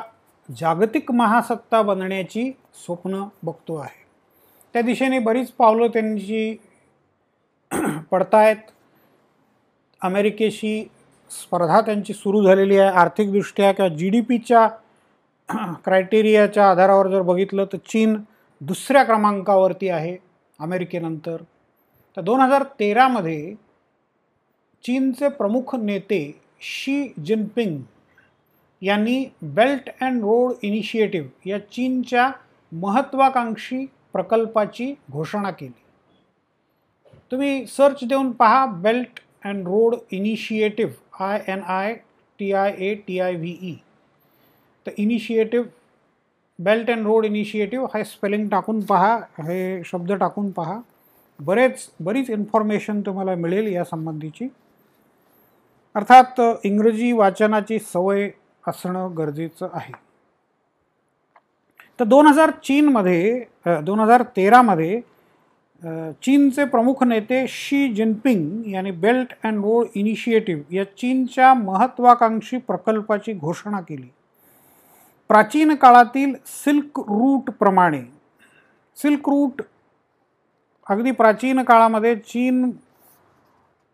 जागतिक 0.49 1.11
महासत्ता 1.11 1.81
बनण्याची 1.81 2.51
स्वप्न 2.85 3.23
बघतो 3.43 3.75
आहे. 3.75 4.01
त्या 4.73 4.81
दिशेने 4.81 5.19
बरीच 5.19 5.51
पावलं 5.51 5.87
त्यांची 5.87 6.55
पडतायत. 8.11 8.57
अमेरिकेशी 10.01 10.83
स्पर्धा 11.31 11.81
त्यांची 11.81 12.13
सुरू 12.13 12.43
झालेली 12.43 12.77
आहे. 12.77 12.91
आर्थिकदृष्ट्या 12.91 13.71
किंवा 13.71 13.95
जी 13.95 14.09
डी 14.09 14.21
पीच्या 14.21 14.67
क्रायटेरियाच्या 15.83 16.69
आधारावर 16.71 17.07
जर 17.07 17.21
बघितलं 17.21 17.65
तर 17.73 17.77
चीन 17.77 18.15
दुसऱ्या 18.67 19.03
क्रमांकावरती 19.03 19.89
आहे 19.89 20.15
अमेरिकेनंतर. 20.59 21.37
तर 22.17 22.21
दोन 22.21 22.41
हजार 22.41 22.63
तेरामध्ये 22.79 23.53
चीनचे 24.83 25.29
प्रमुख 25.29 25.75
नेते 25.75 26.19
शी 26.61 27.13
जिनपिंग 27.25 27.81
यांनी 28.81 29.25
बेल्ट 29.43 29.89
अँड 30.01 30.21
रोड 30.21 30.53
इनिशिएटिव्ह 30.61 31.49
या 31.49 31.59
चीनच्या 31.71 32.31
महत्वाकांक्षी 32.71 33.85
प्रकल्पाची 34.13 34.93
घोषणा 35.11 35.51
केली. 35.51 35.81
तुम्ही 37.31 37.65
सर्च 37.67 38.03
देऊन 38.03 38.31
पहा 38.31 38.65
Belt 38.65 39.19
and 39.45 39.67
Road 39.67 39.95
Initiative 40.11 41.23
I 41.23 41.39
N 41.47 41.61
I 41.63 41.93
T 42.39 42.51
I 42.53 42.73
A 42.77 42.93
T 43.07 43.19
I 43.19 43.35
V 43.35 43.57
E. 43.61 43.75
तर 44.85 44.91
initiative 44.97 45.67
Belt 46.59 46.89
and 46.89 47.05
Road 47.05 47.25
Initiative 47.25 47.87
हे 47.95 48.03
स्पेलिंग 48.05 48.49
टाकून 48.49 48.81
पहा 48.85 49.15
हे 49.39 49.83
शब्द 49.85 50.11
टाकून 50.19 50.49
पहा. 50.51 50.79
बरेच 51.39 51.89
बरीच 52.01 52.29
इन्फॉर्मेशन 52.29 53.01
तुम्हाला 53.05 53.35
मिळेल 53.35 53.67
या 53.73 53.83
संबंधीची. 53.83 54.47
अर्थात 55.95 56.41
इंग्रजी 56.65 57.11
वाचनाची 57.11 57.79
सवय 57.93 58.29
असणं 58.67 59.13
गरजेचं 59.17 59.69
आहे. 59.73 59.93
तर 61.99 62.05
दोन 62.05 62.27
हजार 62.27 62.51
चीनमध्ये 62.63 63.43
दोन 63.85 63.99
हजार 63.99 64.23
तेरामध्ये 64.37 65.01
चीनचे 66.23 66.65
प्रमुख 66.65 67.03
नेते 67.03 67.45
शी 67.49 67.87
जिनपिंग 67.93 68.67
यांनी 68.71 68.91
बेल्ट 68.91 69.33
अँड 69.43 69.63
रोड 69.65 69.87
इनिशिएटिव्ह 69.95 70.75
या 70.75 70.83
चीनच्या 70.97 71.53
महत्त्वाकांक्षी 71.53 72.57
प्रकल्पाची 72.57 73.33
घोषणा 73.33 73.79
केली. 73.81 74.07
प्राचीन 75.29 75.73
काळातील 75.75 76.33
सिल्क 76.45 76.99
रूटप्रमाणे 76.99 78.01
सिल्क 78.97 79.29
रूट 79.29 79.61
अगदी 80.87 81.11
प्राचीन 81.11 81.61
काळामध्ये 81.63 82.15
चीन 82.17 82.69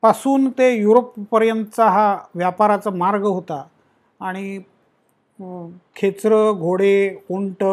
पासून 0.04 0.50
ते 0.58 0.72
युरोपपर्यंतचा 0.74 1.88
हा 1.90 2.16
व्यापाराचा 2.36 2.90
मार्ग 2.90 3.26
होता. 3.26 3.64
आणि 4.20 4.60
खेचरं 5.96 6.60
घोडे 6.60 7.18
उंट 7.30 7.64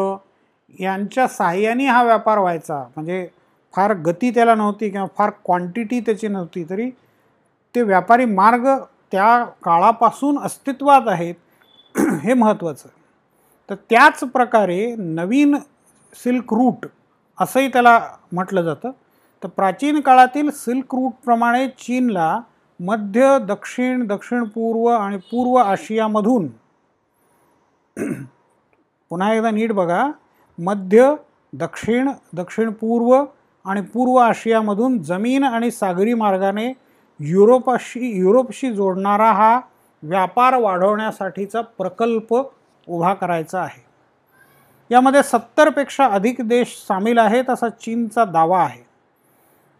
यांच्या 0.79 1.27
साहाय्याने 1.27 1.85
हा 1.85 2.03
व्यापार 2.03 2.37
व्हायचा. 2.39 2.83
म्हणजे 2.95 3.27
फार 3.73 3.93
गती 4.05 4.29
त्याला 4.31 4.55
नव्हती 4.55 4.89
किंवा 4.89 5.07
फार 5.17 5.29
क्वांटिटी 5.45 5.99
त्याची 5.99 6.27
नव्हती 6.27 6.63
तरी 6.69 6.89
ते 7.75 7.81
व्यापारी 7.81 8.25
मार्ग 8.25 8.67
त्या 9.11 9.43
काळापासून 9.63 10.37
अस्तित्वात 10.39 11.07
आहेत 11.07 11.35
हे 12.23 12.33
महत्त्वाचं 12.33 12.89
तर 13.69 13.75
त्याच 13.89 14.19
प्रकारे 14.23 14.95
नवीन 14.97 15.55
सिल्क 16.13 16.53
रूट 16.53 16.85
असंही 17.37 17.67
त्याला 17.67 17.99
म्हटलं 18.31 18.61
जातं. 18.61 18.91
तर 19.43 19.47
प्राचीन 19.47 19.99
काळातील 20.01 20.49
सिल्क 20.49 20.95
रूटप्रमाणे 20.95 21.67
चीनला 21.67 22.39
मध्य 22.79 23.37
दक्षिण 23.47 24.05
दक्षिण 24.07 24.43
पूर्व 24.43 24.87
आणि 24.87 25.17
पूर्व 25.31 25.55
आशियामधून 25.55 26.47
पुन्हा 29.11 29.33
एकदा 29.33 29.51
नीट 29.51 29.71
बघा. 29.71 30.09
मध्य 30.57 31.13
दक्षिण 31.53 32.09
दक्षिण 32.33 32.69
पूर्व 32.71 33.23
आणि 33.65 33.81
पूर्व 33.81 34.15
आशियामधून 34.15 35.01
जमीन 35.03 35.43
आणि 35.43 35.71
सागरी 35.71 36.13
मार्गाने 36.13 36.67
युरोपाशी 37.19 38.09
युरोपशी 38.19 38.71
जोडणारा 38.71 39.31
हा 39.31 39.59
व्यापार 40.03 40.55
वाढवण्यासाठीचा 40.55 41.61
प्रकल्प 41.77 42.33
उभा 42.87 43.13
करायचा 43.13 43.61
आहे. 43.61 43.85
यामध्ये 44.91 45.23
सत्तरपेक्षा 45.23 46.05
अधिक 46.05 46.35
देश 46.41 46.85
सामील 46.87 47.17
आहेत 47.17 47.49
असा 47.49 47.69
चीनचा 47.69 48.25
दावा 48.25 48.63
आहे. 48.63 48.87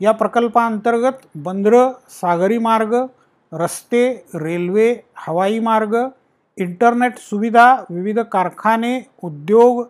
या 0.01 0.11
प्रकल्पाअंतर्गत 0.11 1.27
बंदरं 1.35 1.91
सागरी 2.09 2.57
मार्ग 2.57 3.05
रस्ते 3.53 4.25
रेल्वे 4.35 4.95
हवाई 5.15 5.59
मार्ग 5.59 5.97
इंटरनेट 6.57 7.17
सुविधा 7.17 7.83
विविध 7.89 8.19
कारखाने 8.19 9.09
उद्योग 9.23 9.87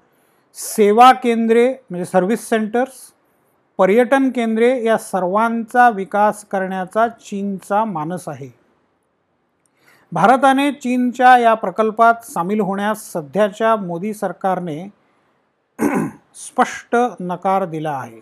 सेवा 0.55 1.11
केंद्रे 1.11 1.73
म्हणजे 1.89 2.05
सर्व्हिस 2.05 2.49
सेंटर्स 2.49 2.91
पर्यटन 3.77 4.29
केंद्रे 4.29 4.83
या 4.83 4.97
सर्वांचा 4.97 5.89
विकास 5.89 6.45
करण्याचा 6.45 7.07
चीनचा 7.07 7.85
मानस 7.85 8.27
आहे. 8.27 8.56
भारताने 10.11 10.71
चीनच्या 10.71 11.37
या 11.37 11.53
प्रकल्पात 11.53 12.13
सामील 12.25 12.59
होण्यास 12.59 13.13
सध्याच्या 13.13 13.75
मोदी 13.75 14.13
सरकारने 14.13 14.87
स्पष्ट 16.35 16.95
नकार 17.19 17.65
दिला 17.65 17.91
आहे. 17.91 18.19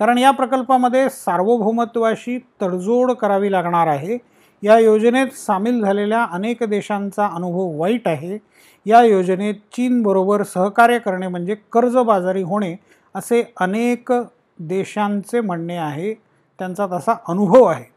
कारण 0.00 0.18
या 0.18 0.30
प्रकल्पामध्ये 0.30 1.10
सार्वभौमत्वाशी 1.10 2.38
तडजोड 2.62 3.12
करावी 3.12 3.52
लागणार 3.52 3.86
आहे. 3.86 4.18
या 4.62 4.78
योजनेत 4.78 5.26
सामील 5.26 5.82
झालेल्या 5.82 6.24
अनेक 6.24 6.62
देशांचा 6.64 7.26
अनुभव 7.26 7.78
वाईट 7.78 8.08
आहे. 8.08 8.38
या 8.86 9.02
योजनेत 9.02 9.54
चीनबरोबर 9.54 10.42
सहकार्य 10.42 10.98
करणे 10.98 11.28
म्हणजे 11.28 11.54
कर्जबाजारी 11.72 12.42
होणे 12.42 12.76
असे 13.14 13.52
अनेक 13.60 14.12
देशांचे 14.58 15.40
म्हणणे 15.40 15.76
आहे. 15.76 16.14
त्यांचा 16.58 16.86
तसा 16.92 17.14
अनुभव 17.28 17.64
आहे. 17.64 17.95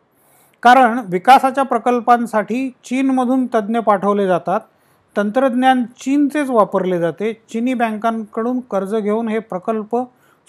कारण 0.63 0.99
विकासाच्या 1.11 1.63
प्रकल्पांसाठी 1.63 2.69
चीनमधून 2.83 3.45
तज्ज्ञ 3.45 3.79
पाठवले 3.79 4.27
जातात. 4.27 4.59
तंत्रज्ञान 5.17 5.83
चीनचेच 5.99 6.49
वापरले 6.49 6.99
जाते. 6.99 7.33
चीनी 7.33 7.73
बँकांकडून 7.73 8.59
कर्ज 8.59 8.95
घेऊन 8.95 9.27
हे 9.27 9.39
प्रकल्प 9.39 9.95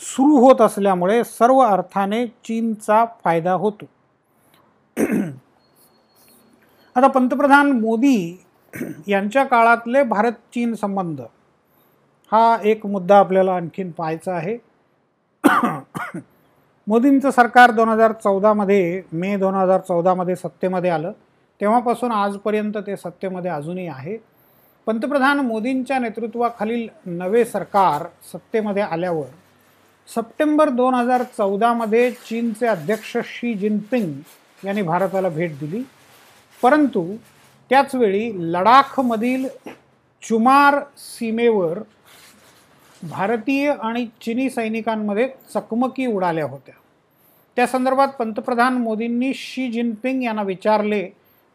सुरू 0.00 0.36
होत 0.36 0.60
असल्यामुळे 0.60 1.24
सर्व 1.24 1.58
अर्थाने 1.58 2.26
चीनचा 2.26 3.04
फायदा 3.24 3.52
होतो. 3.52 3.84
आता 6.96 7.06
पंतप्रधान 7.06 7.70
मोदी 7.72 8.44
यांच्या 9.08 9.44
काळातले 9.44 10.02
भारत 10.02 10.32
चीन 10.32 10.74
संबंध. 10.74 11.20
हा 12.32 12.56
एक 12.64 12.86
मुद्दा 12.86 13.18
आपल्याला 13.18 13.54
आणखीन 13.54 13.90
पाहायचा 13.90 14.34
आहे. 14.34 14.58
मोदींचं 16.86 17.30
सरकार 17.30 17.70
दोन 17.70 17.88
हजार 17.88 18.12
चौदामध्ये 18.12 19.02
मे 19.12 19.36
दोन 19.36 19.54
हजार 19.54 19.80
चौदामध्ये 19.80 20.36
सत्तेमध्ये 20.36 20.90
आलं. 20.90 21.12
तेव्हापासून 21.60 22.12
आजपर्यंत 22.12 22.76
ते 22.76 22.96
सत्तेमध्ये 22.96 23.50
अजूनही 23.50 23.86
आहे. 23.86 24.16
पंतप्रधान 24.86 25.40
मोदींच्या 25.40 25.98
नेतृत्वाखालील 25.98 26.86
नवे 27.06 27.44
सरकार 27.44 28.06
सत्तेमध्ये 28.32 28.82
आल्यावर 28.82 29.26
सप्टेंबर 30.08 30.68
दोन 30.68 30.94
हजार 30.94 31.22
चौदामध्ये 31.38 32.10
चीनचे 32.10 32.66
अध्यक्ष 32.66 33.16
शी 33.24 33.54
जिनपिंग 33.54 34.12
यांनी 34.64 34.82
भारताला 34.82 35.28
भेट 35.28 35.58
दिली. 35.58 35.82
परंतु 36.62 37.04
त्याचवेळी 37.70 38.52
लडाखमधील 38.52 39.46
चुमार 40.22 40.80
सीमेवर 40.98 41.78
भारतीय 43.02 43.72
आणि 43.82 44.06
चिनी 44.20 44.50
सैनिकांमध्ये 44.50 45.28
चकमकी 45.54 46.06
उडाल्या 46.06 46.44
होत्या. 46.44 46.74
त्या 47.56 47.66
संदर्भात 47.66 48.08
पंतप्रधान 48.08 48.74
मोदींनी 48.74 49.34
शी 49.34 49.70
जिनपिंग 49.70 50.22
यांना 50.22 50.42
विचारले 50.42 51.08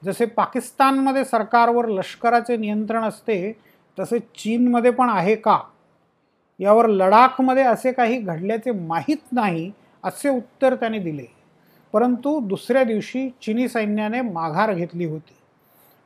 जसे 0.06 0.26
पाकिस्तानमध्ये 0.26 1.26
सरकारवर 1.26 1.86
लष्कराचे 1.86 2.58
नियंत्रण 2.58 3.04
असते 3.04 3.58
तसे 4.00 4.20
चीनमध्ये 4.20 4.92
पण 4.92 5.10
आहे 5.10 5.36
का? 5.36 5.60
यावर 6.60 6.88
लडाखमध्ये 6.88 7.64
असे 7.64 7.92
काही 7.92 8.18
घडल्याचे 8.18 8.72
माहीत 8.72 9.18
नाही 9.32 9.72
असे 10.04 10.30
उत्तर 10.30 10.76
त्याने 10.76 11.00
दिले. 11.00 11.26
परंतु 11.94 12.40
दुसऱ्या 12.40 12.84
दिवशी 12.84 13.30
चिनी 13.42 13.68
सैन्याने 13.68 14.22
माघार 14.22 14.74
घेतली 14.74 15.06
होती. 15.06 15.36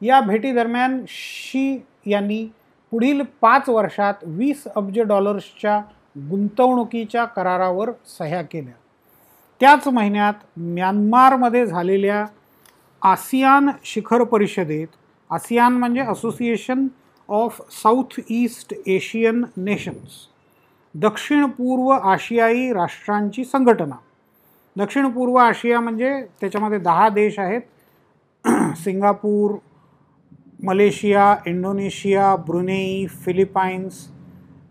या 0.07 0.21
भेटीदरम्यान 0.21 1.03
शी 1.07 1.83
यांनी 2.05 2.47
पुढील 2.91 3.21
पाच 3.41 3.69
वर्षात 3.69 4.13
वीस 4.23 4.63
अब्ज 4.75 4.99
डॉलर्सच्या 4.99 5.79
गुंतवणुकीच्या 6.29 7.25
करारावर 7.25 7.91
सह्या 8.19 8.41
केल्या. 8.41 8.73
त्याच 9.61 9.87
महिन्यात 9.87 10.33
म्यानमारमध्ये 10.57 11.65
झालेल्या 11.65 12.25
आसियान 13.01 13.69
शिखर 13.83 14.23
परिषदेत 14.23 14.87
आसियान 15.29 15.73
म्हणजे 15.73 16.01
Association 16.01 16.87
of 17.29 17.61
South 17.71 18.19
East 18.29 18.73
Asian 18.87 19.43
Nations 19.57 20.27
दक्षिण 20.95 21.45
पूर्व 21.45 21.89
आशियाई 21.89 22.71
राष्ट्रांची 22.73 23.43
संघटना. 23.43 23.95
दक्षिण 24.75 25.09
पूर्व 25.09 25.35
आशिया 25.35 25.79
म्हणजे 25.79 26.11
त्याच्यामध्ये 26.41 26.77
दहा 26.79 27.09
देश 27.09 27.39
आहेत. 27.39 27.61
Singapore 28.77 29.55
Malaysia 30.59 31.35
Indonesia 31.47 32.35
Brunei 32.35 33.05
Philippines 33.25 34.07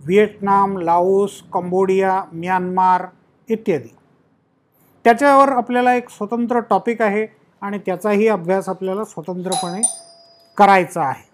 Vietnam 0.06 0.76
Laos 0.78 1.40
Cambodia 1.52 2.22
Myanmar 2.32 3.04
इत्यादी. 3.48 3.88
त्याच्यावर 5.04 5.48
आपल्याला 5.48 5.94
एक 5.94 6.08
स्वतंत्र 6.10 6.60
टॉपिक 6.70 7.02
आहे 7.02 7.26
आणि 7.62 7.78
त्याचाही 7.86 8.28
अभ्यास 8.28 8.68
आपल्याला 8.68 9.04
स्वतंत्रपणे 9.04 9.80
करायचा 10.58 11.02
आहे. 11.02 11.26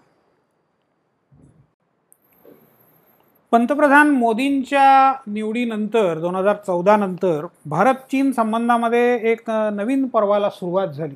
पंतप्रधान 3.51 4.09
मोदींच्या 4.09 5.13
निवडीनंतर 5.27 6.19
दोन 6.19 6.35
हजार 6.35 6.55
चौदानंतर 6.67 7.45
भारत 7.65 7.95
चीन 8.11 8.31
संबंधामध्ये 8.31 9.31
एक 9.31 9.49
नवीन 9.49 10.07
पर्वाला 10.07 10.49
सुरुवात 10.49 10.87
झाली. 10.87 11.15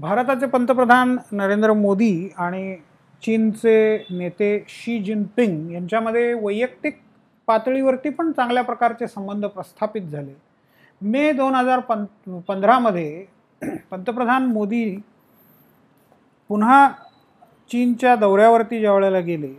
भारताचे 0.00 0.46
पंतप्रधान 0.46 1.16
नरेंद्र 1.32 1.72
मोदी 1.72 2.28
आणि 2.36 2.76
चीनचे 3.22 4.04
नेते 4.10 4.64
शी 4.68 4.98
जिनपिंग 4.98 5.72
यांच्यामध्ये 5.72 6.32
वैयक्तिक 6.32 6.98
पातळीवरती 7.46 8.10
पण 8.10 8.32
चांगल्या 8.32 8.62
प्रकारचे 8.62 9.06
संबंध 9.06 9.44
प्रस्थापित 9.44 10.02
झाले. 10.02 10.34
मे 11.00 11.32
दोन 11.32 11.54
हजार 11.54 11.78
पं 11.78 12.04
पंधरामध्ये 12.40 13.26
पंतप्रधान 13.90 14.46
मोदी 14.46 14.96
पुन्हा 16.48 16.88
चीनच्या 17.70 18.16
दौऱ्यावरती 18.16 18.80
ज्या 18.80 18.92
वेळेला 18.92 19.18
गेले. 19.18 19.52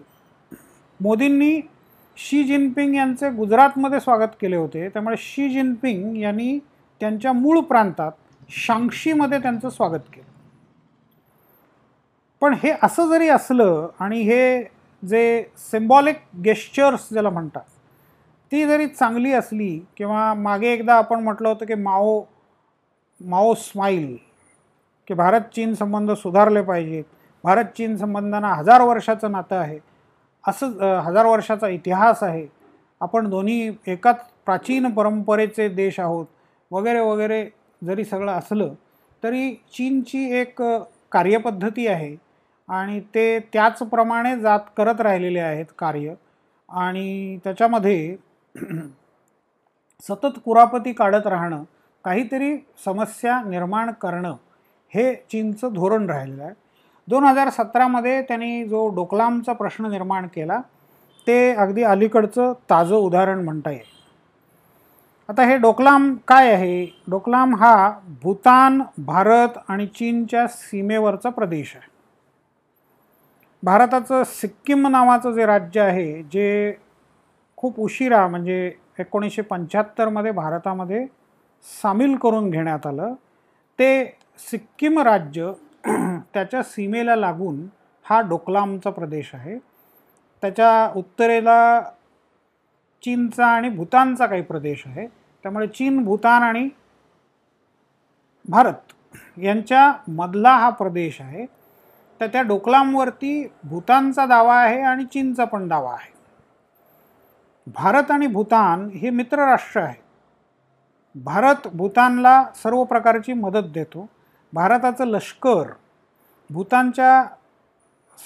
मोदींनी 0.99 1.61
शी 2.17 2.43
जिनपिंग 2.43 2.95
यांचे 2.95 3.29
गुजरातमध्ये 3.29 3.99
स्वागत 3.99 4.35
केले 4.41 4.55
होते. 4.55 4.89
त्यामुळे 4.89 5.15
शी 5.19 5.49
जिनपिंग 5.49 6.17
यांनी 6.17 6.59
त्यांच्या 6.99 7.33
मूळ 7.33 7.59
प्रांतात 7.59 8.11
शांक्षीमध्ये 8.49 9.37
त्यांचं 9.39 9.69
स्वागत 9.69 9.99
केलं. 10.13 10.23
पण 12.41 12.53
हे 12.63 12.71
असं 12.83 13.09
जरी 13.09 13.27
असलं 13.29 13.87
आणि 13.99 14.21
हे 14.21 14.63
जे 15.03 15.43
सिम्बॉलिक 15.71 16.15
गेस्चर्स 16.43 17.07
ज्याला 17.11 17.29
म्हणतात 17.29 17.61
ती 18.51 18.65
जरी 18.67 18.87
चांगली 18.87 19.31
असली 19.33 19.79
किंवा 19.97 20.33
मागे 20.33 20.71
एकदा 20.73 20.95
आपण 20.95 21.23
म्हटलं 21.23 21.49
होतं 21.49 21.65
की 21.65 21.73
माओ 21.73 22.21
माओ 23.21 23.53
स्माईल 23.53 24.15
की 25.07 25.13
भारत 25.13 25.41
चीन 25.55 25.73
संबंध 25.73 26.11
सुधारले 26.11 26.61
पाहिजेत 26.61 27.03
भारत 27.43 27.65
चीन 27.77 27.95
संबंधांना 27.97 28.53
हजार 28.53 28.81
वर्षाचं 28.81 29.31
नातं 29.31 29.55
आहे 29.55 29.79
असं 30.43 30.99
हजार 30.99 31.25
वर्षाचा 31.25 31.67
इतिहास 31.67 32.23
आहे 32.23 32.45
आपण 33.01 33.29
दोन्ही 33.29 33.71
एकाच 33.87 34.23
प्राचीन 34.45 34.89
परंपरेचे 34.89 35.67
देश 35.69 35.99
आहोत 35.99 36.25
वगैरे 36.71 36.99
वगैरे 36.99 37.43
जरी 37.85 38.05
सगळं 38.05 38.31
असलं 38.31 38.73
तरी 39.23 39.53
चीनची 39.73 40.23
एक 40.39 40.61
कार्यपद्धती 41.11 41.87
आहे 41.87 42.15
आणि 42.69 42.99
ते 43.15 43.39
त्याचप्रमाणे 43.53 44.35
जात 44.39 44.59
करत 44.77 45.01
राहिलेले 45.01 45.39
आहेत 45.39 45.65
कार्य. 45.79 46.13
आणि 46.69 47.37
त्याच्यामध्ये 47.43 48.15
सतत 50.03 50.39
कुरापती 50.45 50.93
काढत 50.93 51.27
राहणं 51.27 51.63
काहीतरी 52.05 52.55
समस्या 52.85 53.41
निर्माण 53.45 53.91
करणं 53.91 54.35
हे 54.93 55.13
चीनचं 55.31 55.73
धोरण 55.73 56.09
राहिलेलं 56.09 56.43
आहे. 56.43 56.53
दोन 57.07 57.23
हजार 57.23 57.49
सतरामध्ये 57.49 58.21
त्यांनी 58.21 58.63
जो 58.65 58.87
डोकलामचा 58.95 59.53
प्रश्न 59.53 59.89
निर्माण 59.91 60.27
केला 60.27 60.59
ते 61.27 61.51
अगदी 61.53 61.83
अलीकडचं 61.83 62.53
ताजं 62.69 62.95
उदाहरण 62.95 63.43
म्हणता 63.43 63.71
येईल. 63.71 63.94
आता 65.29 65.43
हे 65.43 65.57
डोकलाम 65.57 66.13
काय 66.27 66.51
आहे? 66.51 66.85
डोकलाम 67.09 67.55
हा 67.55 67.75
भूतान 68.23 68.81
भारत 69.05 69.57
आणि 69.67 69.85
चीनच्या 69.87 70.47
सीमेवरचा 70.47 71.29
प्रदेश 71.29 71.75
आहे. 71.75 71.87
भारताचं 73.63 74.23
सिक्कीम 74.23 74.87
नावाचं 74.87 75.31
जे 75.31 75.45
राज्य 75.45 75.81
आहे 75.81 76.21
जे 76.23 76.73
खूप 77.57 77.79
उशिरा 77.79 78.27
म्हणजे 78.27 78.71
एकोणीसशे 78.99 79.41
पंच्याहत्तरमध्ये 79.41 80.31
भारतामध्ये 80.31 81.05
सामील 81.65 82.15
करून 82.15 82.49
घेण्यात 82.49 82.85
आलं 82.87 83.13
ते 83.79 83.89
सिक्कीम 84.51 84.99
राज्य 84.99 85.51
त्याच्या 86.33 86.61
सीमेला 86.63 87.15
लागून 87.15 87.65
हा 88.05 88.19
डोकलामचा 88.21 88.89
प्रदेश 88.89 89.29
आहे. 89.33 89.57
त्याच्या 90.43 90.89
उत्तरेला 90.95 91.81
चीनचा 93.05 93.45
आणि 93.45 93.69
भूतानचा 93.69 94.25
काही 94.25 94.41
प्रदेश 94.41 94.83
आहे. 94.85 95.07
त्यामुळे 95.43 95.67
चीन 95.67 96.03
भूतान 96.03 96.43
आणि 96.43 96.69
भारत 98.49 98.93
यांच्या 99.37 99.93
मधला 100.07 100.55
हा 100.57 100.69
प्रदेश 100.69 101.21
आहे. 101.21 101.45
तर 102.21 102.27
त्या 102.27 102.41
डोकलामवरती 102.41 103.47
भूतानचा 103.63 104.25
दावा 104.25 104.55
आहे 104.55 104.81
आणि 104.81 105.05
चीनचा 105.05 105.45
पण 105.45 105.67
दावा 105.67 105.93
आहे. 105.93 106.13
भारत 107.67 108.11
आणि 108.11 108.27
भूतान 108.27 108.89
हे 108.89 109.09
मित्रराष्ट्र 109.09 109.81
आहे. 109.81 110.01
भारत 111.15 111.67
भूतानला 111.67 112.43
सर्व 112.63 112.83
प्रकारची 112.83 113.33
मदत 113.33 113.71
देतो. 113.73 114.09
भारताचं 114.53 115.05
लष्कर 115.05 115.71
भूतानच्या 116.49 117.23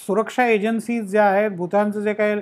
सुरक्षा 0.06 0.46
एजन्सीज 0.46 1.10
ज्या 1.10 1.24
आहेत 1.24 1.50
भूतानचं 1.50 2.00
जे 2.00 2.14
काही 2.14 2.40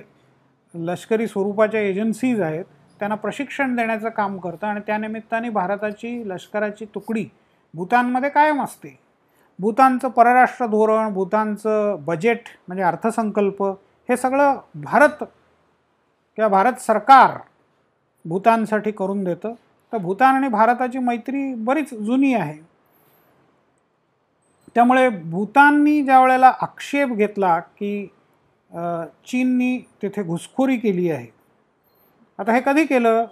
लष्करी 0.74 1.26
स्वरूपाच्या 1.26 1.80
एजन्सीज 1.80 2.40
आहेत 2.40 2.64
त्यांना 2.98 3.14
प्रशिक्षण 3.14 3.76
देण्याचं 3.76 4.08
काम 4.08 4.38
करतं 4.38 4.66
आणि 4.66 4.80
त्यानिमित्ताने 4.86 5.48
भारताची 5.48 6.28
लष्कराची 6.28 6.84
तुकडी 6.84 7.24
भूतानमध्ये 7.74 8.30
कायम 8.30 8.62
असते. 8.62 8.98
भूतानचं 9.58 10.08
परराष्ट्र 10.08 10.66
धोरण 10.66 11.12
भूतानचं 11.12 11.96
बजेट 12.04 12.48
म्हणजे 12.68 12.82
अर्थसंकल्प 12.82 13.62
हे 14.08 14.16
सगळं 14.16 14.58
भारत 14.74 15.24
किंवा 16.38 16.48
भारत 16.48 16.80
सरकार 16.80 17.38
भूतानसाठी 18.24 18.90
करून 18.90 19.24
देतं. 19.24 19.52
तर 19.92 19.98
भूतान 19.98 20.34
आणि 20.34 20.48
भारताची 20.48 20.98
मैत्री 20.98 21.54
बरीच 21.54 21.94
जुनी 21.94 22.34
आहे. 22.34 22.58
त्यामुळे 24.74 25.08
भूताननी 25.08 26.02
ज्या 26.02 26.20
वेळेला 26.20 26.52
आक्षेप 26.60 27.08
घेतला 27.08 27.58
की 27.58 28.08
चीननी 29.26 29.78
तिथे 30.02 30.22
घुसखोरी 30.22 30.76
केली 30.76 31.10
आहे. 31.10 31.26
आता 32.38 32.52
हे 32.52 32.60
कधी 32.60 32.84
केलं? 32.84 33.24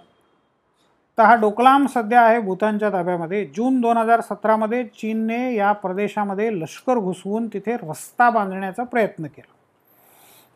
तर 1.17 1.23
हा 1.23 1.35
डोकलाम 1.35 1.85
सध्या 1.85 2.21
आहे 2.21 2.39
भूतानच्या 2.39 2.91
ताब्यामध्ये. 2.91 3.45
जून 3.45 3.81
दोन 3.81 3.97
हजार 3.97 4.21
सतरामध्ये 4.21 4.83
चीनने 4.83 5.55
या 5.55 5.71
प्रदेशामध्ये 5.71 6.61
लष्कर 6.61 6.97
घुसवून 6.97 7.47
तिथे 7.47 7.75
रस्ता 7.75 8.29
बांधण्याचा 8.29 8.83
प्रयत्न 8.83 9.25
केला. 9.25 9.53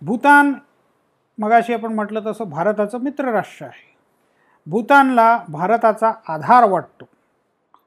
भूतान 0.01 0.53
मगाशी 1.38 1.73
आपण 1.73 1.93
म्हटलं 1.93 2.21
तसं 2.25 2.49
भारताचं 2.49 2.97
मित्रराष्ट्र 2.97 3.65
आहे. 3.65 3.95
भूतानला 4.67 5.43
भारताचा 5.49 6.11
आधार 6.27 6.63
वाटतो. 6.63 7.05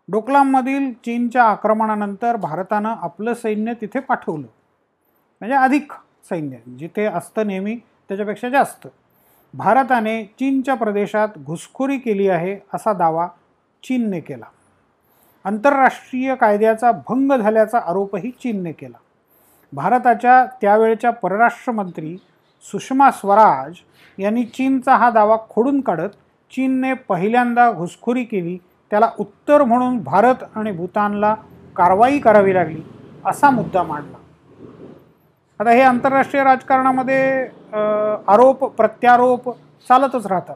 डोकलाममधील 0.09 0.93
चीनच्या 0.93 1.45
आक्रमणानंतर 1.45 2.37
भारतानं 2.37 2.95
आपलं 3.03 3.35
सैन्य 3.35 3.73
तिथे 3.75 4.01
पाठवलं. 4.01 4.47
म्हणजे 5.41 5.57
अधिक 5.57 5.93
सैन्य 6.31 6.57
जिथे 6.79 7.05
असतं 7.05 7.47
नेहमी 7.47 7.77
त्याच्यापेक्षा 8.09 8.49
जास्त. 8.49 8.89
भारताने 9.55 10.25
चीनच्या 10.25 10.75
प्रदेशात 10.75 11.29
घुसखोरी 11.45 11.99
केली 11.99 12.29
आहे 12.29 12.59
असा 12.75 12.93
दावा 12.93 13.27
चीनने 13.83 14.21
केला. 14.21 14.45
आंतरराष्ट्रीय 15.45 16.35
कायद्याचा 16.35 16.93
भंग 16.93 17.33
झाल्याचा 17.33 17.79
आरोपही 17.79 18.31
चीनने 18.31 18.73
केला. 18.73 18.97
भारताच्या 19.73 20.47
त्यावेळच्या 20.61 21.11
परराष्ट्रमंत्री 21.11 22.17
सुषमा 22.71 23.11
स्वराज 23.11 23.75
यांनी 24.19 24.45
चीनचा 24.45 24.97
हा 24.97 25.11
दावा 25.11 25.37
खोडून 25.51 25.81
काढत 25.81 26.09
चीनने 26.53 26.93
पहिल्यांदा 26.93 27.73
घुसखोरी 27.73 28.25
केली 28.25 28.59
त्याला 28.91 29.11
उत्तर 29.19 29.65
म्हणून 29.65 29.99
भारत 29.99 30.45
आणि 30.55 30.73
भूतानला 30.73 31.35
कारवाई 31.77 32.19
करावी 32.19 32.55
लागली 32.55 32.83
असा 33.27 33.51
मुद्दा 33.51 33.83
मांडला. 33.83 34.17
आता 35.61 35.71
हे 35.71 35.81
आंतरराष्ट्रीय 35.83 36.43
राजकारणामध्ये 36.45 37.19
आरोप 38.29 38.65
प्रत्यारोप 38.77 39.49
चालतच 39.89 40.27
राहतात. 40.27 40.55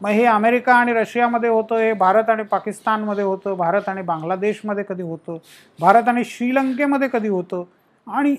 मग 0.00 0.10
हे 0.10 0.24
अमेरिका 0.26 0.74
आणि 0.74 0.92
रशियामध्ये 0.92 1.50
होतं 1.50 1.76
हे 1.78 1.92
भारत 1.92 2.30
आणि 2.30 2.42
पाकिस्तानमध्ये 2.50 3.24
होतं 3.24 3.54
भारत 3.56 3.88
आणि 3.88 4.02
बांगलादेशमध्ये 4.02 4.84
कधी 4.88 5.02
होतं 5.02 5.36
भारत 5.80 6.08
आणि 6.08 6.24
श्रीलंकेमध्ये 6.24 7.08
कधी 7.12 7.28
होतं 7.28 7.62
आणि 8.06 8.34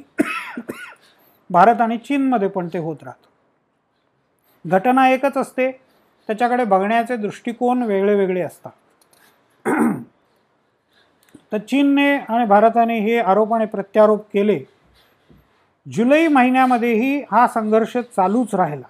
भारत 1.50 1.82
आणि 1.82 1.98
चीनमध्ये 1.98 2.48
पण 2.48 2.68
ते 2.74 2.78
होत 2.80 3.04
राहतं. 3.04 4.70
घटना 4.70 5.08
एकच 5.10 5.38
असते 5.38 5.72
त्याच्याकडे 6.30 6.64
बघण्याचे 6.66 7.16
दृष्टिकोन 7.18 7.84
वेगळे 7.84 8.16
वेगळे 8.16 8.42
असतात. 8.42 8.72
तर 11.52 11.58
चीनने 11.58 12.16
आणि 12.18 12.46
भारताने 12.46 13.00
हे 13.00 13.20
आरोप 13.20 13.54
आणि 13.54 13.66
प्रत्यारोप 13.66 14.26
केले. 14.34 14.60
जुलै 15.86 16.28
महिन्यामध्येही 16.28 17.18
हा 17.32 17.46
संघर्ष 17.48 17.98
चालूच 18.16 18.54
राहिला. 18.56 18.88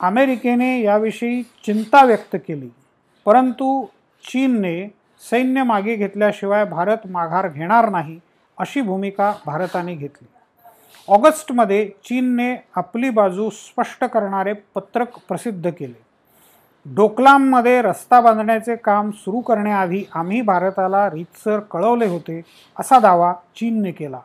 अमेरिकेने 0.00 0.80
याविषयी 0.80 1.42
चिंता 1.64 2.02
व्यक्त 2.04 2.36
केली 2.36 2.68
परंतु 3.26 3.84
चीनने 4.24 4.88
सैन्य 5.30 5.62
मागे 5.62 5.94
घेतल्याशिवाय 5.96 6.64
भारत 6.64 7.06
माघार 7.10 7.48
घेणार 7.48 7.88
नाही 7.88 8.18
अशी 8.58 8.80
भूमिका 8.80 9.32
भारताने 9.46 9.94
घेतली. 9.94 10.26
ऑगस्टमध्ये 11.08 11.84
चीनने 12.04 12.54
आपली 12.76 13.10
बाजू 13.10 13.48
स्पष्ट 13.50 14.04
करणारे 14.04 14.52
पत्रक 14.74 15.18
प्रसिद्ध 15.28 15.70
केले. 15.70 16.00
डोकलाममध्ये 16.86 17.82
रस्ता 17.82 18.20
बांधण्याचे 18.20 18.76
काम 18.76 19.10
सुरू 19.10 19.40
करण्याआधी 19.40 20.04
आम्ही 20.14 20.40
भारताला 20.40 21.08
रीतसर 21.10 21.60
कळवले 21.60 22.06
होते 22.06 22.40
असा 22.76 22.98
दावा 22.98 23.32
चीनने 23.56 23.92
केला. 23.92 24.20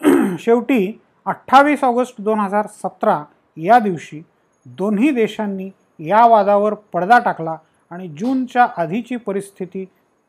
शेवटी 0.38 1.00
अठ्ठावीस 1.26 1.84
ऑगस्ट 1.84 2.20
दोन 2.20 2.40
हजार 2.40 2.66
सतरा 2.66 3.22
या 3.56 3.78
दिवशी 3.78 4.20
दोन्ही 4.66 5.10
देशांनी 5.10 5.70
या 6.00 6.26
वादावर 6.26 6.74
पडदा 6.74 7.18
टाकला 7.18 7.56
आणि 7.90 8.08
जूनच्या 8.08 8.66
आधीची 8.76 9.16
परिस्थिती 9.16 9.84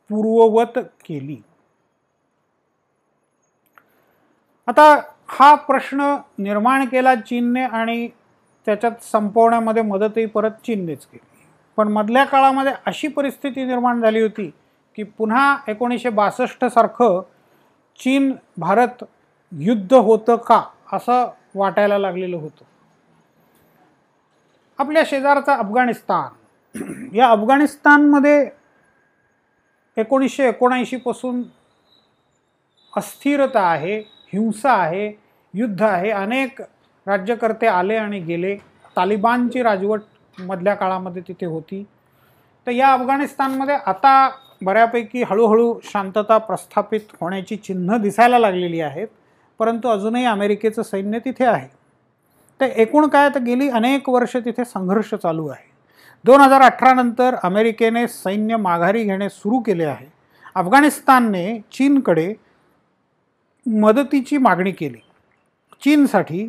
पूर्ववत 0.09 0.79
केली. 1.05 1.37
आता 4.67 5.01
हा 5.27 5.53
प्रश्न 5.55 6.15
निर्माण 6.37 6.85
केला 6.85 7.15
चीनने 7.15 7.63
आणि 7.63 8.07
त्याच्यात 8.67 9.03
संपवण्यामध्ये 9.03 9.81
मदतही 9.83 10.25
परत 10.25 10.51
चीननेच 10.65 11.05
केली. 11.05 11.27
पण 11.77 11.87
मधल्या 11.87 12.23
काळामध्ये 12.25 12.73
अशी 12.85 13.07
परिस्थिती 13.07 13.63
निर्माण 13.63 14.01
झाली 14.01 14.21
होती 14.21 14.49
की 14.97 15.03
पुन्हा 15.03 15.57
एकोणीसशे 15.67 16.09
बासष्टसारखं 16.09 17.21
चीन 17.99 18.31
भारत 18.57 19.03
युद्ध 19.51 19.93
होतं 19.93 20.35
का 20.35 20.63
असं 20.93 21.31
वाटायला 21.55 21.97
लागलेलं 21.97 22.37
होतं. 22.37 22.63
आपल्या 24.77 25.03
शेजारचा 25.05 25.55
अफगाणिस्तान. 25.55 26.27
या 27.13 27.29
अफगाणिस्तानमध्ये 27.29 28.49
एकोणीसशे 29.97 30.47
एकोणऐंशीपासून 30.47 31.43
अस्थिरता 32.97 33.61
आहे 33.61 33.99
हिंसा 34.33 34.73
आहे 34.73 35.19
युद्ध 35.53 35.81
आहे. 35.81 36.11
अनेक 36.11 36.61
राज्यकर्ते 37.07 37.67
आले 37.67 37.95
आणि 37.95 38.19
गेले. 38.19 38.57
तालिबानची 38.97 39.63
राजवट 39.63 40.01
मधल्या 40.39 40.75
काळामध्ये 40.75 41.21
तिथे 41.27 41.45
होती. 41.45 41.87
तर 42.67 42.71
या 42.71 42.93
अफगाणिस्तानमध्ये 42.93 43.75
आता 43.75 44.29
बऱ्यापैकी 44.61 45.23
हळूहळू 45.23 45.79
शांतता 45.83 46.37
प्रस्थापित 46.37 46.99
होण्याची 47.21 47.55
चिन्ह 47.55 47.97
दिसायला 47.97 48.39
लागलेली 48.39 48.79
आहेत. 48.79 49.07
परंतु 49.59 49.89
अजूनही 49.89 50.25
अमेरिकेचं 50.25 50.83
सैन्य 50.83 51.19
तिथे 51.19 51.45
आहे. 51.45 51.67
तर 52.61 52.65
एकूण 52.65 53.07
काय 53.07 53.29
तर 53.29 53.39
गेली 53.39 53.69
अनेक 53.69 54.09
वर्ष 54.09 54.35
तिथे 54.35 54.65
संघर्ष 54.65 55.15
चालू 55.15 55.47
आहे. 55.47 55.69
दोन 56.25 56.41
हजार 56.41 56.61
अठरानंतर 56.61 57.35
अमेरिकेने 57.43 58.07
सैन्य 58.07 58.57
माघारी 58.57 59.03
घेणे 59.03 59.29
सुरू 59.29 59.59
केले 59.59 59.85
आहे. 59.85 60.05
अफगाणिस्तानने 60.55 61.59
चीनकडे 61.71 62.33
मदतीची 63.65 64.37
मागणी 64.37 64.71
केली. 64.71 64.97
चीनसाठी 65.83 66.47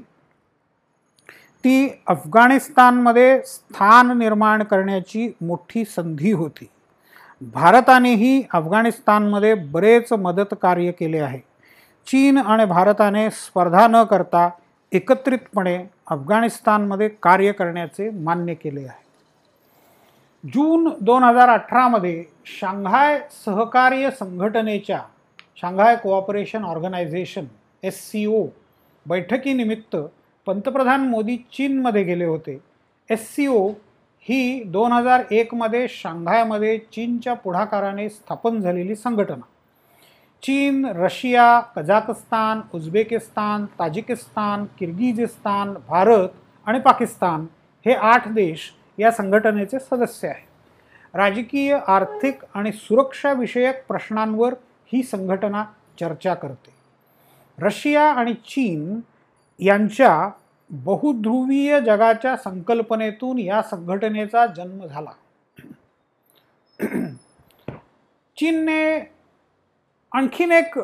ती 1.65 2.03
अफगाणिस्तानमध्ये 2.07 3.43
स्थान 3.47 4.19
निर्माण 4.19 4.63
करण्याची 4.63 5.33
मोठी 5.41 5.85
संधी 5.85 6.33
होती. 6.33 6.71
भारतानेही 7.41 8.43
अफगाणिस्तानमध्ये 8.53 9.55
बरेच 9.55 10.13
मदत 10.13 10.55
कार्य 10.63 10.93
केले 10.93 11.19
आहे. 11.19 11.50
चीन 12.07 12.39
आणि 12.39 12.65
भारताने 12.65 13.29
स्पर्धा 13.31 13.87
न 13.87 14.03
करता 14.05 14.49
एकत्रितपणे 14.93 15.77
अफगाणिस्तानमध्ये 16.11 17.09
कार्य 17.23 17.53
करण्याचे 17.53 18.09
मान्य 18.11 18.55
केले 18.55 18.81
आहे. 18.81 18.99
जून 20.45 20.89
दोन 21.01 21.25
हजार 21.25 21.49
अठरामध्ये 21.49 22.25
शांघाय 22.61 23.19
सहकार्य 23.45 24.11
संघटनेच्या 24.11 25.01
Shanghai 25.61 25.97
Cooperation 25.97 26.65
Organisation 26.65 27.45
S 27.83 28.01
C 28.11 28.25
O 28.27 28.47
बैठकीनिमित्त 29.07 29.97
पंतप्रधान 30.47 31.09
मोदी 31.09 31.37
चीनमध्ये 31.53 32.03
गेले 32.03 32.25
होते. 32.25 32.59
एस 33.11 33.29
सी 33.35 33.47
ओ 33.47 33.69
ही 34.29 34.63
दोन 34.65 34.93
हजार 34.93 35.23
एकमध्ये 35.31 35.87
शांघायमध्ये 35.89 36.77
चीनच्या 36.79 37.35
पुढाकाराने 37.35 38.09
स्थापन 38.09 38.61
झालेली 38.61 38.95
संघटना. 38.95 39.45
चीन 40.43 40.85
Russia 40.85 41.61
Kazakhstan 41.61 42.61
Uzbekistan 42.75 43.67
Tajikistan 43.67 44.65
Kyrgyzstan 44.79 45.75
Bharat 45.89 46.29
आणि 46.67 46.81
पाकिस्तान 46.81 47.47
हे 47.87 47.95
आठ 47.95 48.29
देश 48.29 48.73
या 48.99 49.11
संघटनेचे 49.11 49.79
सदस्य 49.79 50.29
आहेत. 50.29 50.47
राजकीय 51.15 51.79
आर्थिक 51.87 52.45
आणि 52.55 52.73
सुरक्षाविषयक 52.73 53.87
प्रश्नांवर 53.89 54.55
ही 54.93 55.03
संघटना 55.03 55.65
चर्चा 56.01 56.35
करते. 56.35 56.73
रशिया 57.59 58.03
आणि 58.03 58.35
चीन 58.35 59.01
यांच्या 59.59 60.31
बहुध्रुवीय 60.71 61.81
जगाच्या 61.81 62.37
संकल्पनेतून 62.37 63.39
या 63.39 63.63
संघटनेचा 63.63 64.47
जन्म 64.47 64.87
झाला. 64.87 65.11
चीनने 68.37 69.01
आणखीन 70.13 70.53
एक 70.53 70.79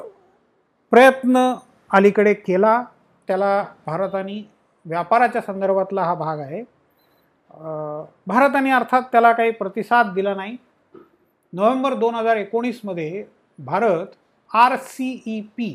प्रयत्न 0.92 1.52
अलीकडे 1.90 2.34
केला. 2.34 2.82
त्याला 3.28 3.64
भारताने 3.86 4.40
व्यापाराच्या 4.86 5.40
संदर्भातला 5.42 6.02
हा 6.04 6.14
भाग 6.14 6.40
आहे. 6.40 6.62
भारताने 8.26 8.70
अर्थात 8.70 9.02
त्याला 9.12 9.32
काही 9.32 9.50
प्रतिसाद 9.50 10.12
दिला 10.14 10.34
नाही. 10.34 10.56
नोव्हेंबर 11.52 11.94
दोन 11.94 12.14
हजार 12.14 12.36
एकोणीसमध्ये 12.36 13.24
Bharat 13.58 14.14
R 14.50 14.76
C 14.76 15.10
E 15.26 15.40
P 15.56 15.68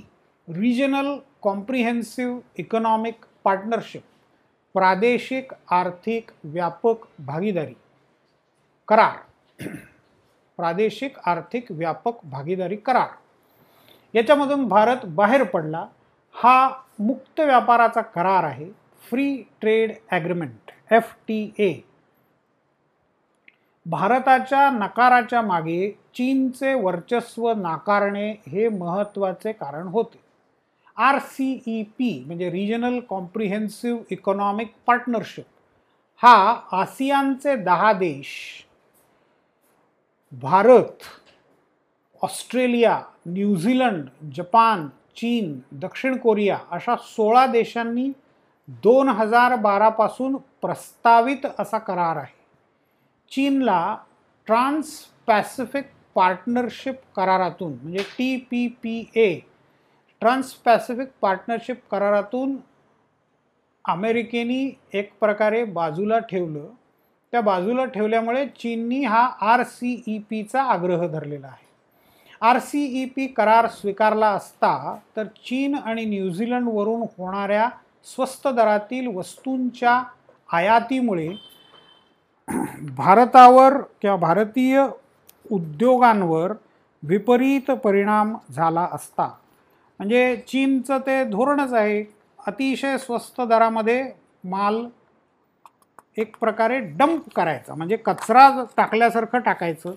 Regional 0.47 1.16
Comprehensive 1.41 2.39
Economic 2.58 3.26
Partnership 3.43 4.02
प्रादेशिक 4.76 5.54
आर्थिक 5.72 6.32
व्यापक 6.43 7.06
भागीदारी 7.26 7.74
करार. 8.88 9.18
प्रादेशिक 10.58 11.18
आर्थिक 11.26 11.72
व्यापक 11.72 12.26
भागीदारी 12.26 12.76
करार. 12.76 13.08
याच्यामधून 14.14 14.68
भारत 14.68 15.05
बाहेर 15.16 15.43
पडला. 15.43 15.86
हा 16.36 16.70
मुक्त 16.99 17.39
व्यापाराचा 17.39 18.01
करार 18.01 18.43
आहे. 18.43 18.70
Free 19.03 19.36
trade 19.62 19.91
agreement 20.12 20.72
F 20.93 21.14
T 21.28 21.51
A 21.59 21.74
भारताच्या 23.86 24.70
नकाराच्या 24.70 25.41
मागे 25.41 25.89
चीनचे 26.16 26.74
वर्चस्व 26.74 27.51
नाकारणे 27.53 28.30
हे 28.47 28.68
महत्त्वाचे 28.70 29.51
कारण 29.51 29.88
होते. 29.88 30.20
आर 30.97 31.18
सी 31.28 31.51
ई 31.68 31.82
पी 31.97 32.24
म्हणजे 32.28 32.49
रिजनल 32.51 32.99
कॉम्प्रिहेन्सिव्ह 33.09 33.99
इकॉनॉमिक 34.12 34.74
पार्टनरशिप 34.88 35.45
हा 36.22 36.36
आसियानचे 36.72 37.55
दहा 37.55 37.91
देश 37.93 38.28
भारत 40.32 41.03
ऑस्ट्रेलिया 42.24 43.02
न्यूझीलंड 43.26 44.10
जपान 44.36 44.88
चीन 45.18 45.60
दक्षिण 45.72 46.18
कोरिया 46.18 46.58
अशा 46.72 46.96
सोळा 46.96 47.46
देशांनी 47.46 48.12
दोन 48.84 49.10
हजार 49.10 49.56
बारापासून 49.56 50.36
प्रस्तावित 50.62 51.46
असा 51.60 51.78
करार 51.78 52.18
आहे. 52.18 52.34
चीनला 53.32 53.98
ट्रान्स 54.46 54.92
पॅसिफिक 55.28 55.86
पार्टनरशिप 56.16 56.96
करारातून 57.16 57.74
म्हणजे 57.74 58.04
T 58.18 58.36
P 58.52 58.68
P 58.68 59.12
A 59.16 59.34
Trans 60.22 60.54
Pacific 60.54 61.08
Partnership 61.22 61.82
करारातून 61.92 62.56
अमेरिकेनी 63.86 64.72
एक 64.94 65.12
प्रकारे 65.20 65.64
बाजूला 65.64 66.20
ठेवलं. 66.20 66.66
त्या 67.32 67.42
बाजूला 67.42 67.86
ठेवल्यामुळे 67.86 68.46
चीननी 68.46 69.04
हा 69.04 69.26
आर 69.42 69.64
सी 69.64 70.04
ई 70.08 70.18
पीचा 70.30 70.64
आग्रह 70.64 71.08
धरलेला 71.08 71.48
आहे. 71.48 71.71
आर 72.42 72.60
सी 72.60 72.84
ई 73.02 73.06
पी 73.06 73.26
करार 73.28 73.68
स्वीकारला 73.70 74.28
असता 74.28 74.96
तर 75.16 75.26
चीन 75.46 75.76
आणि 75.76 76.06
न्यूझीलंडवरून 76.06 77.02
होणाऱ्या 77.18 77.70
स्वस्त 78.08 78.48
दरातील 78.48 79.08
वस्तूंच्या 79.16 80.02
आयातीमुळे 80.50 81.28
भारतावर 82.96 83.78
किंवा 84.02 84.16
भारतीय 84.18 84.86
उद्योगांवर 85.52 86.54
विपरीत 87.04 87.72
परिणाम 87.84 88.36
झाला 88.52 88.88
असता. 88.94 89.26
म्हणजे 90.00 90.36
चीनचं 90.48 90.98
ते 91.08 91.24
धोरणच 91.24 91.74
आहे 91.74 92.04
अतिशय 92.39 92.98
स्वस्त 92.98 93.42
दरामध्ये 93.42 94.04
माल 94.44 94.86
एक 96.18 96.36
प्रकारे 96.38 96.80
डंप 96.98 97.30
करायचा. 97.36 97.76
म्हणजे 97.76 97.96
कचरा 97.98 98.50
टाकल्यासारखं 98.78 99.39
टाकायचं. 99.39 99.94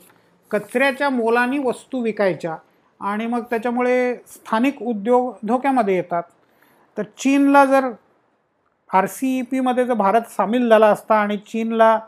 कचऱ्याच्या 0.51 1.09
मोलानी 1.11 1.59
वस्तू 1.59 2.01
विकायच्या 2.03 2.57
आणि 3.01 3.27
मग 3.27 3.43
त्याच्यामुळे 3.51 4.15
स्थानिक 4.35 4.83
उद्योग 4.83 5.33
धोक्यामध्ये 5.47 5.97
येतात. 5.97 6.23
तर 6.97 7.03
चीनला 7.19 7.65
जर 7.65 7.91
आर 8.91 9.07
सी 9.07 9.39
ई 9.39 9.43
पीमध्ये 9.43 9.85
जर 9.85 9.95
भारत 9.95 10.31
सामील 10.31 10.69
झाला 10.69 10.87
असता 10.87 11.15
आणि 11.15 11.37
चीनला 11.47 11.99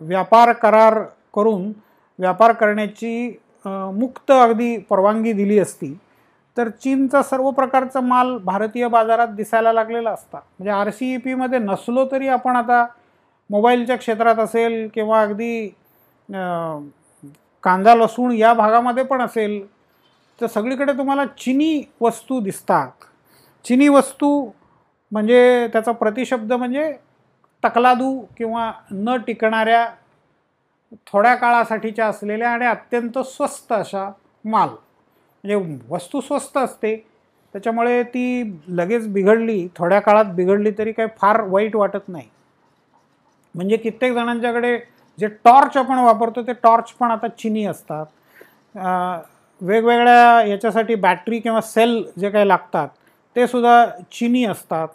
व्यापार 0.00 0.52
करार 0.52 1.02
करून 1.34 1.70
व्यापार 2.18 2.52
करण्याची 2.52 3.36
मुक्त 3.66 4.30
अगदी 4.32 4.76
परवानगी 4.90 5.32
दिली 5.32 5.58
असती 5.58 5.92
तर 6.56 6.68
चीनचा 6.82 7.22
सर्व 7.22 7.50
प्रकारचा 7.50 8.00
माल 8.00 8.36
भारतीय 8.44 8.86
बाजारात 8.88 9.28
दिसायला 9.36 9.72
लागलेला 9.72 10.10
असता. 10.10 10.38
म्हणजे 10.38 10.70
आर 10.70 10.90
सी 10.90 11.12
ई 11.14 11.16
पीमध्ये 11.16 11.58
नसलो 11.58 12.04
तरी 12.12 12.28
आपण 12.28 12.56
आता 12.56 12.84
मोबाईलच्या 13.50 13.96
क्षेत्रात 13.96 14.38
असेल 14.38 14.86
किंवा 14.94 15.20
अगदी 15.22 15.68
कांदा 17.64 17.94
लसूण 17.94 18.32
या 18.32 18.52
भागामध्ये 18.54 19.04
पण 19.04 19.20
असेल 19.20 19.60
तर 20.38 20.46
सगळीकडे 20.46 20.92
तुम्हाला 20.92 21.24
चिनी 21.38 21.82
वस्तू 22.00 22.40
दिसतात. 22.40 22.90
चिनी 23.64 23.88
वस्तू 23.88 24.50
म्हणजे 25.12 25.68
त्याचा 25.72 25.92
प्रतिशब्द 25.92 26.52
म्हणजे 26.52 26.92
तकलादू 27.62 28.18
किंवा 28.36 28.70
न 28.90 29.16
टिकणाऱ्या 29.26 29.86
थोड्या 31.06 31.34
काळासाठीच्या 31.34 32.06
असलेल्या 32.06 32.50
आणि 32.50 32.66
अत्यंत 32.66 33.18
स्वस्त 33.18 33.72
अशा 33.72 34.10
माल. 34.44 34.68
म्हणजे 34.68 35.78
वस्तू 35.90 36.20
स्वस्त 36.20 36.56
असते 36.58 36.96
त्याच्यामुळे 37.54 38.02
ती 38.02 38.42
लगेच 38.68 39.06
बिघडली 39.12 39.66
थोड्या 39.76 40.00
काळात 40.00 40.32
बिघडली 40.34 40.70
तरी 40.78 40.92
काही 40.92 41.08
फार 41.18 41.40
वाईट 41.40 41.76
वाटत 41.76 42.08
नाही. 42.08 42.28
म्हणजे 43.54 43.76
कित्येक 43.76 44.12
जणांच्याकडे 44.14 44.76
जे 45.18 45.28
टॉर्च 45.44 45.76
आपण 45.76 45.98
वापरतो 45.98 46.42
ते 46.46 46.52
टॉर्च 46.62 46.90
पण 46.98 47.10
आता 47.10 47.28
चिनी 47.38 47.64
असतात. 47.66 48.06
वेगवेगळ्या 49.60 50.42
याच्यासाठी 50.46 50.94
बॅटरी 50.94 51.38
किंवा 51.40 51.60
सेल 51.60 52.02
जे 52.20 52.30
काही 52.30 52.48
लागतात 52.48 52.88
ते 53.36 53.46
सुद्धा 53.46 53.84
चिनी 54.12 54.44
असतात. 54.44 54.88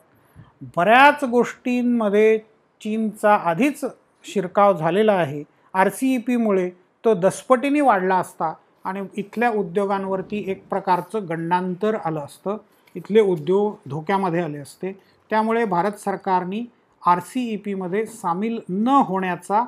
बऱ्याच 0.75 1.23
गोष्टींमध्ये 1.23 2.37
चीनचा 2.81 3.35
आधीच 3.35 3.83
शिरकाव 4.25 4.77
झालेला 4.77 5.13
आहे. 5.13 5.43
आर 5.73 5.89
सी 5.89 6.13
ई 6.15 6.17
पीमुळे 6.17 6.69
तो 7.03 7.13
दसपटीने 7.13 7.81
वाढला 7.81 8.15
असता 8.15 8.53
आणि 8.85 9.01
इथल्या 9.17 9.49
उद्योगांवरती 9.51 10.43
एक 10.51 10.63
प्रकारचं 10.69 11.25
गंडांतर 11.29 11.95
आलं 12.05 12.19
असतं. 12.19 12.57
इथले 12.95 13.21
उद्योग 13.21 13.89
धोक्यामध्ये 13.89 14.41
आले 14.41 14.57
असते. 14.57 14.91
त्यामुळे 15.31 15.63
भारत 15.65 15.99
सरकारने 15.99 16.63
आर 17.01 17.19
सी 17.19 17.41
ई 17.53 17.55
पीमध्ये 17.57 18.05
सामील 18.05 18.59
न 18.69 18.87
होण्याचा 19.07 19.63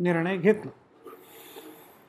निर्णय 0.00 0.36
घेतला. 0.36 0.70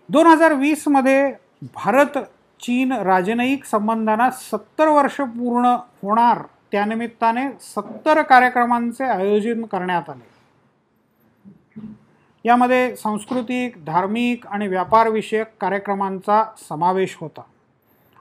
दोन 0.10 0.28
हजार 0.28 0.54
वीसमध्ये 0.54 1.32
भारत 1.76 2.18
चीन 2.60 2.92
राजनयिक 2.92 3.66
संबंधांना 3.66 4.30
सत्तर 4.32 4.88
वर्ष 4.88 5.16
पूर्ण 5.22 5.76
होणार 6.04 6.42
त्यानिमित्ताने 6.72 7.48
सत्तर 7.62 8.22
कार्यक्रमांचे 8.22 9.04
आयोजन 9.04 9.66
करण्यात 9.66 10.10
आले. 10.10 10.28
यामध्ये 12.46 12.96
सांस्कृतिक 12.96 13.86
धार्मिक 13.86 14.48
आणि 14.48 14.68
व्यापारविषयक 14.68 15.48
कार्यक्रमांचा 15.62 16.44
समावेश 16.70 17.18
होता. 17.22 17.42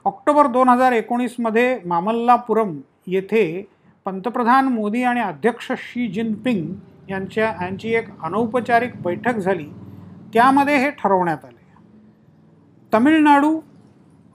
ऑक्टोबर 0.05 0.47
दोन 0.47 0.69
हजार 0.69 0.91
एकोणीसमध्ये 0.91 1.79
मामल्लापुरम 1.85 2.77
येथे 3.07 3.65
पंतप्रधान 4.05 4.67
मोदी 4.67 5.03
आणि 5.03 5.19
अध्यक्ष 5.19 5.71
शी 5.77 6.07
जिनपिंग 6.07 6.73
यांच्या 7.09 7.53
यांची 7.61 7.93
एक 7.95 8.07
अनौपचारिक 8.23 9.01
बैठक 9.01 9.35
झाली. 9.35 9.65
त्यामध्ये 10.33 10.77
हे 10.77 10.89
ठरवण्यात 10.91 11.45
आले. 11.45 11.57
तमिळनाडू 12.93 13.59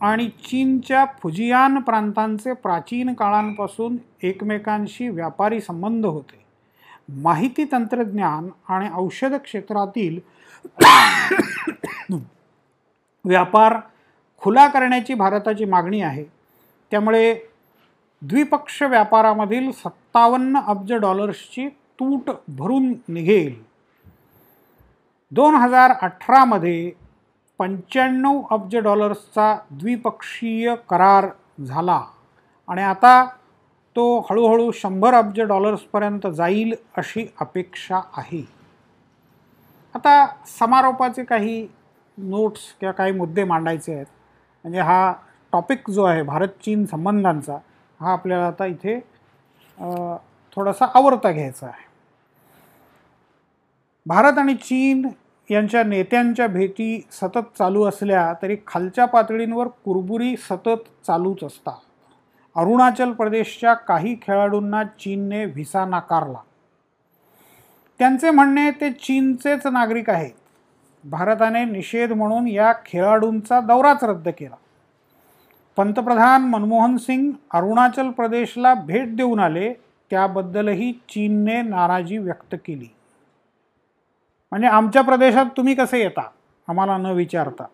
आणि 0.01 0.29
चीनच्या 0.45 1.05
फुजियान 1.23 1.79
प्रांतांचे 1.79 2.53
प्राचीन 2.53 3.13
काळांपासून 3.15 3.97
एकमेकांशी 4.23 5.09
व्यापारी 5.09 5.61
संबंध 5.61 6.07
होते. 6.07 6.43
माहिती 7.23 7.65
तंत्रज्ञान 7.73 8.49
आणि 8.69 8.89
औषध 8.95 9.35
क्षेत्रातील 9.35 10.19
व्यापार 13.25 13.77
खुला 14.43 14.67
करण्याची 14.69 15.15
भारताची 15.15 15.65
मागणी 15.65 16.01
आहे. 16.01 16.25
त्यामुळे 16.91 17.35
द्विपक्ष 18.23 18.83
व्यापारामधील 18.83 19.71
सत्तावन्न 19.71 20.61
अब्ज 20.67 20.93
डॉलर्सची 20.93 21.69
तूट 21.99 22.31
भरून 22.59 22.93
निघेल. 23.09 23.55
दोन 25.33 25.55
हजार 25.55 25.93
अठरामध्ये 26.03 26.91
पंच्याण्णव 27.61 28.41
अब्ज 28.51 28.77
डॉलर्सचा 28.77 29.55
द्विपक्षीय 29.71 30.75
करार 30.91 31.29
झाला. 31.67 32.01
आणि 32.69 32.83
आता 32.83 33.25
तो 33.97 34.05
हळूहळू 34.31 34.71
शंभर 34.75 35.15
अब्ज 35.15 35.41
डॉलर्सपर्यंत 35.41 36.27
जाईल 36.27 36.75
अशी 36.97 37.27
अपेक्षा 37.41 38.01
आहे. 38.17 38.43
आता 39.95 40.27
समारोपाचे 40.59 41.25
काही 41.25 41.67
नोट्स 42.19 42.61
किंवा 42.81 42.93
काही 42.93 43.13
मुद्दे 43.13 43.45
मांडायचे 43.45 43.95
आहेत. 43.95 44.07
म्हणजे 44.65 44.81
हा 44.81 45.13
टॉपिक 45.53 45.91
जो 45.91 46.05
आहे 46.05 46.23
भारत 46.23 46.49
चीन 46.65 46.85
संबंधांचा 46.87 47.57
हा 48.01 48.13
आपल्याला 48.13 48.47
आता 48.47 48.67
इथे 48.67 48.99
थोडासा 50.57 50.87
आवरता 50.95 51.31
घ्यायचा 51.33 51.67
आहे. 51.67 51.84
भारत 54.07 54.39
आणि 54.39 54.55
चीन 54.55 55.09
यांच्या 55.51 55.83
नेत्यांच्या 55.85 56.47
भेटी 56.47 57.07
सतत 57.13 57.59
चालू 57.59 57.85
असल्या 57.85 58.33
तरी 58.43 58.57
खालच्या 58.67 59.05
पातळींवर 59.05 59.67
कुरबुरी 59.67 60.37
सतत 60.37 61.07
चालूच 61.07 61.45
असतात. 61.45 61.77
अरुणाचल 62.57 63.13
प्रदेशच्या 63.13 63.75
काही 63.75 64.17
खेळाडूंना 64.23 64.85
चीनने 64.85 65.45
व्हिसा 65.45 65.85
नाकारला. 65.85 66.39
त्यांचे 67.99 68.31
म्हणणे 68.31 68.71
ते 68.71 68.91
चीनचेच 68.91 69.67
नागरिक 69.67 70.11
आहेत. 70.11 70.33
भारताने 71.05 71.65
निषेध 71.65 72.13
म्हणून 72.13 72.49
या 72.49 72.73
खेळाडूंचा 72.87 73.61
दौराच 73.61 74.05
रद्द 74.05 74.29
केला. 74.29 74.57
पंतप्रधान 75.77 76.43
मनमोहन 76.43 76.97
सिंग 76.97 77.33
अरुणाचल 77.51 78.11
प्रदेशला 78.11 78.75
भेट 78.75 79.17
देऊन 79.17 79.41
आले 79.41 79.73
त्याबद्दलही 80.11 80.93
चीनने 80.93 81.63
नाराजी 81.63 82.19
व्यक्त 82.19 82.55
केली. 82.55 82.94
म्हणजे 84.55 84.69
आमच्या 84.69 85.03
प्रदेशात 85.03 85.47
तुम्ही 85.57 85.75
कसे 85.75 86.01
येता? 86.03 86.23
आम्हाला 86.69 86.97
न 86.97 87.07
विचारता. 87.07 87.65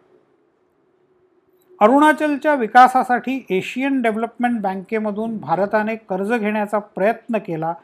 अरुणाचलच्या 1.81 2.55
विकासासाठी 2.55 3.47
एशियन 3.51 4.03
डेव्हलपमेंट 4.03 4.61
बँकेमधून 4.61 5.39
भारताने 5.39 5.97
कर्ज 5.97 6.33
घेण्याचा 6.33 6.79
प्रयत्न 6.79 7.39
केला 7.39 7.75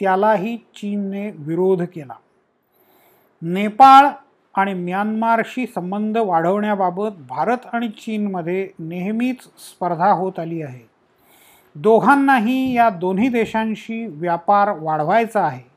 त्यालाही 0.00 0.56
चीनने 0.56 1.30
विरोध 1.30 1.82
केला. 1.82 2.14
नेपाळ 3.42 4.06
आणि 4.54 4.74
म्यानमारशी 4.74 5.66
संबंध 5.66 6.18
वाढवण्याबाबत 6.18 7.10
भारत 7.28 7.66
आणि 7.72 7.88
चीनमध्ये 7.88 8.68
नेहमीच 8.78 9.40
स्पर्धा 9.40 10.10
होत 10.10 10.38
आली 10.38 10.62
आहे. 10.62 10.88
दोघांनाही 11.74 12.74
या 12.74 12.90
दोन्ही 12.90 13.28
देशांशी 13.28 14.06
व्यापार 14.06 14.70
वाढवायचा 14.78 15.44
आहे. 15.44 15.73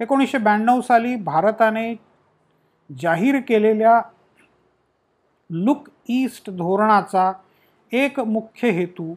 एकोणीसशे 0.00 0.38
ब्याण्णव 0.38 0.80
साली 0.80 1.16
भारताने 1.16 1.94
जाहीर 2.98 3.40
केलेल्या 3.48 4.02
लुक 5.50 5.88
ईस्ट 6.08 6.50
धोरणाचा 6.50 7.32
एक 7.92 8.20
मुख्य 8.20 8.70
हेतू 8.70 9.14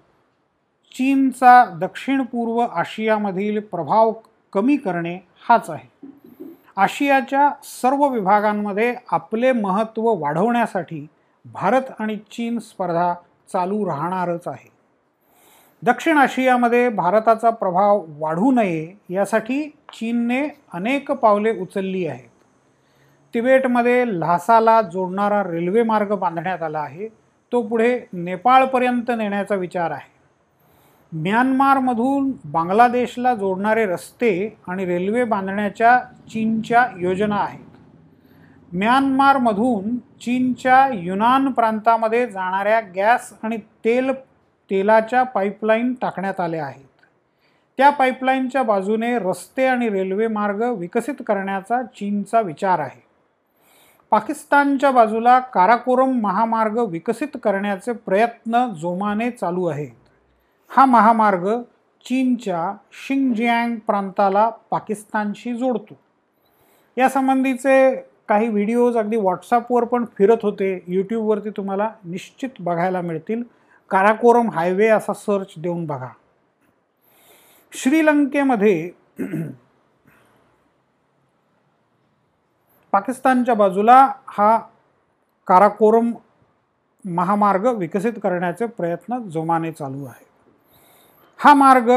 चीनचा 0.96 1.66
दक्षिण 1.66 2.24
पूर्व 2.24 2.60
आशियामधील 2.60 3.60
प्रभाव 3.60 4.14
कमी 4.54 4.78
करणे 4.78 5.18
हाच 5.50 5.70
आहे. 5.70 6.08
आशियाच्या 6.78 7.50
सर्व 7.64 8.08
विभागांमध्ये 8.08 8.96
आपले 9.12 9.52
महत्त्व 9.52 10.14
वाढवण्यासाठी 10.20 11.08
भारत 11.46 11.82
आणि 12.00 12.18
चीन 12.18 12.60
स्पर्धा 12.60 13.14
चालू 13.54 13.86
राहणारच 13.86 14.48
आहे. 14.48 14.70
दक्षिण 15.84 16.18
आशियामध्ये 16.18 16.90
भारताचा 16.90 17.50
प्रभाव 17.50 18.06
वाढू 18.08 18.52
नये 18.52 18.94
यासाठी 19.10 19.76
चीनने 19.94 20.48
अनेक 20.74 21.12
पावले 21.12 21.60
उचलली 21.60 22.08
आहेत. 22.08 22.30
तिबेटमध्ये 23.34 24.06
ल्हासाला 24.08 24.82
जोडणारा 24.82 25.44
रेल्वे 25.44 25.84
मार्ग 25.84 26.16
बांधण्यात 26.16 26.64
आला 26.64 26.80
आहे. 26.80 27.08
तो 27.52 27.62
पुढे 27.62 28.00
नेपाळपर्यंत 28.14 29.12
नेण्याचा 29.18 29.56
विचार 29.56 29.92
आहे. 29.92 30.12
म्यानमारमधून 31.12 32.32
बांगलादेशला 32.46 33.36
जोडणारे 33.36 33.86
रस्ते 33.86 34.58
आणि 34.68 34.86
रेल्वे 34.86 35.24
बांधण्याच्या 35.24 36.00
चीनच्या 36.30 36.88
योजना 36.98 37.36
आहेत. 37.36 37.66
म्यानमारमधून 38.74 39.98
चीनच्या 39.98 40.90
युनान 40.94 41.52
प्रांतामध्ये 41.52 42.28
जाणाऱ्या 42.28 42.80
गॅस 42.80 43.34
आणि 43.44 43.58
तेल 43.58 44.12
तेलाच्या 44.72 45.24
पाईपलाईन 45.24 45.94
टाकण्यात 45.94 46.40
आल्या 46.40 46.66
आहेत. 46.66 46.93
त्या 47.78 47.90
पाईपलाईनच्या 47.90 48.64
बाजूने 48.64 49.20
रस्ते 49.20 49.66
आणि 49.66 49.90
रेल्वे 49.90 50.28
मार्ग 50.28 50.64
विकसित 50.64 51.14
करण्याचा 51.28 51.84
चीनचा 51.84 52.42
विचार 52.42 52.80
आहे. 52.80 53.04
पाकिस्तानच्या 54.12 54.92
बाजूला 54.92 55.40
काराकोरम 55.40 56.20
महामार्ग 56.22 56.80
विकसित 56.80 57.38
करण्याचे 57.44 57.94
प्रयत्न 57.94 58.70
जोमाने 58.70 59.32
चालू 59.32 59.66
आहेत. 59.66 59.92
हा 60.70 60.86
महामार्ग 60.86 61.62
चीनच्या 62.06 62.76
शिंगजियांग 63.08 63.76
प्रांताला 63.76 64.50
पाकिस्तानशी 64.50 65.54
जोडतो. 65.54 65.98
यासंबंधीचे 66.98 67.96
काही 68.28 68.48
व्हिडिओज 68.48 68.98
अगदी 68.98 69.18
व्हॉट्सअपवर 69.18 69.84
पण 69.84 70.06
फिरत 70.18 70.38
होते. 70.44 70.84
यूट्यूबवरती 70.88 71.50
तुम्हाला 71.50 71.90
निश्चित 72.06 72.50
बघायला 72.60 73.02
मिळतील. 73.02 73.44
काराकोरम 73.90 74.50
हायवे 74.50 74.88
असा 74.88 75.14
सर्च 75.14 75.54
देऊन 75.58 75.86
बघा. 75.86 76.08
श्रीलंकेमध्ये 77.76 78.92
पाकिस्तानच्या 82.92 83.56
बाजूला 83.56 84.14
हा 84.28 84.58
काराकोरम 85.48 86.12
महामार्ग 87.06 87.68
विकसित 87.68 88.14
करण्याचे 88.24 88.66
प्रयत्न 88.66 89.30
जोमाने 89.30 89.72
चालू 89.72 90.06
आहे. 90.06 90.26
हा 91.38 91.54
मार्ग 91.54 91.92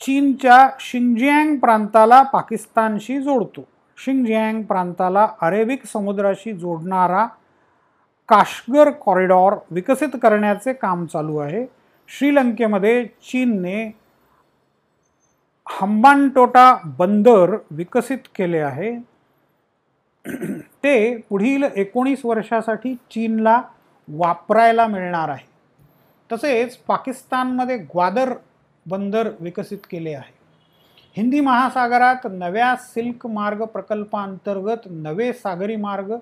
चीनच्या 0.00 0.68
शिंगजियांग 0.80 1.56
प्रांताला 1.56 2.22
पाकिस्तानशी 2.22 3.20
जोडतो. 3.22 3.68
शिंगजियांग 3.96 4.62
प्रांताला 4.62 5.28
अरेबिक 5.40 5.84
समुद्राशी 5.84 6.52
जोडणारा 6.52 7.26
काश्गर 8.28 8.90
कॉरिडॉर 8.90 9.54
विकसित 9.70 10.08
करण्याचे 10.22 10.72
काम 10.72 11.06
चालू 11.06 11.36
आहे. 11.36 11.66
श्रीलंकेमध्ये 12.08 13.04
चीनने 13.04 13.99
हंबानटोटा 15.66 16.74
बंदर 16.98 17.56
विकसित 17.70 18.18
केले 18.34 18.58
आहे. 18.58 18.98
ते 20.84 21.16
पुढील 21.16 21.62
एकोणीस 21.76 22.24
वर्षासाठी 22.24 22.94
चीनला 22.94 23.62
वापरायला 24.08 24.86
मिळणार 24.86 25.28
आहे. 25.28 25.46
तसेच 26.32 26.76
पाकिस्तानमध्ये 26.76 27.76
ग्वादर 27.78 28.32
बंदर 28.86 29.30
विकसित 29.40 29.78
केले 29.90 30.14
आहे. 30.14 30.32
हिंदी 31.16 31.40
महासागरात 31.40 32.26
नव्या 32.30 32.74
सिल्क 32.76 33.26
मार्ग 33.26 33.64
प्रकल्पांतर्गत 33.64 34.86
नवे 34.86 35.32
सागरी 35.32 35.76
मार्ग 35.76 36.14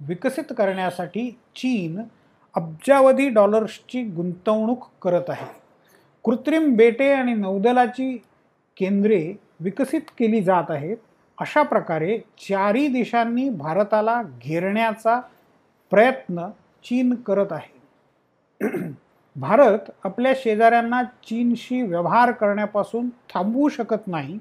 विकसित 0.00 0.52
करण्यासाठी 0.58 1.30
चीन 1.30 2.00
अब्जावधी 2.54 3.28
डॉलर्सची 3.28 4.02
गुंतवणूक 4.02 4.86
करत 5.02 5.30
आहे. 5.30 5.46
कृत्रिम 6.24 6.74
बेटे 6.76 7.12
आणि 7.12 7.34
नौदलाची 7.34 8.22
केंद्रे 8.76 9.34
विकसित 9.60 10.00
केली 10.18 10.42
जात 10.42 10.70
आहेत 10.70 10.96
अशा 11.38 11.62
प्रकारे 11.62 12.18
चारही 12.18 12.86
देशांनी 12.88 13.48
भारताला 13.48 14.22
घेरण्याचा 14.22 15.20
प्रयत्न 15.90 16.48
चीन 16.84 17.14
करत 17.14 17.52
आहे. 17.52 17.72
भारत 19.36 19.90
आपल्या 20.04 20.32
शेजाऱ्यांना 20.36 21.02
चीनशी 21.02 21.82
व्यवहार 21.82 22.32
करण्यापासून 22.32 23.08
थांबवू 23.08 23.68
शकत 23.68 24.06
नाही. 24.06 24.38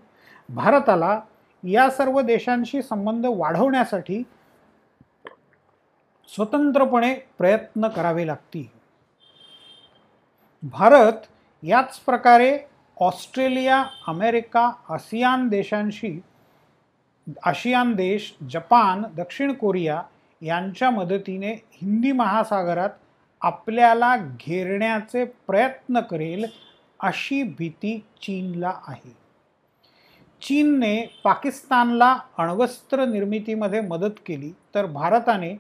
भारताला 0.49 1.19
या 1.63 1.89
सर्व 1.89 2.21
देशांशी 2.21 2.81
संबंध 2.81 3.25
वाढवण्यासाठी 3.25 4.21
स्वतंत्रपणे 6.29 7.13
प्रयत्न 7.37 7.87
करावे 7.87 8.27
लागतील. 8.27 8.65
भारत 10.63 11.27
याच 11.63 11.99
प्रकारे 11.99 12.57
ऑस्ट्रेलिया 12.97 13.85
अमेरिका 14.07 14.71
आसियान 14.89 15.47
देशांशी 15.47 16.19
आशियान 17.43 17.93
देश 17.93 18.35
जपान 18.49 19.03
दक्षिण 19.17 19.53
कोरिया 19.53 20.01
यांच्या 20.41 20.89
मदतीने 20.89 21.51
हिंदी 21.51 22.11
महासागरात 22.11 22.89
आपल्याला 23.41 24.15
घेरण्याचे 24.17 25.25
प्रयत्न 25.25 25.99
करेल 25.99 26.45
अशी 26.99 27.43
भीती 27.43 27.97
चीनला 28.21 28.73
आहे. 28.87 29.15
चीनने 30.41 31.21
पाकिस्तानला 31.23 32.17
अण्वस्त्र 32.37 33.05
निर्मितीमध्ये 33.05 33.81
मदत 33.81 34.19
केली 34.25 34.51
तर 34.75 34.85
भारताने 34.85 35.53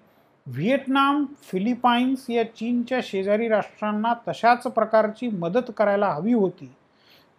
व्हिएटनाम 0.47 1.25
फिलिपाईन्स 1.41 2.29
या 2.29 2.43
चीनच्या 2.43 2.99
शेजारी 3.03 3.47
राष्ट्रांना 3.47 4.13
तशाच 4.27 4.63
प्रकारची 4.63 5.27
मदत 5.27 5.71
करायला 5.77 6.07
हवी 6.07 6.33
होती. 6.33 6.71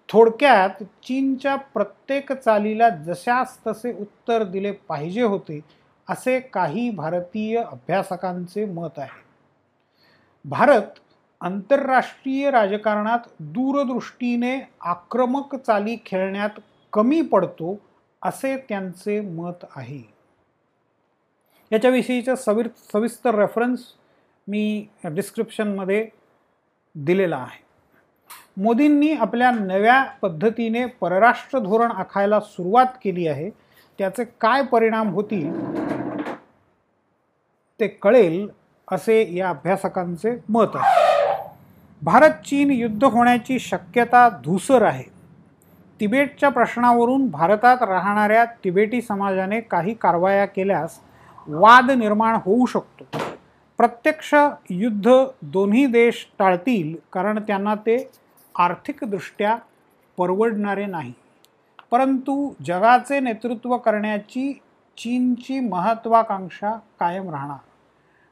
थोडक्यात 0.09 0.82
चीनच्या 0.82 1.56
प्रत्येक 1.56 2.32
चालीला 2.32 2.89
जशास 2.89 3.59
तसे 3.66 3.93
उत्तर 3.93 4.43
दिले 4.43 4.70
पाहिजे 4.72 5.22
होते 5.22 5.60
असे 6.09 6.40
काही 6.40 6.90
भारतीय 6.90 7.59
अभ्यासकांचे 7.59 8.64
मत 8.64 8.98
आहे. 8.98 9.22
भारत 10.44 10.98
आंतरराष्ट्रीय 11.40 12.51
राजकारणात 12.51 13.18
दूरदृष्टीने 13.40 14.59
आक्रमक 14.81 15.55
चाली 15.56 15.97
खेळण्यात 16.06 16.60
कमी 16.93 17.20
पडतो 17.22 17.76
असे 18.22 18.56
त्यांचे 18.56 19.20
मत 19.20 19.64
आहे. 19.76 20.02
याच्याविषयीचा 21.72 22.36
सविर 22.36 22.68
सविस्तर 22.93 23.35
रेफरन्स 23.35 23.81
मी 24.48 24.86
डिस्क्रिप्शनमध्ये 25.05 26.09
दिलेला 26.94 27.36
आहे. 27.36 27.64
मोदींनी 28.56 29.12
आपल्या 29.12 29.51
नव्या 29.51 30.02
पद्धतीने 30.22 30.85
परराष्ट्र 31.01 31.59
धोरण 31.59 31.90
आखायला 31.90 32.40
सुरुवात 32.40 32.86
केली 33.05 33.26
आहे. 33.28 33.51
त्याचे 33.98 34.24
काय 34.40 34.62
परिणाम 34.62 35.09
होतील 35.09 35.52
ते 37.81 37.86
कळेल 37.86 38.47
असे 38.89 39.36
या 39.36 39.48
अभ्यासकांचे 39.48 40.36
मत 40.48 40.74
आहे. 40.74 41.02
भारत 42.02 42.31
चीन 42.47 42.70
युद्ध 42.70 43.05
होण्याची 43.05 43.59
शक्यता 43.59 44.28
धूसर 44.44 44.82
आहे. 44.82 45.05
तिबेटच्या 46.01 46.48
प्रश्नावरून 46.48 47.26
भारतात 47.26 47.82
राहणाऱ्या 47.82 48.44
तिबेटी 48.44 49.01
समाजाने 49.02 49.60
काही 49.60 49.94
कारवाया 49.94 50.47
केल्यास 50.47 50.98
वाद 51.48 51.90
निर्माण 51.90 52.35
होऊ 52.35 52.66
शकतो. 52.66 53.05
प्रत्यक्ष 53.78 54.35
युद्ध 54.70 55.24
दोन्ही 55.43 55.86
देश 55.86 56.26
टाळतील 56.39 56.94
कारण 57.12 57.39
त्यांना 57.39 57.74
ते 57.74 57.97
आर्थिकदृष्ट्या 58.59 59.59
परवडणारे 60.16 60.86
नाही. 60.86 61.12
परंतु 61.90 62.52
जगाचे 62.64 63.20
नेतृत्व 63.20 63.76
करण्याची 63.76 64.60
चीनची 64.98 65.60
महत्त्वाकांक्षा 65.60 66.72
कायम 67.01 67.31
राहणार. 67.31 67.56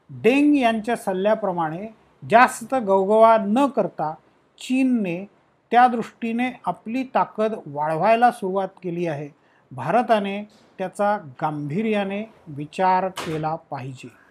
डेंग 0.09 0.55
यांच्या 0.55 0.95
सल्ल्याप्रमाणे 0.95 1.87
जास्त 2.29 2.75
गवगवा 2.75 3.37
न 3.37 3.67
करता 3.67 4.13
चीनने 4.59 5.29
त्या 5.71 5.87
दृष्टीने 5.87 6.51
आपली 6.65 7.03
ताकद 7.03 7.53
वाढवायला 7.65 8.31
सुरुवात 8.31 8.67
केली 8.83 9.07
आहे. 9.07 9.29
भारताने 9.71 10.43
त्याचा 10.77 11.17
गांभीर्याने 11.17 12.33
विचार 12.47 13.07
केला 13.07 13.55
पाहिजे. 13.55 14.22